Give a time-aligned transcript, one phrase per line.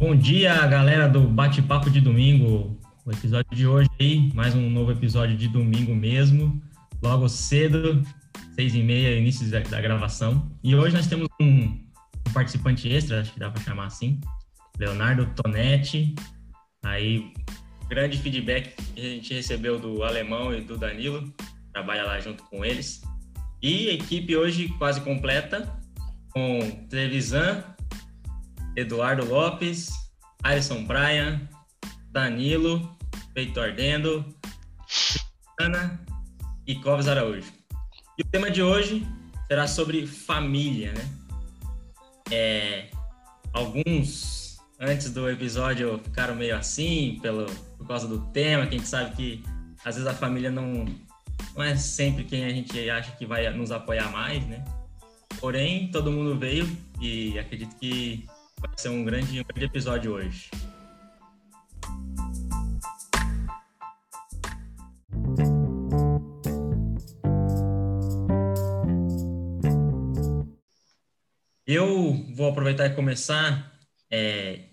[0.00, 2.74] Bom dia, galera do Bate-Papo de Domingo.
[3.04, 6.58] O episódio de hoje aí, mais um novo episódio de domingo mesmo,
[7.02, 8.02] logo cedo,
[8.54, 10.50] seis e meia, início da, gravação.
[10.64, 14.18] E hoje nós temos um, um participante extra, acho que dá para chamar assim,
[14.78, 16.14] Leonardo Tonetti.
[16.82, 17.34] Aí,
[17.86, 21.30] grande feedback que a gente recebeu do Alemão e do Danilo,
[21.74, 23.02] trabalha lá junto com eles.
[23.60, 25.70] E equipe hoje quase completa,
[26.32, 26.58] com
[26.88, 27.62] Trevisan,
[28.80, 29.90] Eduardo Lopes,
[30.42, 31.40] Alisson Brian,
[32.10, 32.96] Danilo,
[33.34, 34.24] Peito Ardendo,
[35.60, 36.00] Ana
[36.66, 37.52] e Clóvis Araújo.
[38.18, 39.06] E o tema de hoje
[39.46, 41.08] será sobre família, né?
[42.30, 42.90] É,
[43.52, 48.88] alguns antes do episódio ficaram meio assim pelo, por causa do tema, que a gente
[48.88, 49.44] sabe que
[49.84, 50.86] às vezes a família não,
[51.54, 54.64] não é sempre quem a gente acha que vai nos apoiar mais, né?
[55.38, 56.68] Porém, todo mundo veio
[57.00, 58.26] e acredito que
[58.60, 60.50] vai ser um grande, um grande episódio hoje.
[71.66, 73.72] Eu vou aproveitar e começar.
[74.10, 74.70] É,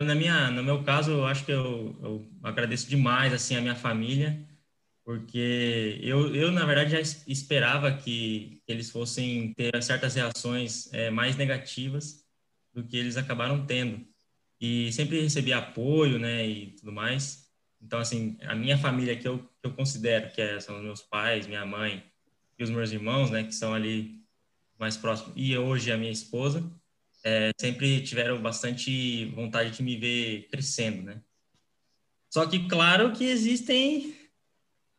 [0.00, 3.74] na, minha, no meu caso, eu acho que eu, eu agradeço demais assim a minha
[3.76, 4.42] família,
[5.04, 11.36] porque eu, eu na verdade já esperava que eles fossem ter certas reações é, mais
[11.36, 12.21] negativas
[12.72, 14.06] do que eles acabaram tendo
[14.60, 17.48] e sempre recebi apoio, né, e tudo mais.
[17.80, 21.46] Então assim, a minha família que eu, que eu considero que é, são meus pais,
[21.46, 22.04] minha mãe
[22.58, 24.22] e os meus irmãos, né, que são ali
[24.78, 26.68] mais próximo, e hoje a minha esposa,
[27.24, 31.22] é, sempre tiveram bastante vontade de me ver crescendo, né?
[32.28, 34.16] Só que, claro que existem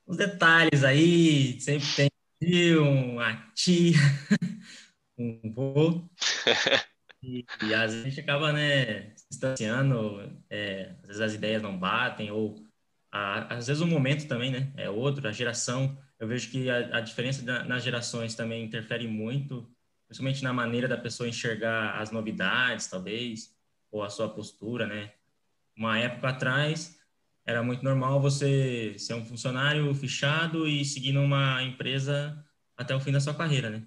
[0.06, 3.98] os detalhes aí, sempre tem uma tia,
[5.18, 6.08] um vô,
[7.24, 11.62] e, e, às vezes a gente acaba, né, se distanciando, é, às vezes as ideias
[11.62, 12.56] não batem, ou
[13.12, 16.98] a, às vezes o momento também, né, é outro, a geração, eu vejo que a,
[16.98, 19.74] a diferença da, nas gerações também interfere muito
[20.14, 23.56] principalmente na maneira da pessoa enxergar as novidades, talvez,
[23.92, 25.12] ou a sua postura, né?
[25.76, 27.00] Uma época atrás,
[27.46, 32.46] era muito normal você ser um funcionário fechado e seguir numa empresa
[32.78, 33.84] até o fim da sua carreira, né?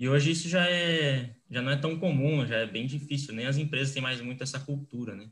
[0.00, 3.46] E hoje isso já é já não é tão comum, já é bem difícil, nem
[3.46, 5.30] as empresas têm mais muito essa cultura, né?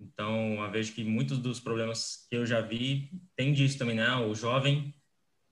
[0.00, 4.14] Então, eu vejo que muitos dos problemas que eu já vi tem disso também, né?
[4.16, 4.94] O jovem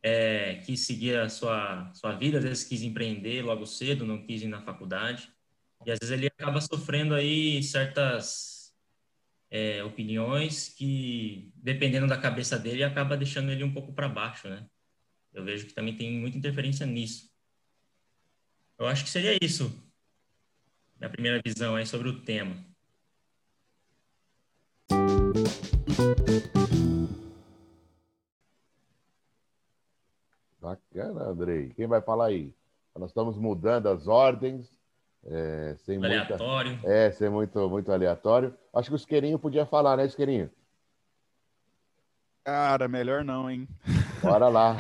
[0.02, 4.42] é, quis seguir a sua, sua vida, às vezes quis empreender logo cedo, não quis
[4.42, 5.30] ir na faculdade.
[5.84, 8.72] E às vezes ele acaba sofrendo aí certas
[9.50, 14.66] é, opiniões que, dependendo da cabeça dele, acaba deixando ele um pouco para baixo, né?
[15.32, 17.35] Eu vejo que também tem muita interferência nisso.
[18.78, 19.72] Eu acho que seria isso,
[20.98, 22.54] minha primeira visão aí sobre o tema.
[30.60, 31.70] Bacana, Andrei.
[31.70, 32.52] Quem vai falar aí?
[32.94, 34.68] Nós estamos mudando as ordens.
[35.24, 36.72] É, sem aleatório.
[36.72, 38.54] Muita, é, sem muito, muito aleatório.
[38.74, 40.50] Acho que o Isqueirinho podia falar, né, Isqueirinho?
[42.44, 43.66] Cara, melhor não, hein?
[44.26, 44.76] Bora lá.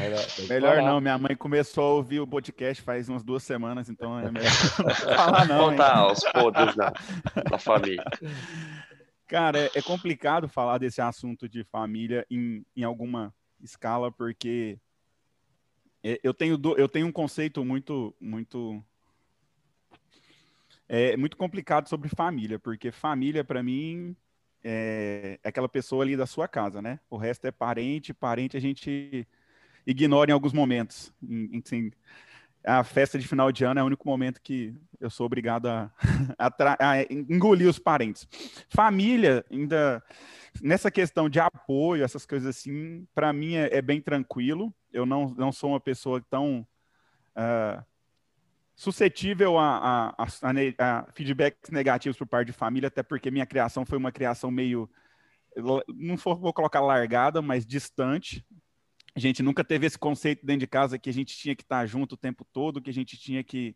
[0.48, 1.00] melhor não.
[1.00, 4.50] Minha mãe começou a ouvir o podcast faz umas duas semanas, então é melhor
[5.16, 5.70] falar não.
[5.70, 6.92] Contar os podres da,
[7.48, 8.04] da família.
[9.26, 14.78] Cara, é, é, complicado falar desse assunto de família em, em alguma escala, porque
[16.02, 18.82] é, eu tenho, eu tenho um conceito muito, muito,
[20.88, 24.16] é muito complicado sobre família, porque família para mim
[24.62, 27.00] é, é aquela pessoa ali da sua casa, né?
[27.10, 29.26] O resto é parente, parente a gente
[29.86, 31.12] ignora em alguns momentos.
[31.64, 31.90] Assim,
[32.64, 35.90] a festa de final de ano é o único momento que eu sou obrigado a,
[36.38, 38.26] a, a engolir os parentes.
[38.68, 40.02] Família, ainda
[40.62, 45.28] nessa questão de apoio, essas coisas assim, para mim é, é, bem tranquilo eu não,
[45.36, 46.66] não sou uma pessoa tão
[47.36, 47.84] uh,
[48.74, 50.26] suscetível a, a,
[50.78, 54.88] a, feedbacks negativos por parte de família, até porque minha criação foi uma criação meio,
[55.88, 58.44] não vou colocar largada, mas distante.
[59.16, 61.86] A gente nunca teve esse conceito dentro de casa que a gente tinha que estar
[61.86, 63.74] junto o tempo todo, que a gente tinha que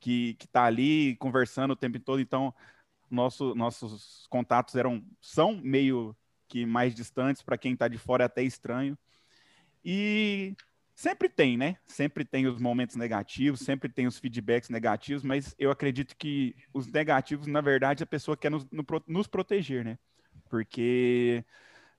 [0.00, 2.20] que estar tá ali conversando o tempo todo.
[2.20, 2.52] Então,
[3.08, 6.16] nosso, nossos contatos eram são meio
[6.48, 8.98] que mais distantes para quem está de fora é até estranho.
[9.84, 10.56] E
[10.94, 11.76] sempre tem, né?
[11.86, 16.86] Sempre tem os momentos negativos, sempre tem os feedbacks negativos, mas eu acredito que os
[16.86, 18.66] negativos, na verdade, a pessoa quer nos,
[19.06, 19.98] nos proteger, né?
[20.48, 21.44] Porque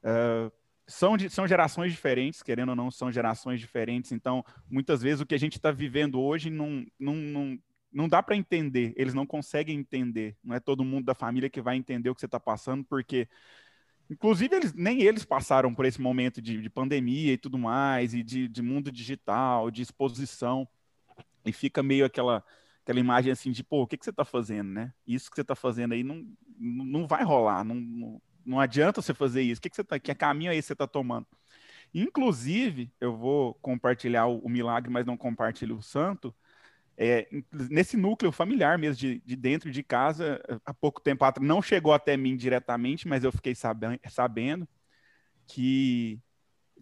[0.03, 0.51] uh,
[0.87, 4.11] são, são gerações diferentes, querendo ou não, são gerações diferentes.
[4.11, 7.59] Então, muitas vezes o que a gente está vivendo hoje não, não, não,
[7.91, 10.35] não dá para entender, eles não conseguem entender.
[10.43, 13.27] Não é todo mundo da família que vai entender o que você está passando, porque
[14.09, 18.21] Inclusive, eles, nem eles passaram por esse momento de, de pandemia e tudo mais, e
[18.21, 20.67] de, de, mundo digital, de exposição,
[21.45, 22.43] e fica meio aquela,
[22.83, 24.93] aquela imagem assim de, pô, o que, que você está fazendo, né?
[25.07, 26.25] Isso que você está fazendo aí não,
[26.59, 29.61] não vai rolar, não, não, não adianta você fazer isso.
[29.61, 31.27] Que, que você tá, que caminho aí você está tomando?
[31.93, 36.33] Inclusive, eu vou compartilhar o, o milagre, mas não compartilho o santo,
[36.97, 41.61] é, nesse núcleo familiar mesmo, de, de, dentro de casa, há pouco tempo atrás, não
[41.61, 44.67] chegou até mim diretamente, mas eu fiquei sabendo, sabendo
[45.47, 46.19] que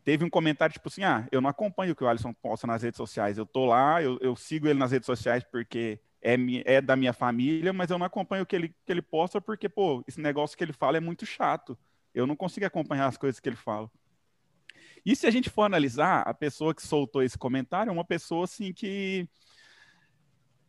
[0.04, 2.84] teve um comentário tipo assim: ah, eu não acompanho o que o Alisson posta nas
[2.84, 6.36] redes sociais, eu tô lá, eu, eu sigo ele nas redes sociais porque é,
[6.66, 9.68] é, da minha família, mas eu não acompanho o que ele, que ele posta porque,
[9.68, 11.78] pô, esse negócio que ele fala é muito chato.
[12.14, 13.90] Eu não consigo acompanhar as coisas que ele fala.
[15.06, 18.44] E se a gente for analisar, a pessoa que soltou esse comentário é uma pessoa
[18.44, 19.28] assim que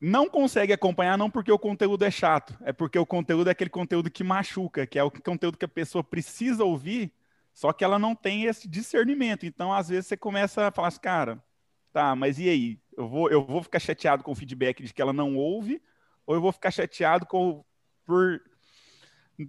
[0.01, 3.71] não consegue acompanhar não porque o conteúdo é chato, é porque o conteúdo é aquele
[3.71, 7.13] conteúdo que machuca, que é o conteúdo que a pessoa precisa ouvir,
[7.53, 9.47] só que ela não tem esse discernimento.
[9.47, 11.45] Então, às vezes, você começa a falar assim, cara,
[11.93, 12.82] tá, mas e aí?
[12.97, 15.83] Eu vou, eu vou ficar chateado com o feedback de que ela não ouve,
[16.27, 17.65] ou eu vou ficar chateado com,
[18.05, 18.41] por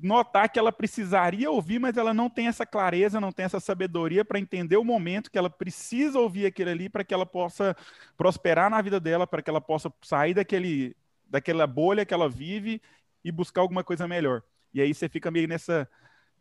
[0.01, 4.23] notar que ela precisaria ouvir, mas ela não tem essa clareza, não tem essa sabedoria
[4.23, 7.75] para entender o momento que ela precisa ouvir aquilo ali para que ela possa
[8.17, 10.95] prosperar na vida dela, para que ela possa sair daquele,
[11.27, 12.81] daquela bolha que ela vive
[13.23, 14.41] e buscar alguma coisa melhor.
[14.73, 15.87] E aí você fica meio nessa.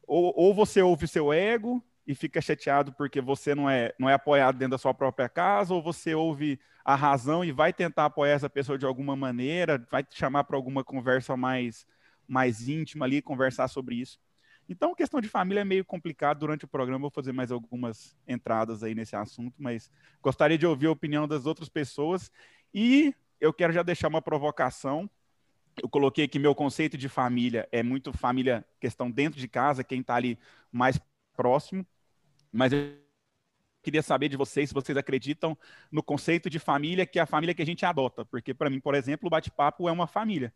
[0.06, 4.08] Ou, ou você ouve o seu ego e fica chateado porque você não é, não
[4.08, 8.06] é apoiado dentro da sua própria casa, ou você ouve a razão e vai tentar
[8.06, 11.86] apoiar essa pessoa de alguma maneira, vai te chamar para alguma conversa mais
[12.26, 14.18] mais íntima ali, conversar sobre isso.
[14.68, 16.38] Então, questão de família é meio complicado.
[16.38, 19.90] Durante o programa, vou fazer mais algumas entradas aí nesse assunto, mas
[20.22, 22.30] gostaria de ouvir a opinião das outras pessoas.
[22.72, 25.10] E eu quero já deixar uma provocação.
[25.82, 30.00] Eu coloquei aqui meu conceito de família é muito família, questão dentro de casa, quem
[30.00, 30.38] está ali
[30.70, 30.98] mais
[31.36, 31.86] próximo.
[32.52, 32.96] Mas eu
[33.82, 35.56] queria saber de vocês se vocês acreditam
[35.90, 38.24] no conceito de família, que é a família que a gente adota.
[38.24, 40.52] Porque, para mim, por exemplo, o bate-papo é uma família.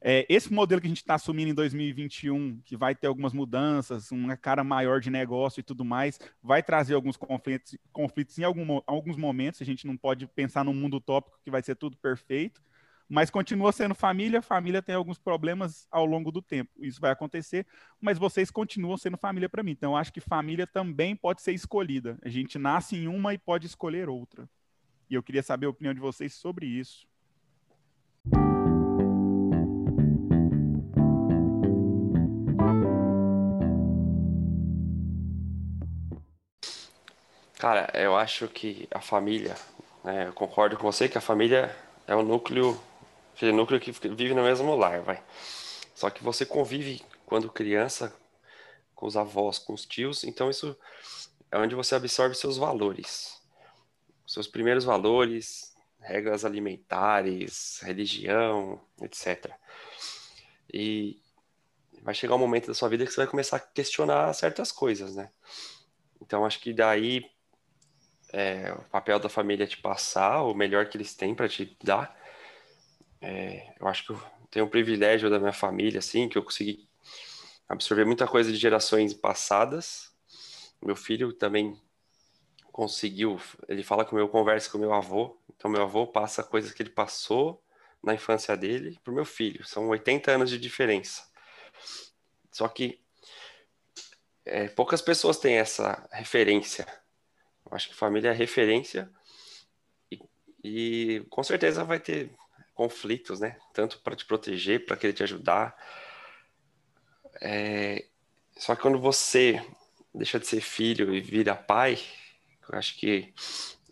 [0.00, 4.12] É, esse modelo que a gente está assumindo em 2021, que vai ter algumas mudanças,
[4.12, 8.80] uma cara maior de negócio e tudo mais, vai trazer alguns conflitos, conflitos em algum,
[8.86, 9.60] alguns momentos.
[9.60, 12.62] A gente não pode pensar num mundo utópico que vai ser tudo perfeito,
[13.08, 14.42] mas continua sendo família.
[14.42, 16.70] Família tem alguns problemas ao longo do tempo.
[16.80, 17.66] Isso vai acontecer,
[18.00, 19.70] mas vocês continuam sendo família para mim.
[19.70, 22.18] Então, acho que família também pode ser escolhida.
[22.22, 24.48] A gente nasce em uma e pode escolher outra.
[25.08, 27.08] E eu queria saber a opinião de vocês sobre isso.
[37.58, 39.56] Cara, eu acho que a família,
[40.04, 41.74] né, eu concordo com você que a família
[42.06, 42.80] é o núcleo,
[43.46, 45.22] o núcleo que vive no mesmo lar, vai.
[45.94, 48.14] Só que você convive quando criança
[48.94, 50.76] com os avós, com os tios, então isso
[51.50, 53.40] é onde você absorve seus valores,
[54.26, 59.52] seus primeiros valores, regras alimentares, religião, etc.
[60.72, 61.20] E
[62.02, 65.14] vai chegar um momento da sua vida que você vai começar a questionar certas coisas,
[65.14, 65.30] né?
[66.20, 67.24] Então acho que daí
[68.32, 71.76] é, o papel da família é te passar o melhor que eles têm para te
[71.82, 72.17] dar.
[73.20, 76.88] É, eu acho que eu tenho o privilégio da minha família, assim, que eu consegui
[77.68, 80.12] absorver muita coisa de gerações passadas.
[80.82, 81.80] Meu filho também
[82.72, 86.80] conseguiu, ele fala com eu conversa com meu avô, então meu avô passa coisas que
[86.80, 87.60] ele passou
[88.02, 89.66] na infância dele para o meu filho.
[89.66, 91.28] São 80 anos de diferença.
[92.52, 93.00] Só que
[94.44, 96.86] é, poucas pessoas têm essa referência
[97.70, 99.10] eu acho que família é referência
[100.10, 100.18] e,
[100.64, 102.30] e com certeza vai ter
[102.78, 103.58] conflitos, né?
[103.74, 105.76] Tanto para te proteger, para querer te ajudar.
[107.42, 108.06] É...
[108.56, 109.60] Só que quando você
[110.14, 111.98] deixa de ser filho e vira pai,
[112.68, 113.34] eu acho que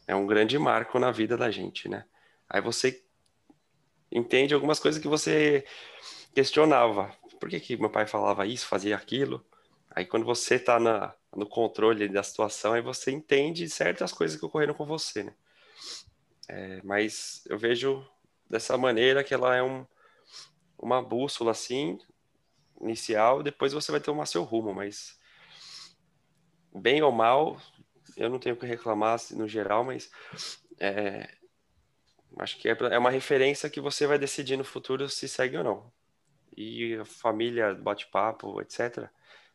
[0.06, 2.04] é um grande marco na vida da gente, né?
[2.48, 3.02] Aí você
[4.10, 5.64] entende algumas coisas que você
[6.32, 7.12] questionava.
[7.40, 9.44] Por que, que meu pai falava isso, fazia aquilo?
[9.90, 10.78] Aí quando você está
[11.34, 15.34] no controle da situação, aí você entende certas coisas que ocorreram com você, né?
[16.48, 18.06] É, mas eu vejo
[18.48, 19.86] dessa maneira que ela é um,
[20.78, 21.98] uma bússola, assim,
[22.80, 25.18] inicial, depois você vai tomar seu rumo, mas
[26.74, 27.60] bem ou mal,
[28.16, 30.10] eu não tenho o que reclamar assim, no geral, mas
[30.78, 31.34] é,
[32.38, 35.64] acho que é, é uma referência que você vai decidir no futuro se segue ou
[35.64, 35.92] não.
[36.56, 39.08] E família, bate-papo, etc.,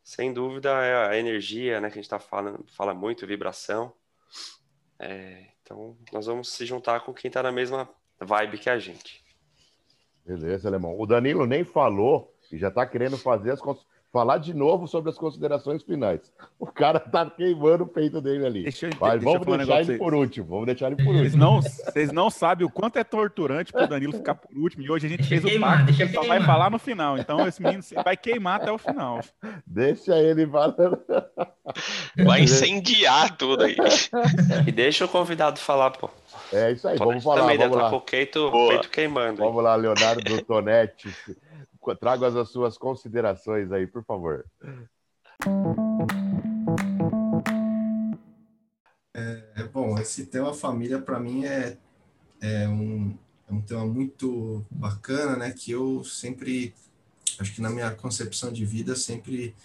[0.03, 3.93] sem dúvida, é a energia, né, que a gente tá falando, fala muito, vibração.
[4.98, 7.89] É, então, nós vamos se juntar com quem está na mesma
[8.24, 9.24] vibe que a gente.
[10.25, 10.98] Beleza, Alemão.
[11.00, 13.62] O Danilo nem falou e já está querendo fazer as
[14.12, 16.20] falar de novo sobre as considerações finais.
[16.60, 18.63] O cara tá queimando o peito dele ali.
[18.63, 20.48] Deixa eu, Mas deixa vamos eu deixar ele por último.
[20.48, 21.22] Vamos deixar ele por último.
[21.22, 24.84] Vocês não, vocês não sabem o quanto é torturante pro Danilo ficar por último.
[24.84, 27.18] E hoje a gente fez o pacto que ele só vai falar no final.
[27.18, 29.22] Então esse menino vai queimar até o final.
[29.65, 31.01] Deixa ele falando.
[32.25, 33.77] Vai incendiar tudo aí.
[34.68, 36.10] E deixa o convidado falar, pô.
[36.51, 37.41] É isso aí, vamos falar.
[37.41, 37.89] Também vamos lá.
[37.89, 39.38] Com o peito, peito queimando.
[39.38, 41.10] Vamos lá, Leonardo Tonetti.
[42.00, 44.45] Traga as suas considerações aí, por favor.
[49.13, 51.77] É, bom, esse tema família para mim é,
[52.39, 53.17] é, um,
[53.50, 55.51] é um tema muito bacana, né?
[55.51, 56.73] Que eu sempre,
[57.39, 59.55] acho que na minha concepção de vida, sempre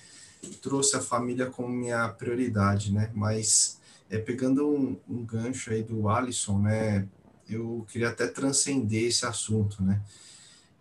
[0.62, 3.10] trouxe a família como minha prioridade, né?
[3.14, 3.80] Mas
[4.10, 7.06] é, pegando um, um gancho aí do Alisson, né?
[7.48, 10.02] Eu queria até transcender esse assunto, né?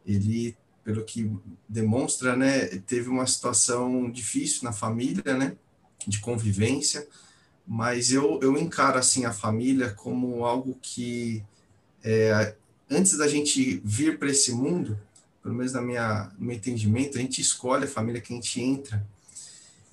[0.06, 1.30] Ele pelo que
[1.68, 5.58] demonstra, né, teve uma situação difícil na família, né,
[6.08, 7.08] de convivência,
[7.68, 11.44] mas eu, eu encaro, assim, a família como algo que,
[12.04, 12.56] é,
[12.88, 14.98] antes da gente vir para esse mundo,
[15.42, 18.62] pelo menos na minha, no meu entendimento, a gente escolhe a família que a gente
[18.62, 19.04] entra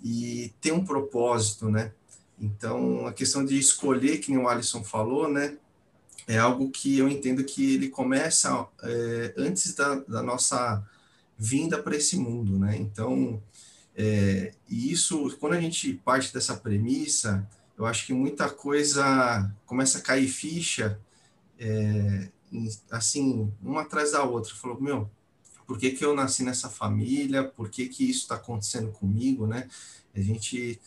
[0.04, 1.90] e tem um propósito, né,
[2.38, 5.56] então, a questão de escolher, que nem o Alisson falou, né,
[6.26, 10.82] é algo que eu entendo que ele começa é, antes da, da, nossa
[11.36, 12.76] vinda para esse mundo, né?
[12.76, 13.42] Então,
[13.96, 19.98] é, e isso, quando a gente parte dessa premissa, eu acho que muita coisa começa
[19.98, 20.98] a cair ficha,
[21.58, 22.28] é,
[22.90, 24.54] assim, uma atrás da outra.
[24.54, 25.10] Falou, meu,
[25.66, 27.44] por que, que eu nasci nessa família?
[27.44, 29.68] Por que, que isso está acontecendo comigo, né?
[30.14, 30.80] A gente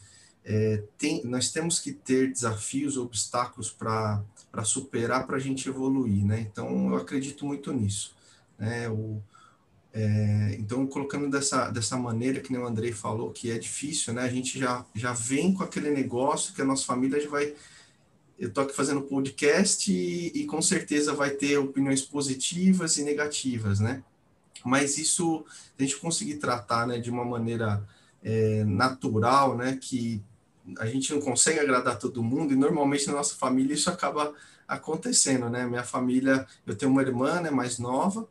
[0.44, 4.24] é, tem, nós temos que ter desafios, obstáculos para
[4.64, 6.40] superar para a gente evoluir, né?
[6.40, 8.16] Então, eu acredito muito nisso.
[8.58, 8.88] Né?
[8.90, 9.22] O,
[9.94, 14.24] é, então, colocando dessa, dessa maneira, que nem o Andrei falou, que é difícil, né?
[14.24, 17.54] A gente já, já vem com aquele negócio que a nossa família já vai...
[18.38, 23.80] Eu estou aqui fazendo podcast e, e com certeza vai ter opiniões positivas e negativas,
[23.80, 24.04] né?
[24.66, 25.46] Mas isso,
[25.80, 27.88] a gente conseguir tratar né, de uma maneira
[28.22, 29.78] é, natural, né?
[29.80, 30.22] Que
[30.78, 34.34] a gente não consegue agradar todo mundo e normalmente na nossa família isso acaba
[34.68, 35.66] acontecendo, né?
[35.66, 38.28] Minha família, eu tenho uma irmã, né, mais nova,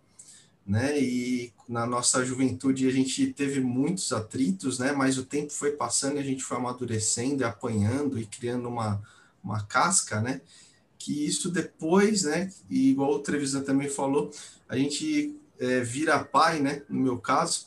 [0.67, 0.99] né?
[0.99, 4.93] E na nossa juventude a gente teve muitos atritos, né?
[4.93, 9.03] Mas o tempo foi passando e a gente foi amadurecendo e apanhando e criando uma,
[9.43, 10.41] uma casca, né?
[10.99, 12.51] Que isso depois, né?
[12.69, 14.33] E igual o Trevisan também falou,
[14.69, 16.83] a gente é, vira pai, né?
[16.89, 17.67] No meu caso,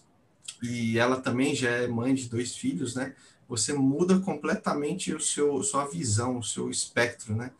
[0.61, 3.13] e ela também já é mãe de dois filhos, né?
[3.47, 7.51] Você muda completamente o seu sua visão, o seu espectro, né?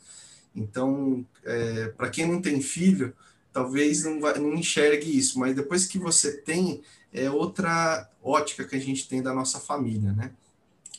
[0.55, 3.13] Então, é, para quem não tem filho,
[3.53, 6.81] talvez não, vai, não enxergue isso, mas depois que você tem,
[7.13, 10.31] é outra ótica que a gente tem da nossa família, né?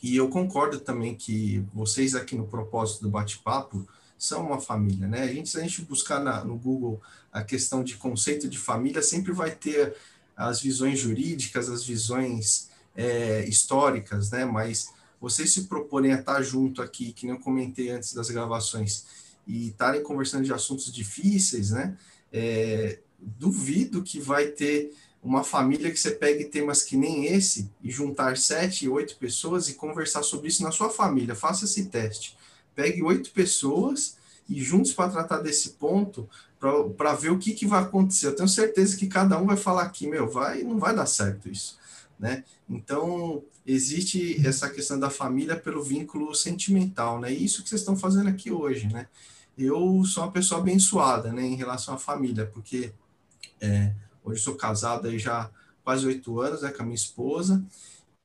[0.02, 5.22] E eu concordo também que vocês aqui no propósito do bate-papo são uma família, né?
[5.22, 7.00] A gente, se a gente buscar na, no Google
[7.32, 9.94] a questão de conceito de família, sempre vai ter
[10.36, 12.67] as visões jurídicas, as visões
[12.98, 14.44] é, históricas, né?
[14.44, 19.06] Mas vocês se proporem a estar junto aqui, que nem eu comentei antes das gravações,
[19.46, 21.96] e estarem conversando de assuntos difíceis, né?
[22.32, 27.90] É, duvido que vai ter uma família que você pegue temas que nem esse e
[27.90, 31.34] juntar sete, oito pessoas e conversar sobre isso na sua família.
[31.34, 32.36] Faça esse teste.
[32.74, 34.16] Pegue oito pessoas
[34.48, 36.28] e juntos para tratar desse ponto,
[36.96, 38.26] para ver o que, que vai acontecer.
[38.26, 41.48] Eu tenho certeza que cada um vai falar aqui, meu, vai, não vai dar certo
[41.48, 41.77] isso
[42.18, 42.44] né?
[42.68, 47.32] Então, existe essa questão da família pelo vínculo sentimental, né?
[47.32, 49.06] Isso que vocês estão fazendo aqui hoje, né?
[49.56, 52.92] Eu sou uma pessoa abençoada, né, em relação à família, porque
[53.60, 55.50] é, hoje sou casado aí já
[55.82, 57.64] quase oito anos, né, com a minha esposa,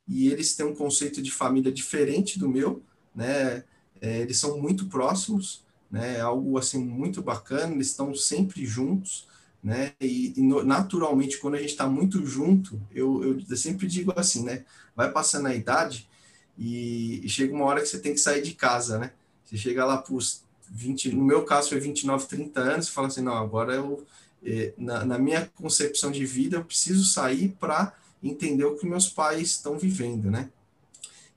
[0.07, 2.83] e eles têm um conceito de família diferente do meu,
[3.15, 3.63] né?
[4.01, 6.17] É, eles são muito próximos, né?
[6.17, 7.73] É algo assim muito bacana.
[7.73, 9.27] Eles estão sempre juntos,
[9.63, 9.93] né?
[10.01, 14.65] E, e naturalmente, quando a gente está muito junto, eu, eu, sempre digo assim, né?
[14.95, 16.09] Vai passando a idade
[16.57, 19.11] e, e, chega uma hora que você tem que sair de casa, né?
[19.45, 23.07] Você chega lá para os 20, no meu caso foi 29, 30 anos, e fala
[23.07, 24.05] assim, não, agora eu,
[24.43, 29.07] eh, na, na minha concepção de vida, eu preciso sair para entender o que meus
[29.07, 30.49] pais estão vivendo, né?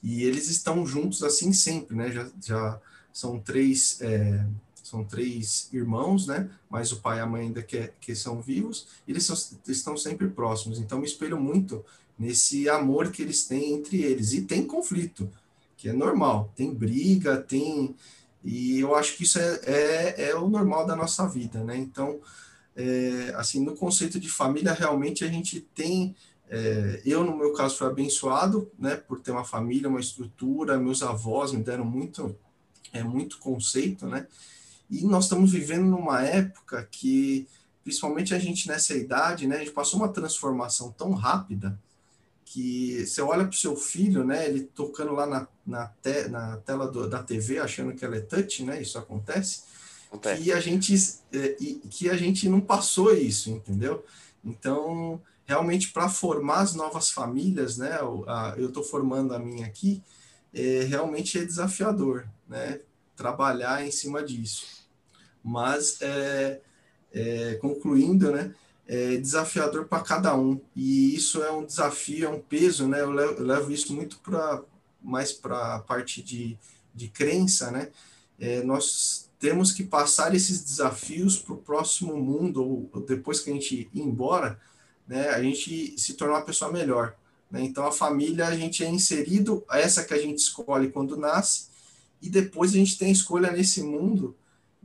[0.02, 2.10] E eles estão juntos assim sempre, né?
[2.10, 2.80] Já, já
[3.12, 4.46] são três, é,
[4.86, 6.48] são três irmãos, né?
[6.70, 10.28] Mas o pai e a mãe ainda que, que são vivos, eles são, estão sempre
[10.28, 10.78] próximos.
[10.78, 11.84] Então, me espelho muito
[12.18, 14.32] nesse amor que eles têm entre eles.
[14.32, 15.28] E tem conflito,
[15.76, 16.52] que é normal.
[16.54, 17.94] Tem briga, tem.
[18.44, 21.76] E eu acho que isso é, é, é o normal da nossa vida, né?
[21.76, 22.20] Então,
[22.76, 26.14] é, assim, no conceito de família, realmente a gente tem
[26.48, 31.02] é, eu, no meu caso, fui abençoado, né, por ter uma família, uma estrutura, meus
[31.02, 32.36] avós me deram muito,
[32.92, 34.26] é, muito conceito, né,
[34.90, 37.46] e nós estamos vivendo numa época que,
[37.82, 41.78] principalmente a gente nessa idade, né, a gente passou uma transformação tão rápida
[42.44, 46.56] que você olha para o seu filho, né, ele tocando lá na, na, te, na
[46.58, 49.62] tela do, da TV, achando que ela é touch, né, isso acontece,
[50.08, 50.42] acontece.
[50.42, 50.94] que a gente
[51.32, 51.56] é,
[51.90, 54.04] que a gente não passou isso, entendeu?
[54.44, 57.98] Então, realmente para formar as novas famílias, né?
[58.56, 60.02] Eu estou formando a minha aqui,
[60.52, 62.80] é, realmente é desafiador, né?
[63.16, 64.75] Trabalhar em cima disso.
[65.46, 66.60] Mas, é,
[67.12, 68.52] é, concluindo, né?
[68.88, 70.60] É desafiador para cada um.
[70.74, 73.00] E isso é um desafio, é um peso, né?
[73.00, 74.62] Eu levo, eu levo isso muito para
[75.00, 76.58] mais para a parte de,
[76.92, 77.90] de crença, né?
[78.40, 83.52] É, nós temos que passar esses desafios para o próximo mundo, ou depois que a
[83.52, 84.60] gente ir embora,
[85.06, 87.14] né, a gente se tornar uma pessoa melhor.
[87.50, 87.62] Né?
[87.62, 91.68] Então, a família, a gente é inserido, essa que a gente escolhe quando nasce,
[92.20, 94.34] e depois a gente tem escolha nesse mundo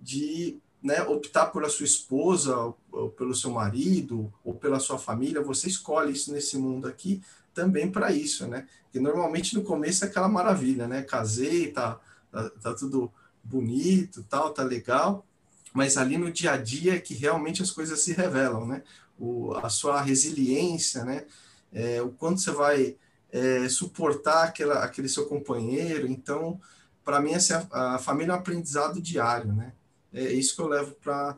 [0.01, 2.57] de né, optar por a sua esposa,
[2.91, 7.21] ou, pelo seu marido, ou pela sua família, você escolhe isso nesse mundo aqui
[7.53, 8.67] também para isso, né?
[8.83, 11.03] Porque normalmente no começo é aquela maravilha, né?
[11.03, 11.99] Casei, tá,
[12.31, 13.11] tá, tá tudo
[13.43, 15.25] bonito, tal, tá legal,
[15.73, 18.83] mas ali no dia a dia é que realmente as coisas se revelam, né?
[19.21, 21.25] o, a sua resiliência, né?
[21.71, 22.97] É, o quanto você vai
[23.31, 26.07] é, suportar aquela, aquele seu companheiro.
[26.07, 26.59] Então,
[27.05, 29.73] para mim, essa, a família é um aprendizado diário, né?
[30.13, 31.37] É isso que eu levo para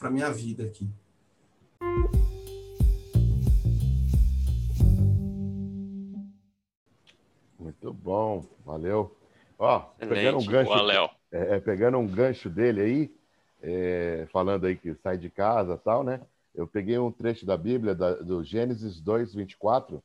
[0.00, 0.88] a minha vida aqui.
[7.58, 9.14] Muito bom, valeu.
[9.58, 10.72] Ó, pegando um gancho,
[11.30, 13.14] é, é, pegando um gancho dele aí,
[13.60, 16.22] é, falando aí que sai de casa tal, né?
[16.54, 20.02] Eu peguei um trecho da Bíblia, da, do Gênesis 2, 24.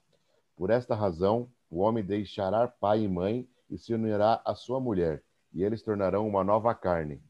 [0.58, 5.24] Por esta razão, o homem deixará pai e mãe e se unirá à sua mulher,
[5.54, 7.22] e eles tornarão uma nova carne.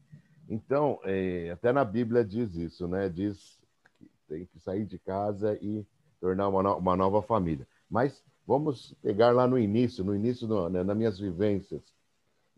[0.48, 3.08] Então, é, até na Bíblia diz isso, né?
[3.08, 3.58] Diz
[3.98, 5.86] que tem que sair de casa e
[6.20, 7.66] tornar uma, no, uma nova família.
[7.88, 11.82] Mas vamos pegar lá no início, no início, no, né, nas minhas vivências.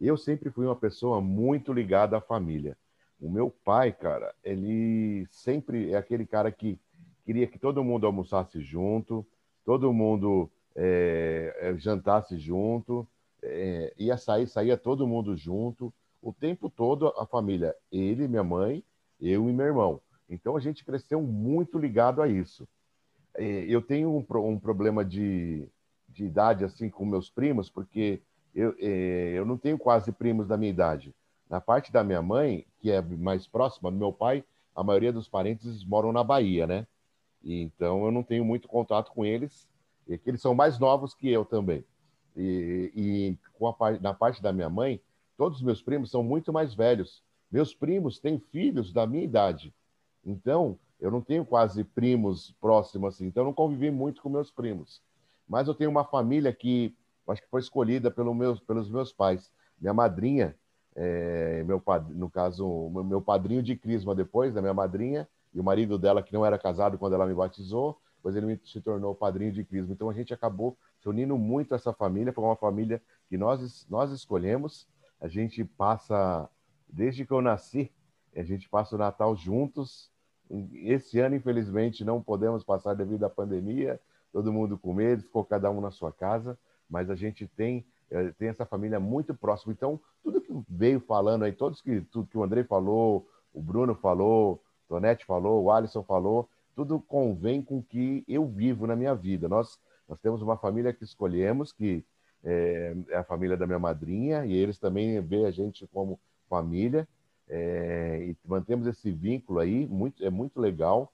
[0.01, 2.77] Eu sempre fui uma pessoa muito ligada à família.
[3.21, 6.79] O meu pai, cara, ele sempre é aquele cara que
[7.25, 9.27] queria que todo mundo almoçasse junto,
[9.65, 13.07] todo mundo é, jantasse junto,
[13.43, 15.93] é, ia sair, saía todo mundo junto,
[16.27, 18.83] o tempo todo a família, ele, minha mãe,
[19.21, 20.01] eu e meu irmão.
[20.29, 22.67] Então a gente cresceu muito ligado a isso.
[23.37, 25.69] É, eu tenho um, um problema de,
[26.09, 28.21] de, idade assim com meus primos, porque
[28.53, 31.15] eu, é, eu não tenho quase primos da minha idade.
[31.49, 34.43] Na parte da minha mãe, que é mais próxima do meu pai,
[34.75, 36.89] a maioria dos parentes moram na Bahia, né?
[37.41, 39.69] Então eu não tenho muito contato com eles,
[40.09, 41.85] eles são mais novos que eu também.
[42.37, 45.01] E, e a, na parte da minha mãe,
[45.37, 47.23] todos os meus primos são muito mais velhos.
[47.51, 49.73] Meus primos têm filhos da minha idade.
[50.25, 54.51] Então, eu não tenho quase primos próximos assim, então eu não convivi muito com meus
[54.51, 55.03] primos.
[55.49, 56.95] Mas eu tenho uma família que
[57.29, 59.53] acho que foi escolhida pelo pelos meus pais.
[59.81, 60.57] Minha madrinha,
[60.95, 65.99] é, meu no caso, meu padrinho de crisma depois, da minha madrinha, e o marido
[65.99, 69.65] dela, que não era casado quando ela me batizou, depois ele se tornou padrinho de
[69.65, 69.93] crisma.
[69.93, 74.11] Então a gente acabou se unindo muito essa família, foi uma família que nós, nós
[74.11, 74.87] escolhemos.
[75.21, 76.49] A gente passa,
[76.89, 77.91] desde que eu nasci,
[78.35, 80.11] a gente passa o Natal juntos.
[80.73, 84.01] Esse ano, infelizmente, não podemos passar devido à pandemia,
[84.33, 88.31] todo mundo com medo, ficou cada um na sua casa, mas a gente tem é,
[88.33, 89.73] tem essa família muito próxima.
[89.73, 93.95] Então, tudo que veio falando aí, todos que, tudo que o André falou, o Bruno
[93.95, 99.15] falou, Tonete falou, o Alisson falou, tudo convém com o que eu vivo na minha
[99.15, 99.49] vida.
[99.49, 102.05] Nós, nós temos uma família que escolhemos, que
[102.47, 107.07] é, é a família da minha madrinha, e eles também veem a gente como família,
[107.49, 111.13] é, e mantemos esse vínculo aí, muito, é muito legal.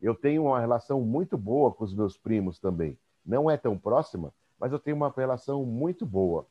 [0.00, 2.98] Eu tenho uma relação muito boa com os meus primos também.
[3.24, 6.46] Não é tão próxima, mas eu tenho uma relação muito boa.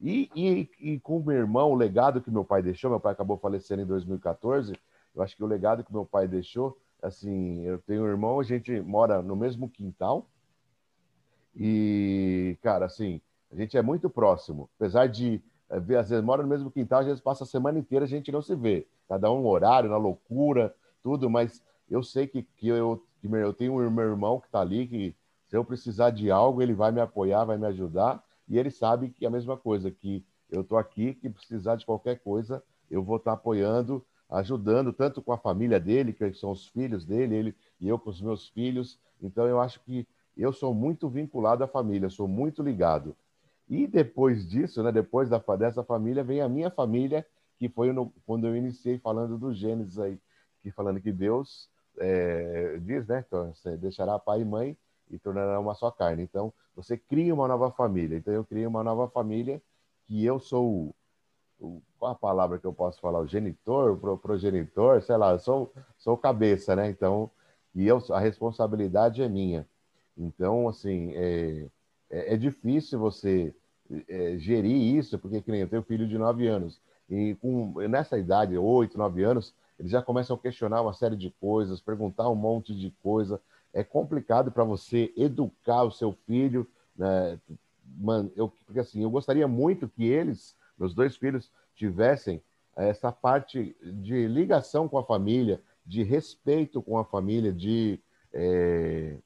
[0.00, 3.12] E, e, e, com o meu irmão, o legado que meu pai deixou, meu pai
[3.12, 4.76] acabou falecendo em 2014,
[5.14, 8.44] eu acho que o legado que meu pai deixou, assim, eu tenho um irmão, a
[8.44, 10.26] gente mora no mesmo quintal,
[11.54, 16.48] e, cara, assim, a gente é muito próximo, apesar de eh, às vezes mora no
[16.48, 19.46] mesmo quintal, às vezes passa a semana inteira, a gente não se vê, cada um
[19.46, 24.40] horário, na loucura, tudo, mas eu sei que, que, eu, que eu tenho um irmão
[24.40, 25.16] que está ali, que
[25.48, 28.22] se eu precisar de algo, ele vai me apoiar, vai me ajudar.
[28.46, 31.86] E ele sabe que é a mesma coisa, que eu estou aqui, que precisar de
[31.86, 34.04] qualquer coisa, eu vou estar tá apoiando.
[34.30, 38.10] ajudando tanto com a família dele, que são os filhos dele, ele e eu com
[38.10, 38.98] os meus filhos.
[39.22, 40.06] Então eu acho que
[40.36, 43.16] eu sou muito vinculado à família, sou muito ligado.
[43.68, 47.26] E depois disso, né, depois da, dessa família, vem a minha família,
[47.58, 50.18] que foi no, quando eu iniciei falando do Gênesis aí,
[50.62, 54.76] que falando que Deus é, diz, né, então, você deixará pai e mãe
[55.10, 56.22] e tornará uma só carne.
[56.22, 58.16] Então, você cria uma nova família.
[58.16, 59.60] Então, eu criei uma nova família
[60.06, 60.94] que eu sou
[61.58, 63.20] o, qual a palavra que eu posso falar?
[63.20, 66.88] O genitor, o progenitor, sei lá, eu sou, sou cabeça, né?
[66.88, 67.30] Então,
[67.74, 69.68] e eu, a responsabilidade é minha.
[70.16, 71.68] Então, assim, é,
[72.10, 73.54] é, é difícil você
[74.08, 78.18] é, gerir isso, porque que nem eu tenho filho de 9 anos, e com, nessa
[78.18, 82.34] idade, 8, 9 anos, eles já começam a questionar uma série de coisas, perguntar um
[82.34, 83.40] monte de coisa.
[83.72, 86.66] É complicado para você educar o seu filho,
[86.96, 87.38] né?
[87.96, 92.42] Man, eu, porque assim, eu gostaria muito que eles, meus dois filhos, tivessem
[92.76, 97.98] essa parte de ligação com a família, de respeito com a família, de
[98.32, 99.16] é,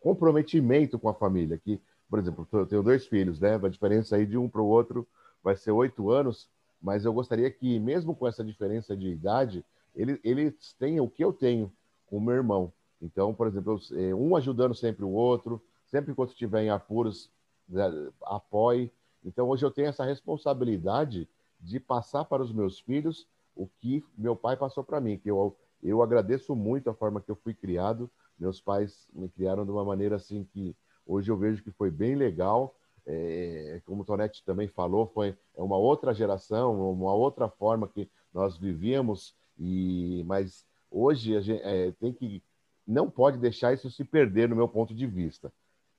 [0.00, 1.58] comprometimento com a família.
[1.58, 1.80] Que,
[2.12, 3.54] por exemplo, eu tenho dois filhos, né?
[3.54, 5.08] A diferença aí de um para o outro
[5.42, 6.46] vai ser oito anos,
[6.78, 9.64] mas eu gostaria que, mesmo com essa diferença de idade,
[9.96, 11.72] eles, eles tenham o que eu tenho
[12.04, 12.70] com o meu irmão.
[13.00, 17.30] Então, por exemplo, é, um ajudando sempre o outro, sempre que estiver em apuros,
[17.66, 17.84] né,
[18.24, 18.92] apoie.
[19.24, 21.26] Então, hoje eu tenho essa responsabilidade
[21.58, 25.56] de passar para os meus filhos o que meu pai passou para mim, que eu,
[25.82, 28.10] eu agradeço muito a forma que eu fui criado.
[28.38, 32.14] Meus pais me criaram de uma maneira assim que hoje eu vejo que foi bem
[32.14, 32.74] legal.
[33.04, 38.08] É, como o Tonetti também falou, foi é uma outra geração, uma outra forma que
[38.32, 42.42] nós vivíamos, e mas hoje a gente é, tem que
[42.86, 45.52] não pode deixar isso se perder no meu ponto de vista.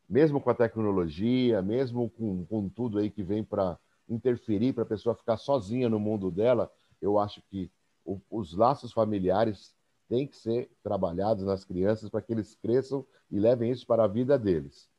[0.07, 4.87] Mesmo com a tecnologia, mesmo com, com tudo aí que vem para interferir, para a
[4.87, 7.71] pessoa ficar sozinha no mundo dela, eu acho que
[8.05, 9.73] o, os laços familiares
[10.09, 14.07] têm que ser trabalhados nas crianças para que eles cresçam e levem isso para a
[14.07, 14.89] vida deles.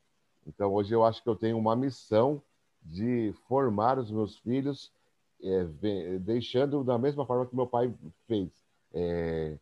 [0.46, 2.42] Então, hoje eu acho que eu tenho uma missão
[2.83, 4.92] de formar os meus filhos,
[5.42, 5.64] é,
[6.18, 7.92] deixando da mesma forma que meu pai
[8.26, 8.50] fez.
[8.92, 9.57] É,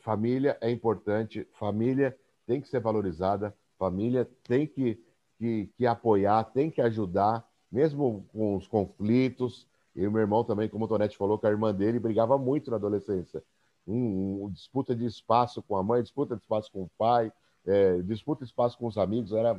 [0.00, 4.98] família é importante, família tem que ser valorizada, família tem que,
[5.38, 9.66] que, que apoiar, tem que ajudar, mesmo com os conflitos.
[9.94, 12.76] E meu irmão também, como o Tonetti falou, que a irmã dele brigava muito na
[12.76, 13.42] adolescência.
[13.86, 17.32] Um, um, disputa de espaço com a mãe, disputa de espaço com o pai,
[17.66, 19.32] é, disputa espaço com os amigos.
[19.32, 19.58] Era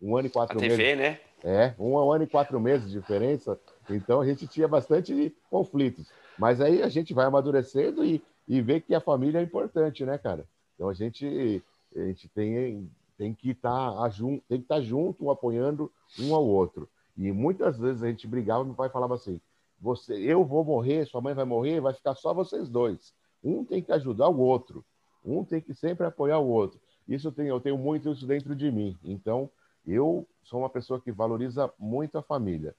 [0.00, 0.76] um ano e quatro a meses.
[0.76, 1.20] TV, né?
[1.44, 3.58] É, um ano e quatro meses de diferença.
[3.90, 6.08] Então a gente tinha bastante conflitos.
[6.38, 10.18] Mas aí a gente vai amadurecendo e, e vê que a família é importante, né,
[10.18, 10.46] cara?
[10.74, 11.62] Então a gente,
[11.94, 16.88] a gente tem, tem que estar tá, estar tá junto, apoiando um ao outro.
[17.16, 19.40] E muitas vezes a gente brigava, meu pai falava assim:
[19.80, 23.12] você, eu vou morrer, sua mãe vai morrer, vai ficar só vocês dois.
[23.42, 24.84] Um tem que ajudar o outro,
[25.24, 26.80] um tem que sempre apoiar o outro.
[27.06, 28.98] Isso tem, eu tenho muito isso dentro de mim.
[29.02, 29.50] Então,
[29.86, 32.74] eu sou uma pessoa que valoriza muito a família.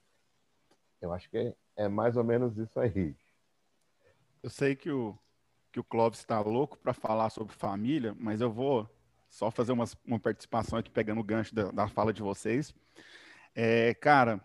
[1.00, 3.14] Eu acho que é, é mais ou menos isso aí.
[4.42, 5.16] Eu sei que o,
[5.72, 8.88] que o Clóvis está louco para falar sobre família, mas eu vou
[9.28, 12.74] só fazer umas, uma participação aqui pegando o gancho da, da fala de vocês.
[13.54, 14.40] É, cara,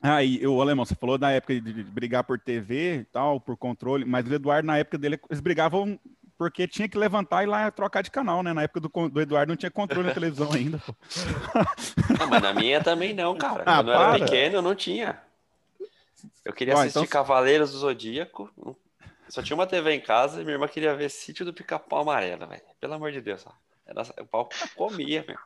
[0.00, 3.56] aí, o Alemão, você falou da época de, de brigar por TV e tal, por
[3.56, 5.98] controle, mas o Eduardo, na época dele, eles brigavam
[6.40, 8.54] porque tinha que levantar e lá trocar de canal, né?
[8.54, 10.80] Na época do, do Eduardo não tinha controle na televisão ainda.
[12.18, 13.62] Não, mas na minha também não, cara.
[13.66, 15.20] Ah, Quando eu era pequeno, não tinha.
[16.42, 17.06] Eu queria assistir então...
[17.06, 18.50] Cavaleiros do Zodíaco.
[19.28, 22.46] Só tinha uma TV em casa e minha irmã queria ver Sítio do Pica-Pau Amarelo,
[22.46, 22.62] velho.
[22.80, 23.52] Pelo amor de Deus, ó.
[23.86, 25.36] Era, o pau comia, meu.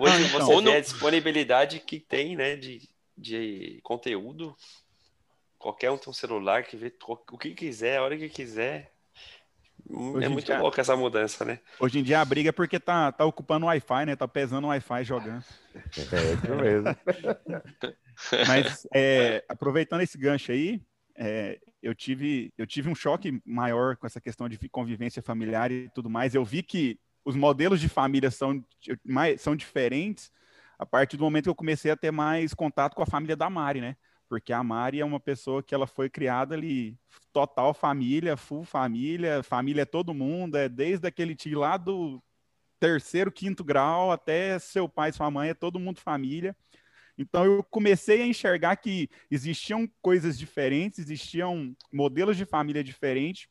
[0.00, 4.56] Hoje então, você vê a disponibilidade que tem, né, de, de conteúdo.
[5.58, 8.92] Qualquer um tem um celular que vê o que quiser, a hora que quiser.
[9.92, 11.58] Hoje é muito dia, louco essa mudança, né?
[11.78, 14.16] Hoje em dia a briga é porque tá, tá ocupando o Wi-Fi, né?
[14.16, 15.44] Tá pesando o Wi-Fi jogando.
[15.74, 16.96] É isso mesmo.
[18.46, 20.80] Mas é, aproveitando esse gancho aí,
[21.16, 25.88] é, eu, tive, eu tive um choque maior com essa questão de convivência familiar e
[25.90, 26.34] tudo mais.
[26.34, 28.64] Eu vi que os modelos de família são,
[29.04, 30.30] mais, são diferentes
[30.78, 33.50] a partir do momento que eu comecei a ter mais contato com a família da
[33.50, 33.96] Mari, né?
[34.30, 36.96] Porque a Mari é uma pessoa que ela foi criada ali,
[37.32, 42.22] total família, full família, família é todo mundo, é desde aquele tio lá do
[42.78, 46.56] terceiro, quinto grau até seu pai, sua mãe, é todo mundo família.
[47.18, 53.48] Então eu comecei a enxergar que existiam coisas diferentes, existiam modelos de família diferentes,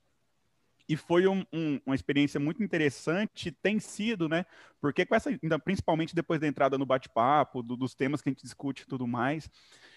[0.89, 4.43] e foi um, um, uma experiência muito interessante, tem sido, né?
[4.82, 5.30] Porque com essa,
[5.63, 9.06] principalmente depois da entrada no bate-papo, do, dos temas que a gente discute e tudo
[9.06, 9.47] mais,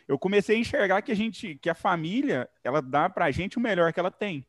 [0.06, 3.56] eu comecei a enxergar que a gente, que a família, ela dá para a gente
[3.56, 4.46] o melhor que ela tem.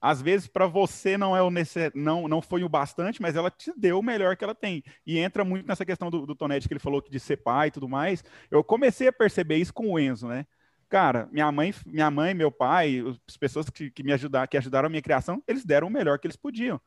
[0.00, 1.92] Às vezes para você não é o necess...
[1.94, 4.82] não não foi o bastante, mas ela te deu o melhor que ela tem.
[5.06, 7.68] E entra muito nessa questão do, do Tonete que ele falou que de ser pai
[7.68, 8.24] e tudo mais.
[8.50, 10.46] Eu comecei a perceber isso com o Enzo, né?
[10.92, 14.88] Cara, minha mãe, minha mãe, meu pai, as pessoas que, que me ajudaram, que ajudaram
[14.88, 16.78] a minha criação, eles deram o melhor que eles podiam.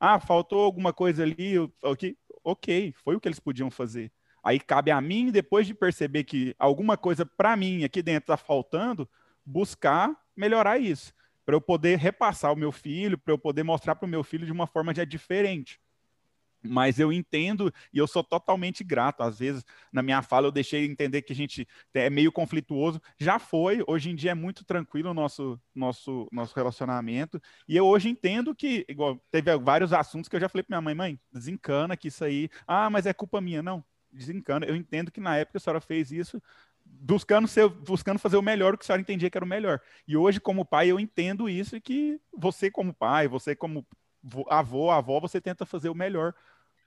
[0.00, 4.10] Ah, faltou alguma coisa ali, ok, ok, foi o que eles podiam fazer.
[4.42, 8.36] Aí cabe a mim, depois de perceber que alguma coisa para mim aqui dentro está
[8.36, 9.08] faltando,
[9.46, 11.14] buscar melhorar isso,
[11.46, 14.44] para eu poder repassar o meu filho, para eu poder mostrar para o meu filho
[14.46, 15.78] de uma forma já diferente
[16.64, 19.22] mas eu entendo e eu sou totalmente grato.
[19.22, 23.00] Às vezes, na minha fala, eu deixei entender que a gente é meio conflituoso.
[23.18, 27.40] Já foi, hoje em dia é muito tranquilo o nosso, nosso, nosso relacionamento.
[27.68, 30.82] E eu hoje entendo que, igual, teve vários assuntos que eu já falei para minha
[30.82, 32.48] mãe, mãe, desencana que isso aí.
[32.66, 33.62] Ah, mas é culpa minha.
[33.62, 34.66] Não, desencana.
[34.66, 36.40] Eu entendo que na época a senhora fez isso
[36.84, 39.80] buscando, ser, buscando fazer o melhor o que a senhora entendia que era o melhor.
[40.06, 43.86] E hoje, como pai, eu entendo isso e que você, como pai, você, como
[44.48, 46.34] avô, avó, você tenta fazer o melhor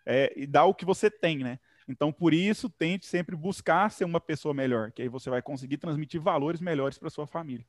[0.09, 1.59] é, e dar o que você tem, né?
[1.85, 5.77] Então, por isso, tente sempre buscar ser uma pessoa melhor, que aí você vai conseguir
[5.77, 7.65] transmitir valores melhores para sua família.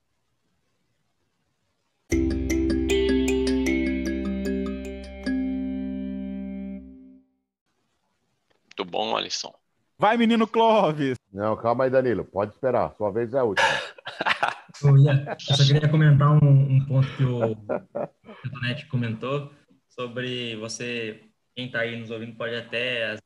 [8.66, 9.52] Muito bom, Alisson.
[9.98, 11.16] Vai, menino Clóvis!
[11.32, 12.24] Não, calma aí, Danilo.
[12.24, 12.94] Pode esperar.
[12.96, 13.68] Sua vez é a última.
[14.80, 19.50] Eu, ia, eu só queria comentar um, um ponto que o, que o Tonete comentou
[19.88, 21.27] sobre você
[21.58, 23.18] quem está aí nos ouvindo pode até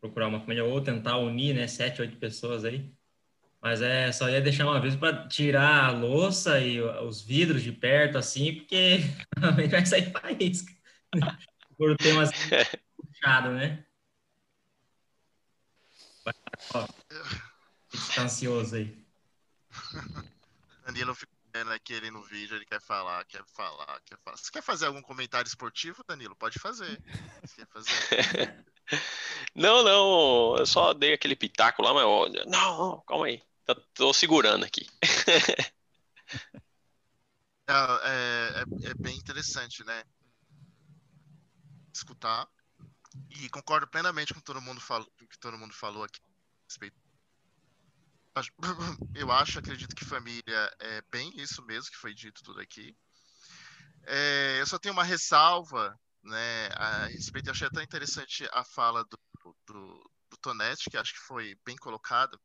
[0.00, 2.92] procurar uma família ou tentar unir, né, sete, oito pessoas aí.
[3.62, 7.70] Mas é só ia deixar uma vez para tirar a louça e os vidros de
[7.70, 8.98] perto, assim, porque
[9.40, 10.72] a gente vai sair faísca.
[11.78, 12.30] Por ter umas
[12.96, 13.86] puxado, né?
[16.74, 16.88] Ó,
[17.94, 18.98] está ansioso aí.
[20.84, 21.37] Danilo ficou
[21.72, 24.36] aqui ele no vídeo, ele quer falar, quer falar, quer falar.
[24.36, 26.36] Você quer fazer algum comentário esportivo, Danilo?
[26.36, 27.02] Pode fazer.
[27.42, 28.64] Você quer fazer?
[29.54, 33.42] não, não, eu só dei aquele pitaco lá, mas olha, não, calma aí.
[33.64, 34.86] Tô, tô segurando aqui.
[37.66, 40.04] é, é, é, bem interessante, né?
[41.92, 42.48] Escutar.
[43.30, 47.07] E concordo plenamente com todo mundo falou, que todo mundo falou aqui a respeito
[49.14, 52.96] eu acho, acredito que família é bem isso mesmo que foi dito tudo aqui.
[54.06, 59.04] É, eu só tenho uma ressalva né, a respeito, eu achei até interessante a fala
[59.04, 59.18] do,
[59.66, 60.38] do, do
[60.90, 62.38] que acho que foi bem colocada.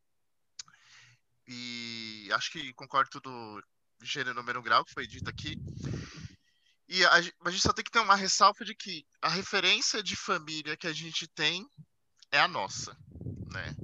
[1.48, 3.64] E acho que concordo tudo
[4.02, 5.58] gênero, número, grau que foi dito aqui.
[6.88, 10.16] E a, a, gente só tem que ter uma ressalva de que a referência de
[10.16, 11.68] família que a gente tem
[12.32, 12.96] é a nossa,
[13.52, 13.76] né?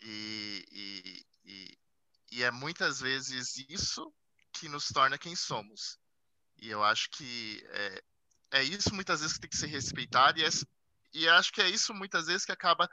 [0.00, 1.26] E, e,
[2.30, 4.12] e, é muitas vezes isso
[4.52, 5.98] que nos torna quem somos.
[6.58, 8.02] E eu acho que é,
[8.52, 10.48] é isso muitas vezes que tem que ser respeitado e, é,
[11.12, 12.88] e acho que é isso muitas vezes que acaba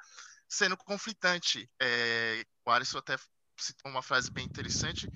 [0.48, 1.70] sendo conflitante.
[1.80, 3.18] É, o Alisson até
[3.58, 5.10] citou uma frase bem interessante.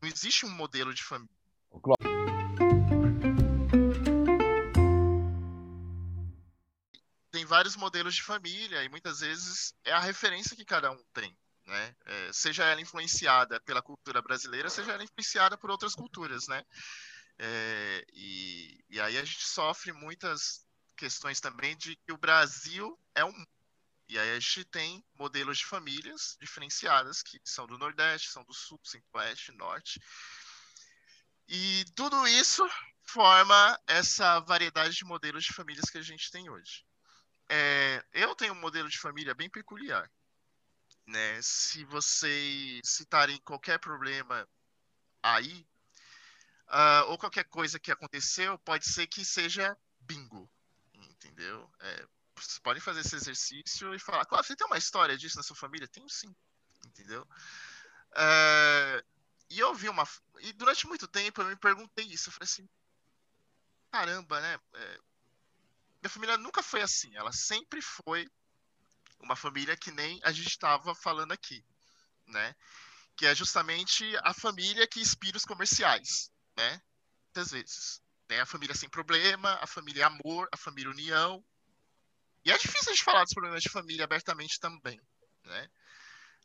[0.00, 1.34] Não existe um modelo de família.
[7.30, 11.36] Tem vários modelos de família e muitas vezes é a referência que cada um tem
[11.66, 11.94] né?
[12.04, 16.64] É, seja ela influenciada pela cultura brasileira, seja ela influenciada por outras culturas, né?
[17.38, 23.24] É, e, e aí a gente sofre muitas questões também de que o Brasil é
[23.24, 23.46] um
[24.08, 28.52] e aí a gente tem modelos de famílias diferenciadas que são do Nordeste, são do
[28.52, 29.98] Sul, Centro-Oeste, Norte.
[31.48, 32.62] E tudo isso
[33.00, 36.84] forma essa variedade de modelos de famílias que a gente tem hoje.
[37.48, 40.10] É, eu tenho um modelo de família bem peculiar
[41.06, 41.40] né?
[41.42, 44.48] Se vocês citarem qualquer problema
[45.22, 45.66] aí,
[46.68, 50.50] uh, ou qualquer coisa que aconteceu, pode ser que seja bingo,
[50.94, 51.70] entendeu?
[51.80, 55.42] É, vocês podem fazer esse exercício e falar, claro, você tem uma história disso na
[55.42, 55.88] sua família?
[55.88, 56.34] Tenho sim,
[56.86, 57.26] entendeu?
[58.12, 59.12] Uh,
[59.50, 60.08] e eu vi uma.
[60.40, 62.28] E durante muito tempo eu me perguntei isso.
[62.28, 62.68] Eu falei assim:
[63.90, 64.58] caramba, né?
[64.74, 65.00] É,
[66.00, 67.14] minha família nunca foi assim.
[67.14, 68.28] Ela sempre foi
[69.22, 71.64] uma família que nem a gente estava falando aqui,
[72.26, 72.54] né?
[73.16, 76.82] Que é justamente a família que inspira os comerciais, né?
[77.26, 78.02] Muitas vezes.
[78.26, 81.44] Tem a família sem problema, a família amor, a família união.
[82.44, 85.00] E é difícil a gente falar dos problemas de família abertamente também,
[85.44, 85.70] né?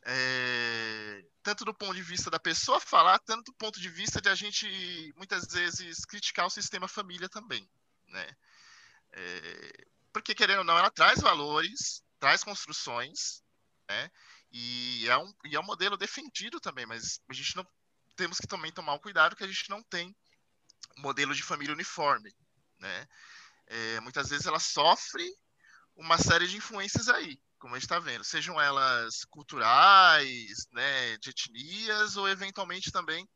[0.03, 4.29] É, tanto do ponto de vista da pessoa falar, tanto do ponto de vista de
[4.29, 7.67] a gente muitas vezes criticar o sistema família também,
[8.07, 8.29] né?
[9.11, 13.43] É, porque, querendo ou não, ela traz valores, traz construções,
[13.89, 14.09] né?
[14.51, 17.67] E é um, e é um modelo defendido também, mas a gente não
[18.15, 20.15] temos que também tomar um cuidado que a gente não tem
[20.97, 22.33] modelo de família uniforme,
[22.79, 23.07] né?
[23.67, 25.29] É, muitas vezes ela sofre
[25.95, 31.31] uma série de influências aí, como a gente está vendo, sejam elas culturais, né, de
[31.31, 33.27] etnias ou eventualmente também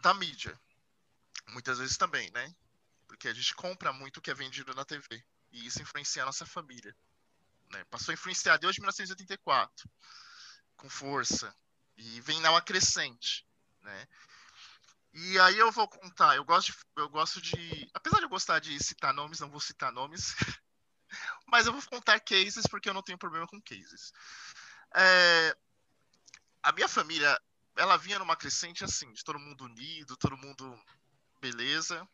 [0.00, 0.58] da mídia,
[1.48, 2.54] muitas vezes também, né?
[3.08, 6.26] Porque a gente compra muito o que é vendido na TV e isso influencia a
[6.26, 6.94] nossa família.
[7.72, 7.84] Né?
[7.84, 9.88] Passou a influenciar desde 1984
[10.76, 11.54] com força
[11.96, 13.46] e vem na crescente,
[13.80, 14.08] né?
[15.12, 18.58] E aí eu vou contar, eu gosto de, eu gosto de, apesar de eu gostar
[18.58, 20.34] de citar nomes, não vou citar nomes,
[21.46, 24.12] mas eu vou contar cases porque eu não tenho problema com cases.
[24.94, 25.56] É,
[26.62, 27.40] a minha família,
[27.76, 30.78] ela vinha numa crescente assim, de todo mundo unido, todo mundo
[31.40, 32.06] beleza.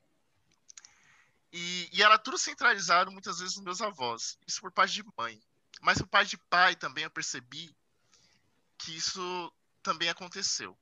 [1.52, 5.40] E, e era tudo centralizado muitas vezes nos meus avós, isso por parte de mãe.
[5.82, 7.76] Mas por parte de pai também eu percebi
[8.78, 10.78] que isso também aconteceu.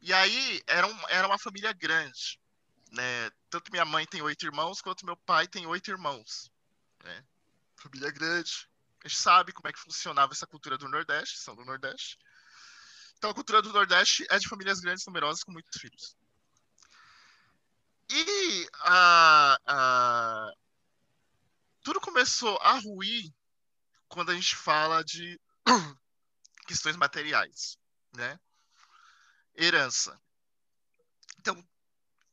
[0.00, 2.38] E aí era, um, era uma família grande.
[2.92, 3.30] Né?
[3.48, 6.50] Tanto minha mãe tem oito irmãos, quanto meu pai tem oito irmãos.
[7.02, 7.24] Né?
[7.76, 8.68] Família grande.
[9.02, 12.18] A gente sabe como é que funcionava essa cultura do Nordeste, são do Nordeste.
[13.16, 16.16] Então a cultura do Nordeste é de famílias grandes, numerosas, com muitos filhos.
[18.10, 18.68] E
[21.82, 23.32] tudo começou a ruir
[24.08, 25.40] quando a gente fala de
[26.66, 27.78] questões materiais,
[28.14, 28.38] né?
[29.56, 30.20] herança.
[31.38, 31.62] Então,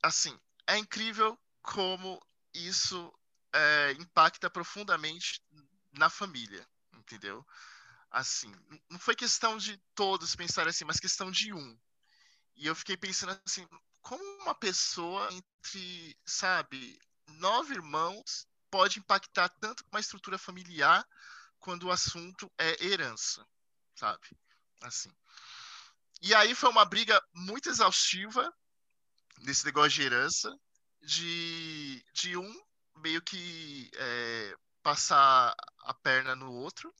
[0.01, 2.19] assim, é incrível como
[2.53, 3.13] isso
[3.53, 5.41] é, impacta profundamente
[5.93, 7.45] na família, entendeu?
[8.09, 8.53] Assim,
[8.89, 11.79] não foi questão de todos pensarem assim, mas questão de um.
[12.55, 13.67] E eu fiquei pensando assim,
[14.01, 21.05] como uma pessoa entre, sabe, nove irmãos pode impactar tanto uma estrutura familiar
[21.59, 23.45] quando o assunto é herança,
[23.95, 24.27] sabe?
[24.81, 25.11] Assim.
[26.21, 28.51] E aí foi uma briga muito exaustiva
[29.39, 30.55] nesse negócio de herança,
[31.01, 32.65] de, de um
[32.97, 36.93] meio que é, passar a perna no outro.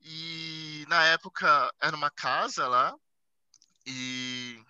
[0.00, 2.94] E na época era uma casa lá,
[3.84, 4.62] e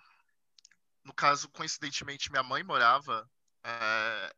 [1.07, 3.25] no caso, coincidentemente, minha mãe morava
[3.63, 4.35] é,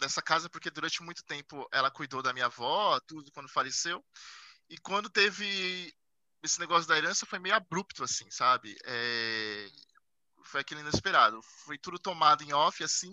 [0.00, 4.02] nessa casa porque durante muito tempo ela cuidou da minha avó, tudo quando faleceu.
[4.68, 5.92] E quando teve
[6.44, 8.76] esse negócio da herança foi meio abrupto, assim, sabe?
[8.84, 9.68] É...
[10.44, 11.42] Foi aquele inesperado.
[11.64, 13.12] Foi tudo tomado em off, assim,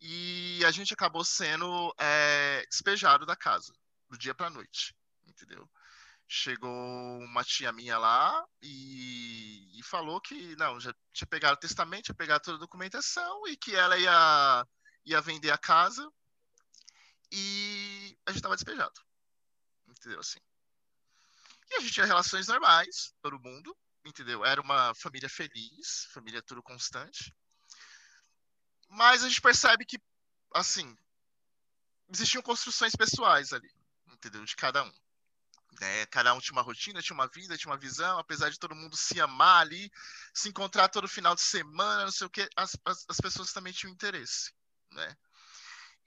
[0.00, 3.74] e a gente acabou sendo é, despejado da casa,
[4.08, 5.68] do dia pra noite, entendeu?
[6.30, 6.70] Chegou
[7.20, 12.14] uma tia minha lá e, e falou que, não, já tinha pegado o testamento, tinha
[12.14, 14.66] pegado toda a documentação e que ela ia,
[15.06, 16.06] ia vender a casa
[17.32, 19.00] e a gente tava despejado,
[19.86, 20.20] entendeu?
[20.20, 20.40] Assim.
[21.70, 24.44] E a gente tinha relações normais, todo mundo, entendeu?
[24.44, 27.34] Era uma família feliz, família tudo constante.
[28.88, 29.98] Mas a gente percebe que,
[30.54, 30.96] assim,
[32.08, 33.70] existiam construções pessoais ali,
[34.06, 34.44] entendeu?
[34.44, 34.92] De cada um.
[35.80, 36.06] Né?
[36.06, 38.96] Cada um tinha uma rotina, tinha uma vida, tinha uma visão, apesar de todo mundo
[38.96, 39.90] se amar ali,
[40.34, 43.72] se encontrar todo final de semana, não sei o que, as, as, as pessoas também
[43.72, 44.52] tinham interesse,
[44.92, 45.16] né?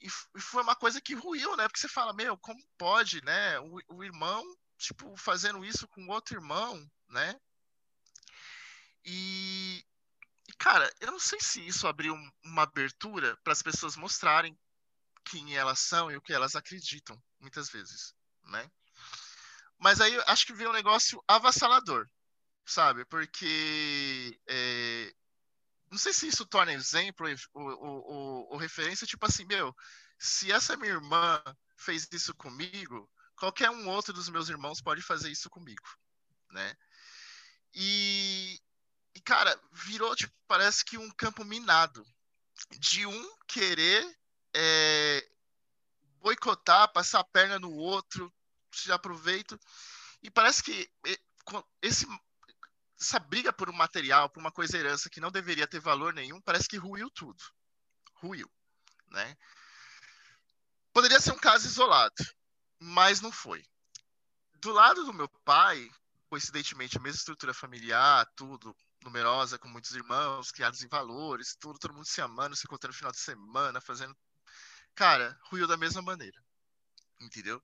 [0.01, 1.67] E, e foi uma coisa que ruiu, né?
[1.67, 3.60] Porque você fala, meu, como pode, né?
[3.60, 4.43] O, o irmão
[4.81, 7.39] tipo, fazendo isso com outro irmão, né?
[9.05, 9.86] E,
[10.47, 14.57] e cara, eu não sei se isso abriu uma abertura para as pessoas mostrarem
[15.23, 18.69] quem elas são e o que elas acreditam, muitas vezes, né?
[19.82, 22.08] Mas aí acho que veio um negócio avassalador,
[22.63, 23.04] sabe?
[23.06, 25.12] Porque é,
[25.89, 29.76] não sei se isso torna exemplo ou, referência, tipo assim, meu,
[30.20, 31.41] se essa minha irmã
[31.76, 35.89] fez isso comigo, qualquer um outro dos meus irmãos pode fazer isso comigo,
[36.52, 36.78] né?
[37.74, 38.62] E,
[39.15, 42.06] e cara, virou, tipo, parece que um campo minado
[42.78, 44.08] de um querer
[44.54, 45.28] é,
[46.20, 48.32] boicotar, passar a perna no outro,
[48.79, 49.60] se aproveito.
[50.23, 50.89] E parece que
[51.81, 52.05] esse,
[52.99, 56.39] essa briga por um material, por uma coisa herança que não deveria ter valor nenhum,
[56.41, 57.43] parece que ruiu tudo.
[58.15, 58.49] Ruiu,
[59.09, 59.36] né?
[60.93, 62.13] Poderia ser um caso isolado,
[62.80, 63.65] mas não foi.
[64.55, 65.89] Do lado do meu pai,
[66.30, 71.93] coincidentemente, a mesma estrutura familiar, tudo, numerosa, com muitos irmãos, criados em valores, tudo, todo
[71.93, 74.15] mundo se amando, se encontrando no final de semana, fazendo.
[74.93, 76.39] Cara, ruiu da mesma maneira.
[77.19, 77.61] Entendeu?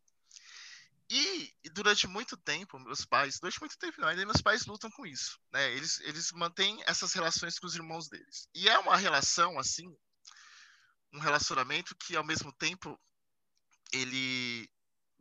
[1.10, 5.05] E, durante muito tempo, meus pais, durante muito tempo não, ainda meus pais lutam com
[5.05, 5.72] isso, né?
[5.72, 8.49] Eles, eles mantêm essas relações com os irmãos deles.
[8.53, 9.95] E é uma relação, assim,
[11.14, 12.99] um relacionamento que ao mesmo tempo
[13.93, 14.70] ele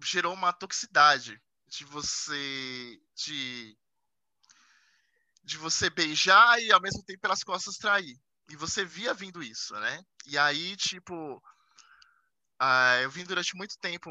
[0.02, 3.76] gerou uma toxicidade de você de
[5.44, 8.18] de você beijar e ao mesmo tempo pelas costas trair.
[8.50, 10.04] E você via vindo isso, né?
[10.26, 11.40] E aí, tipo,
[12.58, 14.10] ah, eu vim durante muito tempo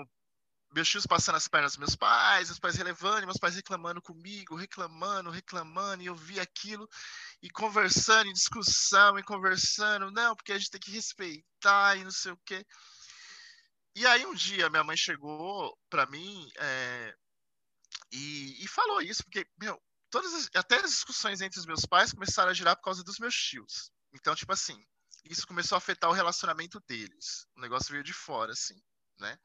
[0.76, 4.58] meus tios passando as pernas dos meus pais, os pais relevando, meus pais reclamando comigo,
[4.58, 6.86] reclamando, reclamando, e eu via aquilo,
[7.42, 12.12] e conversando, em discussão, e conversando, não, porque a gente tem que respeitar, e não
[12.12, 12.66] sei o quê.
[13.96, 17.16] E aí um dia minha mãe chegou para mim é,
[18.12, 22.12] e, e, falou isso, porque, meu, todas as, até as discussões entre os meus pais
[22.12, 23.94] começaram a girar por causa dos meus tios.
[24.14, 24.78] Então, tipo assim,
[25.24, 27.48] isso começou a afetar o relacionamento deles.
[27.56, 28.76] O negócio veio de fora, assim,
[29.18, 29.40] né?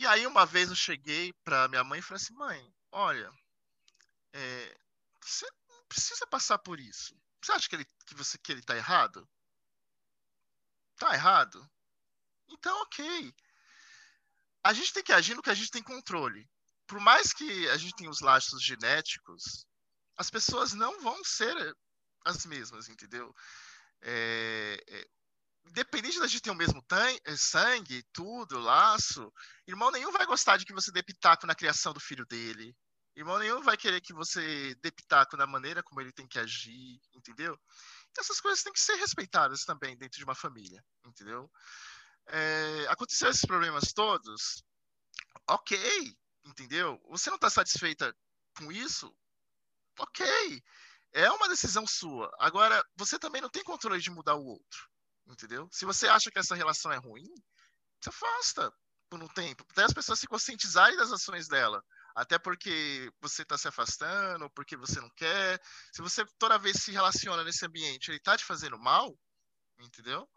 [0.00, 3.30] E aí uma vez eu cheguei para minha mãe e falei assim, mãe, olha,
[4.32, 4.78] é,
[5.22, 7.14] você não precisa passar por isso.
[7.42, 9.28] Você acha que ele, que você, que ele tá errado?
[10.96, 11.70] Tá errado?
[12.48, 13.34] Então, ok.
[14.64, 16.48] A gente tem que agir no que a gente tem controle.
[16.86, 19.66] Por mais que a gente tenha os laços genéticos,
[20.16, 21.76] as pessoas não vão ser
[22.24, 23.34] as mesmas, entendeu?
[24.00, 25.08] É, é,
[25.66, 26.84] independente da gente ter o mesmo
[27.24, 29.32] eh, sangue, tudo, laço,
[29.66, 32.76] irmão nenhum vai gostar de que você dê pitaco na criação do filho dele.
[33.16, 37.00] Irmão nenhum vai querer que você dê pitaco na maneira como ele tem que agir,
[37.14, 37.58] entendeu?
[38.10, 41.50] Então, essas coisas têm que ser respeitadas também dentro de uma família, entendeu?
[42.28, 44.64] É, aconteceu esses problemas todos,
[45.48, 47.00] ok, entendeu?
[47.10, 48.14] Você não está satisfeita
[48.56, 49.14] com isso?
[49.98, 50.62] Ok,
[51.12, 52.30] é uma decisão sua.
[52.38, 54.89] Agora, você também não tem controle de mudar o outro
[55.32, 55.68] entendeu?
[55.70, 57.32] Se você acha que essa relação é ruim,
[58.02, 58.72] se afasta
[59.08, 61.82] por um tempo, até as pessoas se conscientizarem das ações dela.
[62.14, 65.60] Até porque você está se afastando, porque você não quer.
[65.92, 69.16] Se você toda vez se relaciona nesse ambiente, ele está te fazendo mal,
[69.78, 70.28] entendeu?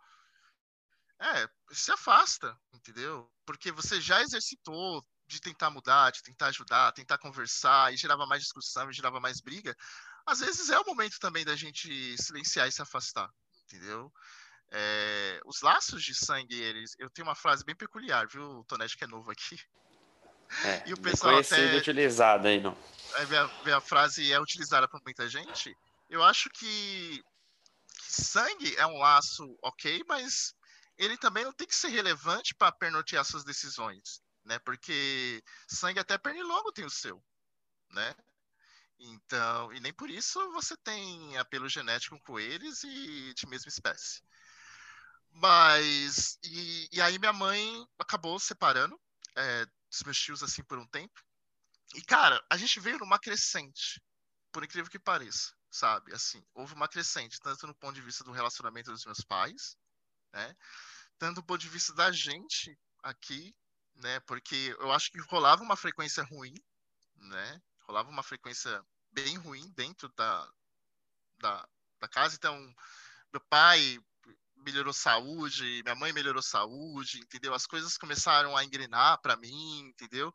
[1.19, 3.31] É, se afasta, entendeu?
[3.45, 8.41] Porque você já exercitou de tentar mudar, de tentar ajudar, tentar conversar, e gerava mais
[8.41, 9.75] discussão, e gerava mais briga.
[10.25, 13.29] Às vezes é o momento também da gente silenciar e se afastar,
[13.63, 14.11] entendeu?
[14.75, 16.95] É, os laços de sangue, eles.
[16.97, 19.55] Eu tenho uma frase bem peculiar, viu, o Tonete, que é novo aqui.
[20.65, 21.77] É, e o pessoal até.
[21.77, 22.75] utilizada aí, não.
[23.13, 25.77] A, a frase é utilizada por muita gente.
[26.09, 27.23] Eu acho que,
[27.99, 30.55] que sangue é um laço ok, mas
[30.97, 34.57] ele também não tem que ser relevante para pernotear suas decisões, né?
[34.57, 37.23] Porque sangue até pernilongo tem o seu,
[37.91, 38.15] né?
[38.99, 44.23] Então, e nem por isso você tem apelo genético com eles e de mesma espécie.
[45.33, 46.37] Mas.
[46.43, 48.99] E, e aí minha mãe acabou separando
[49.35, 51.21] é, dos meus tios assim por um tempo.
[51.95, 54.01] E, cara, a gente veio numa crescente,
[54.51, 56.13] por incrível que pareça, sabe?
[56.13, 59.77] Assim, houve uma crescente, tanto no ponto de vista do relacionamento dos meus pais,
[60.31, 60.55] né?
[61.19, 63.55] Tanto do ponto de vista da gente aqui,
[63.95, 64.19] né?
[64.21, 66.55] Porque eu acho que rolava uma frequência ruim,
[67.15, 67.61] né?
[67.81, 70.51] Rolava uma frequência bem ruim dentro da,
[71.37, 71.69] da,
[71.99, 72.35] da casa.
[72.35, 72.57] Então,
[73.31, 73.99] meu pai
[74.63, 77.53] melhorou saúde, minha mãe melhorou saúde, entendeu?
[77.53, 80.33] As coisas começaram a engrenar para mim, entendeu?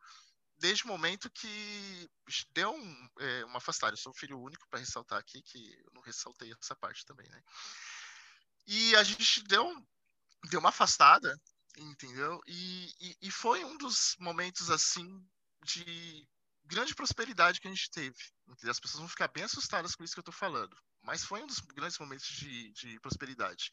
[0.59, 2.11] Desde o momento que
[2.51, 3.93] deu um, é, uma afastada.
[3.93, 7.43] Eu sou filho único, para ressaltar aqui, que eu não ressaltei essa parte também, né?
[8.67, 9.73] E a gente deu,
[10.51, 11.35] deu uma afastada,
[11.77, 12.41] entendeu?
[12.47, 15.25] E, e, e foi um dos momentos, assim,
[15.65, 16.29] de
[16.65, 18.19] grande prosperidade que a gente teve.
[18.47, 18.71] Entendeu?
[18.71, 20.77] As pessoas vão ficar bem assustadas com isso que eu estou falando.
[21.03, 23.71] Mas foi um dos grandes momentos de, de prosperidade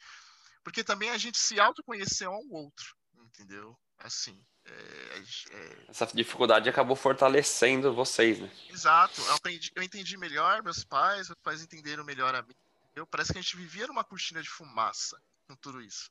[0.65, 3.77] porque também a gente se autoconheceu um ao outro, entendeu?
[3.99, 4.43] Assim.
[4.65, 5.85] É, é...
[5.87, 8.51] Essa dificuldade acabou fortalecendo vocês, né?
[8.71, 9.21] Exato.
[9.21, 12.55] Eu, aprendi, eu entendi melhor meus pais, meus pais entenderam melhor a mim.
[12.95, 16.09] Eu, parece que a gente vivia numa cortina de fumaça com tudo isso.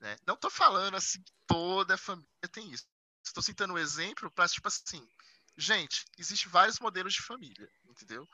[0.00, 0.16] Né?
[0.26, 2.86] Não estou falando assim que toda a família tem isso.
[3.22, 5.06] Estou citando um exemplo para, tipo assim,
[5.58, 8.26] gente, existem vários modelos de família, entendeu?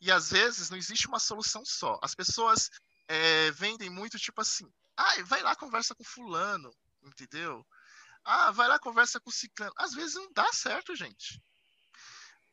[0.00, 2.00] E às vezes não existe uma solução só.
[2.02, 2.70] As pessoas
[3.10, 7.66] é, vendem muito, tipo assim, ah, vai lá, conversa com fulano, entendeu?
[8.24, 9.72] Ah, vai lá, conversa com ciclano.
[9.76, 11.42] Às vezes não dá certo, gente.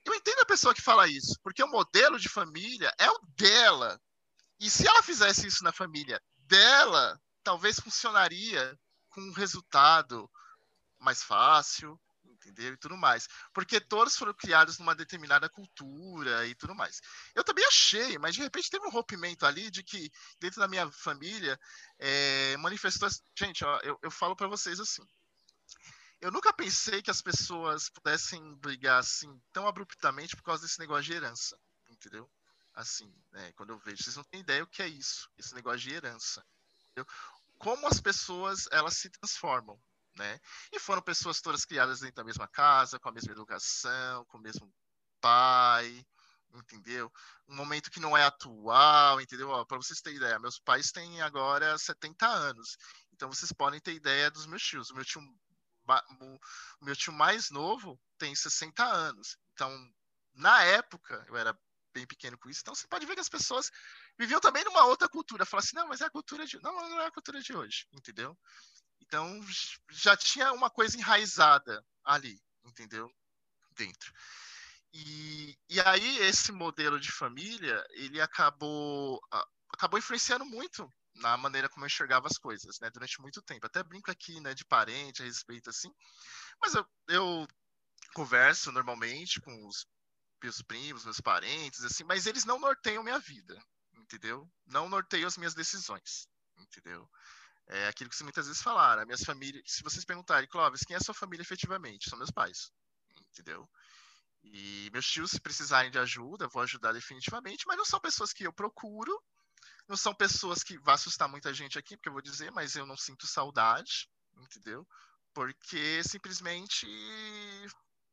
[0.04, 4.02] Eu entendo a pessoa que fala isso, porque o modelo de família é o dela.
[4.60, 8.80] E se ela fizesse isso na família dela, talvez funcionaria
[9.10, 10.28] com um resultado
[10.98, 12.00] mais fácil,
[12.50, 12.74] entendeu?
[12.74, 13.28] E tudo mais.
[13.54, 17.02] Porque todos foram criados numa determinada cultura e tudo mais.
[17.36, 20.90] Eu também achei, mas de repente teve um rompimento ali de que dentro da minha
[20.92, 21.60] família
[22.00, 23.10] é, manifestou.
[23.38, 25.06] Gente, ó, eu, eu falo para vocês assim.
[26.20, 31.04] Eu nunca pensei que as pessoas pudessem brigar assim tão abruptamente por causa desse negócio
[31.04, 32.30] de herança, entendeu?
[32.74, 35.80] Assim, né, quando eu vejo, vocês não têm ideia o que é isso, esse negócio
[35.80, 36.44] de herança.
[36.92, 37.08] Entendeu?
[37.58, 39.80] como as pessoas elas se transformam,
[40.18, 40.40] né?
[40.72, 44.42] E foram pessoas todas criadas dentro da mesma casa, com a mesma educação, com o
[44.42, 44.74] mesmo
[45.22, 46.06] pai,
[46.54, 47.12] entendeu?
[47.48, 49.66] Um momento que não é atual, entendeu?
[49.66, 52.78] Para vocês terem ideia, meus pais têm agora 70 anos,
[53.14, 54.90] então vocês podem ter ideia dos meus tios.
[54.90, 59.72] O meu tio, o meu tio mais novo tem 60 anos, então
[60.34, 61.58] na época eu era
[61.94, 63.72] bem pequeno com isso, então você pode ver que as pessoas
[64.20, 65.46] viviam também numa outra cultura.
[65.46, 66.62] Falar assim, não, mas é a cultura de.
[66.62, 68.38] Não, não é a cultura de hoje, entendeu?
[69.08, 69.40] Então
[69.90, 73.10] já tinha uma coisa enraizada ali, entendeu?
[73.72, 74.12] Dentro.
[74.94, 79.20] E, e aí esse modelo de família, ele acabou
[79.70, 83.66] acabou influenciando muito na maneira como eu enxergava as coisas, né, durante muito tempo.
[83.66, 85.92] Até brinco aqui, né, de parente a respeito assim.
[86.62, 87.48] Mas eu, eu
[88.14, 89.86] converso normalmente com os
[90.42, 93.60] meus primos, meus parentes, assim, mas eles não norteiam minha vida,
[93.94, 94.50] entendeu?
[94.66, 96.28] Não norteiam as minhas decisões,
[96.58, 97.10] entendeu?
[97.70, 99.02] É aquilo que vocês muitas vezes falaram.
[99.02, 102.10] A minha família, se vocês perguntarem, Clóvis, quem é a sua família efetivamente?
[102.10, 102.72] São meus pais,
[103.32, 103.70] entendeu?
[104.44, 108.46] E meus tios, se precisarem de ajuda, vou ajudar definitivamente, mas não são pessoas que
[108.46, 109.22] eu procuro,
[109.88, 112.86] não são pessoas que vão assustar muita gente aqui, porque eu vou dizer, mas eu
[112.86, 114.88] não sinto saudade, entendeu?
[115.34, 116.88] Porque simplesmente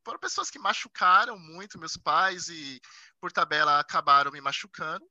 [0.04, 2.80] foram pessoas que machucaram muito meus pais e,
[3.20, 5.04] por tabela, acabaram me machucando.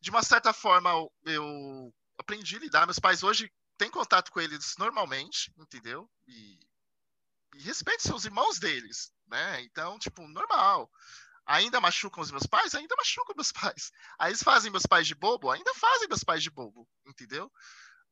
[0.00, 0.90] De uma certa forma,
[1.24, 2.86] eu aprendi a lidar.
[2.86, 6.08] Meus pais hoje têm contato com eles normalmente, entendeu?
[6.26, 6.58] E,
[7.54, 9.62] e respeito seus irmãos deles, né?
[9.62, 10.90] Então, tipo, normal.
[11.46, 12.74] Ainda machucam os meus pais?
[12.74, 13.90] Ainda machucam meus pais.
[14.18, 15.50] Aí eles fazem meus pais de bobo?
[15.50, 17.50] Ainda fazem meus pais de bobo, entendeu?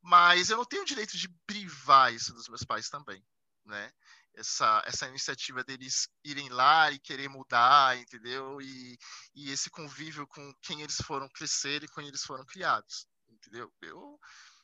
[0.01, 3.23] Mas eu não tenho o direito de privar isso dos meus pais também,
[3.65, 3.91] né?
[4.39, 8.61] essa, essa iniciativa deles irem lá e querer mudar, entendeu?
[8.61, 8.97] E,
[9.35, 13.05] e esse convívio com quem eles foram crescer e com quem eles foram criados,
[13.39, 13.71] entendeu?
[13.81, 14.19] Eu,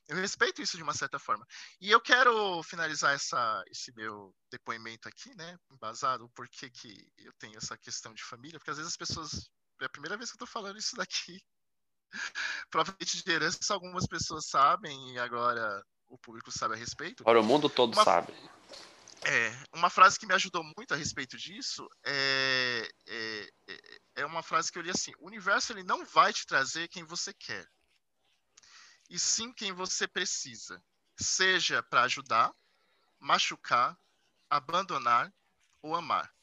[0.08, 1.46] eu respeito isso de uma certa forma.
[1.82, 5.58] E eu quero finalizar essa, esse meu depoimento aqui, né?
[5.72, 6.72] Embasado, por que
[7.18, 9.50] eu tenho essa questão de família, porque às vezes as pessoas.
[9.82, 11.42] É a primeira vez que eu estou falando isso daqui.
[12.70, 17.24] Provavelmente de herança, algumas pessoas sabem, e agora o público sabe a respeito.
[17.24, 18.04] Agora o mundo todo uma...
[18.04, 18.34] sabe.
[19.24, 24.44] É, uma frase que me ajudou muito a respeito disso é, é, é, é uma
[24.44, 27.68] frase que eu li assim: o universo ele não vai te trazer quem você quer,
[29.10, 30.84] e sim quem você precisa,
[31.16, 32.54] seja para ajudar,
[33.20, 33.98] machucar,
[34.50, 35.34] abandonar
[35.82, 36.34] ou amar,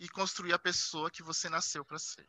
[0.00, 2.28] e construir a pessoa que você nasceu para ser.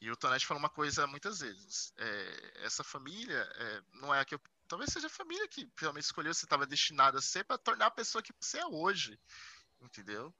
[0.00, 4.24] E o Tonete falou uma coisa muitas vezes: é, essa família é, não é a
[4.24, 7.58] que eu talvez seja a família que realmente escolheu você estava destinado a ser para
[7.58, 9.18] tornar a pessoa que você é hoje,
[9.80, 10.34] entendeu?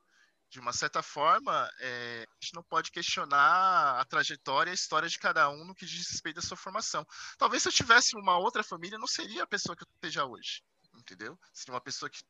[0.55, 5.09] De uma certa forma, é, a gente não pode questionar a trajetória e a história
[5.09, 7.05] de cada um no que diz respeito à sua formação.
[7.37, 10.63] Talvez se eu tivesse uma outra família, não seria a pessoa que eu seja hoje,
[10.95, 11.37] entendeu?
[11.53, 12.23] Seria uma pessoa que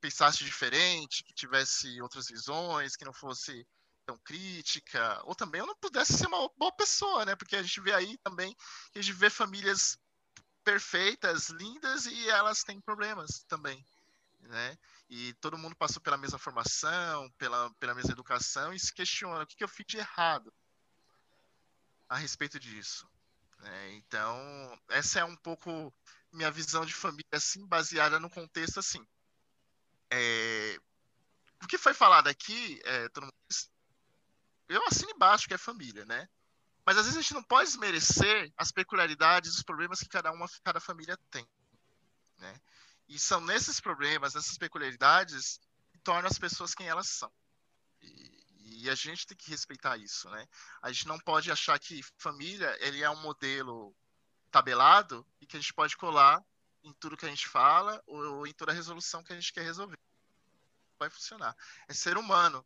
[0.00, 3.64] pensasse diferente, que tivesse outras visões, que não fosse
[4.04, 7.36] tão crítica, ou também eu não pudesse ser uma boa pessoa, né?
[7.36, 8.52] Porque a gente vê aí também,
[8.96, 9.96] a gente vê famílias
[10.64, 13.86] perfeitas, lindas e elas têm problemas também,
[14.42, 14.78] né?
[15.08, 19.46] E todo mundo passou pela mesma formação, pela, pela mesma educação e se questiona o
[19.46, 20.52] que, que eu fiz de errado
[22.08, 23.08] a respeito disso.
[23.58, 23.92] Né?
[23.94, 25.92] Então, essa é um pouco
[26.32, 29.06] minha visão de família, assim, baseada no contexto assim.
[30.10, 30.78] É...
[31.62, 33.34] O que foi falado aqui, é, todo mundo...
[34.68, 36.28] eu assino embaixo que é família, né?
[36.84, 40.48] Mas às vezes a gente não pode desmerecer as peculiaridades, os problemas que cada uma,
[40.64, 41.46] cada família tem,
[42.38, 42.60] né?
[43.08, 47.30] E são nesses problemas, nessas peculiaridades, que tornam as pessoas quem elas são.
[48.00, 50.46] E, e, a gente tem que respeitar isso, né?
[50.80, 53.94] A gente não pode achar que família ele é um modelo
[54.50, 56.42] tabelado e que a gente pode colar
[56.82, 59.62] em tudo que a gente fala ou, ou em toda resolução que a gente quer
[59.62, 59.98] resolver.
[60.98, 61.56] Vai funcionar.
[61.88, 62.64] É ser humano,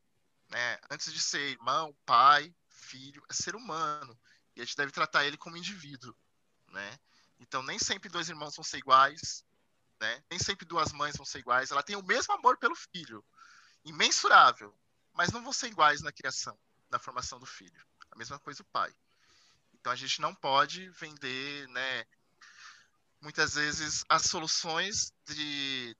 [0.48, 0.78] né?
[0.90, 4.18] Antes de ser irmão, pai, filho, é ser humano.
[4.54, 6.14] E a gente deve tratar ele como indivíduo,
[6.68, 6.98] né?
[7.38, 9.44] Então, nem sempre dois irmãos vão ser iguais,
[10.00, 10.22] né?
[10.30, 11.70] Nem sempre duas mães vão ser iguais.
[11.70, 13.24] Ela tem o mesmo amor pelo filho,
[13.84, 14.76] imensurável,
[15.12, 16.58] mas não vão ser iguais na criação,
[16.90, 17.84] na formação do filho.
[18.10, 18.94] A mesma coisa o pai.
[19.74, 22.04] Então, a gente não pode vender, né?
[23.20, 25.96] Muitas vezes as soluções de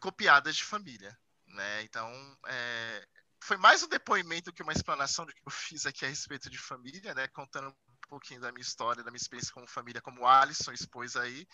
[0.00, 1.82] copiadas de família, né?
[1.82, 3.08] Então, é,
[3.40, 6.58] foi mais um depoimento que uma explanação do que eu fiz aqui a respeito de
[6.58, 7.26] família, né?
[7.28, 11.46] Contando um pouquinho da minha história, da minha experiência como família, como Alisson expôs aí,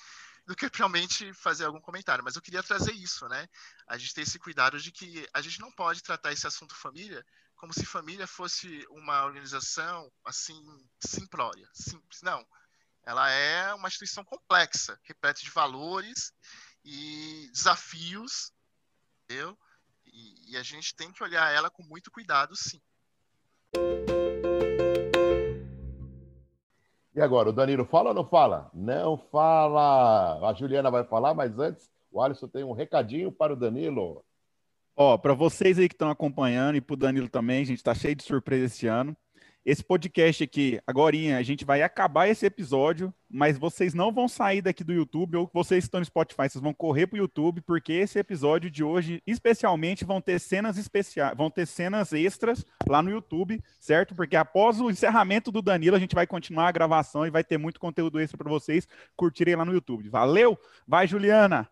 [0.48, 2.24] do que realmente fazer algum comentário.
[2.24, 3.46] Mas eu queria trazer isso, né?
[3.86, 7.22] A gente ter esse cuidado de que a gente não pode tratar esse assunto família
[7.54, 10.58] como se família fosse uma organização assim
[11.04, 12.22] simplória, simples.
[12.22, 12.46] Não.
[13.04, 16.32] ela é uma instituição complexa, repleta de valores
[16.82, 18.50] e desafios,
[19.24, 19.58] entendeu?
[20.06, 22.80] E, e a gente tem que olhar ela com muito cuidado, sim.
[27.18, 28.70] E agora, o Danilo fala ou não fala?
[28.72, 30.48] Não fala.
[30.48, 34.24] A Juliana vai falar, mas antes, o Alisson tem um recadinho para o Danilo.
[34.94, 37.92] Ó, para vocês aí que estão acompanhando e para o Danilo também, a gente está
[37.92, 39.16] cheio de surpresa esse ano.
[39.64, 44.62] Esse podcast aqui, agora a gente vai acabar esse episódio, mas vocês não vão sair
[44.62, 47.92] daqui do YouTube ou vocês estão no Spotify, vocês vão correr para o YouTube, porque
[47.92, 53.10] esse episódio de hoje, especialmente, vão ter cenas especiais, vão ter cenas extras lá no
[53.10, 54.14] YouTube, certo?
[54.14, 57.58] Porque após o encerramento do Danilo, a gente vai continuar a gravação e vai ter
[57.58, 60.08] muito conteúdo extra para vocês curtirem lá no YouTube.
[60.08, 60.58] Valeu?
[60.86, 61.68] Vai, Juliana!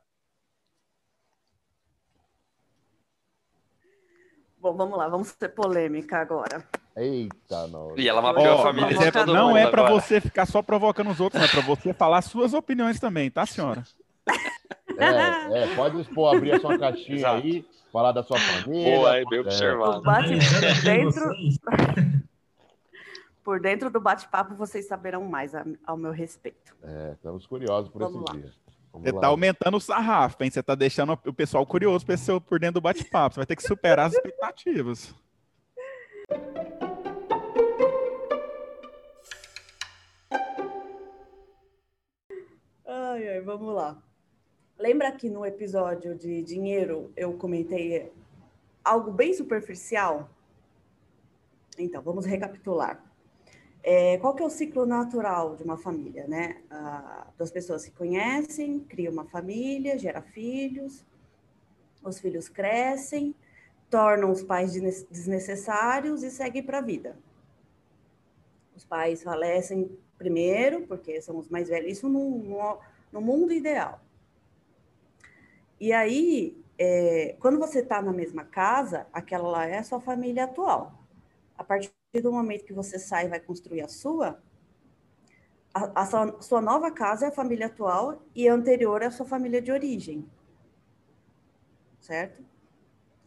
[4.59, 6.69] Bom, vamos lá, vamos ser polêmica agora.
[6.97, 7.95] Eita, não.
[7.97, 11.11] E ela mapeou oh, a família de todo Não é para você ficar só provocando
[11.11, 13.83] os outros, é para você falar suas opiniões também, tá, senhora?
[14.99, 17.37] É, é pode expor, abrir a sua caixinha Exato.
[17.37, 18.97] aí, falar da sua família.
[18.97, 19.43] Boa, aí, bem é.
[19.43, 20.03] observado.
[20.03, 20.39] Bate
[20.83, 21.23] dentro...
[23.45, 25.53] Por dentro do bate-papo, vocês saberão mais
[25.87, 26.75] ao meu respeito.
[26.83, 28.41] É, estamos curiosos por Vamos esse lá.
[28.41, 28.53] dia.
[28.93, 29.21] Vamos você lá.
[29.21, 30.51] tá aumentando o sarrafo, hein?
[30.51, 32.05] Você tá deixando o pessoal curioso
[32.45, 33.35] por dentro do bate-papo.
[33.35, 35.15] Você vai ter que superar as expectativas.
[43.17, 43.97] Ai, ai, vamos lá.
[44.79, 48.13] Lembra que no episódio de dinheiro eu comentei
[48.85, 50.29] algo bem superficial?
[51.79, 53.03] Então, vamos recapitular.
[53.83, 56.61] É, qual que é o ciclo natural de uma família, né?
[56.71, 61.03] Ah, duas pessoas se conhecem, criam uma família, gera filhos,
[62.05, 63.35] os filhos crescem,
[63.89, 67.17] tornam os pais desnecessários e seguem para a vida.
[68.77, 72.79] Os pais falecem primeiro, porque são os mais velhos, isso no, no,
[73.13, 74.01] no mundo ideal.
[75.79, 80.45] E aí, é, quando você está na mesma casa, aquela lá é a sua família
[80.45, 81.07] atual.
[81.57, 81.93] A partir
[82.23, 84.43] do momento que você sai e vai construir a sua,
[85.73, 89.11] a, a sua, sua, nova casa é a família atual e a anterior é a
[89.11, 90.27] sua família de origem.
[92.01, 92.45] Certo?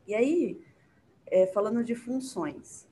[0.08, 0.64] E aí,
[1.28, 2.88] é, falando de funções,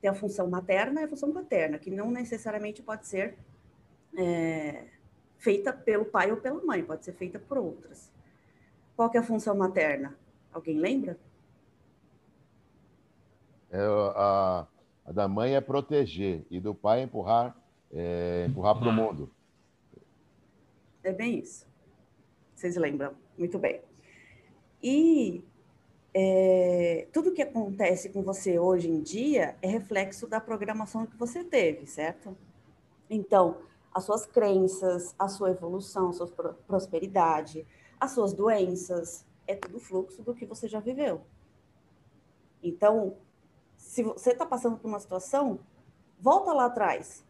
[0.00, 3.36] tem a função materna e a função paterna, que não necessariamente pode ser
[4.16, 4.86] é,
[5.38, 8.10] feita pelo pai ou pela mãe, pode ser feita por outras.
[8.94, 10.16] Qual que é a função materna?
[10.52, 11.18] Alguém lembra?
[13.70, 14.66] É, a,
[15.06, 17.56] a, da mãe é proteger e do pai é empurrar,
[17.92, 19.30] é, empurrar para o mundo.
[21.02, 21.66] É bem isso.
[22.54, 23.14] Vocês lembram?
[23.38, 23.80] Muito bem.
[24.82, 25.44] E
[26.12, 31.44] é, tudo que acontece com você hoje em dia é reflexo da programação que você
[31.44, 32.36] teve, certo?
[33.08, 33.58] Então,
[33.98, 36.28] as suas crenças, a sua evolução, a sua
[36.66, 37.66] prosperidade,
[37.98, 41.20] as suas doenças, é tudo fluxo do que você já viveu.
[42.62, 43.16] Então,
[43.76, 45.58] se você está passando por uma situação,
[46.20, 47.24] volta lá atrás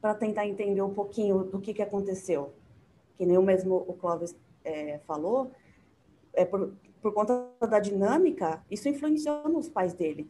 [0.00, 2.52] para tentar entender um pouquinho do que, que aconteceu.
[3.16, 5.52] Que nem o mesmo o Clóvis é, falou,
[6.32, 10.28] é por, por conta da dinâmica, isso influenciou nos pais dele,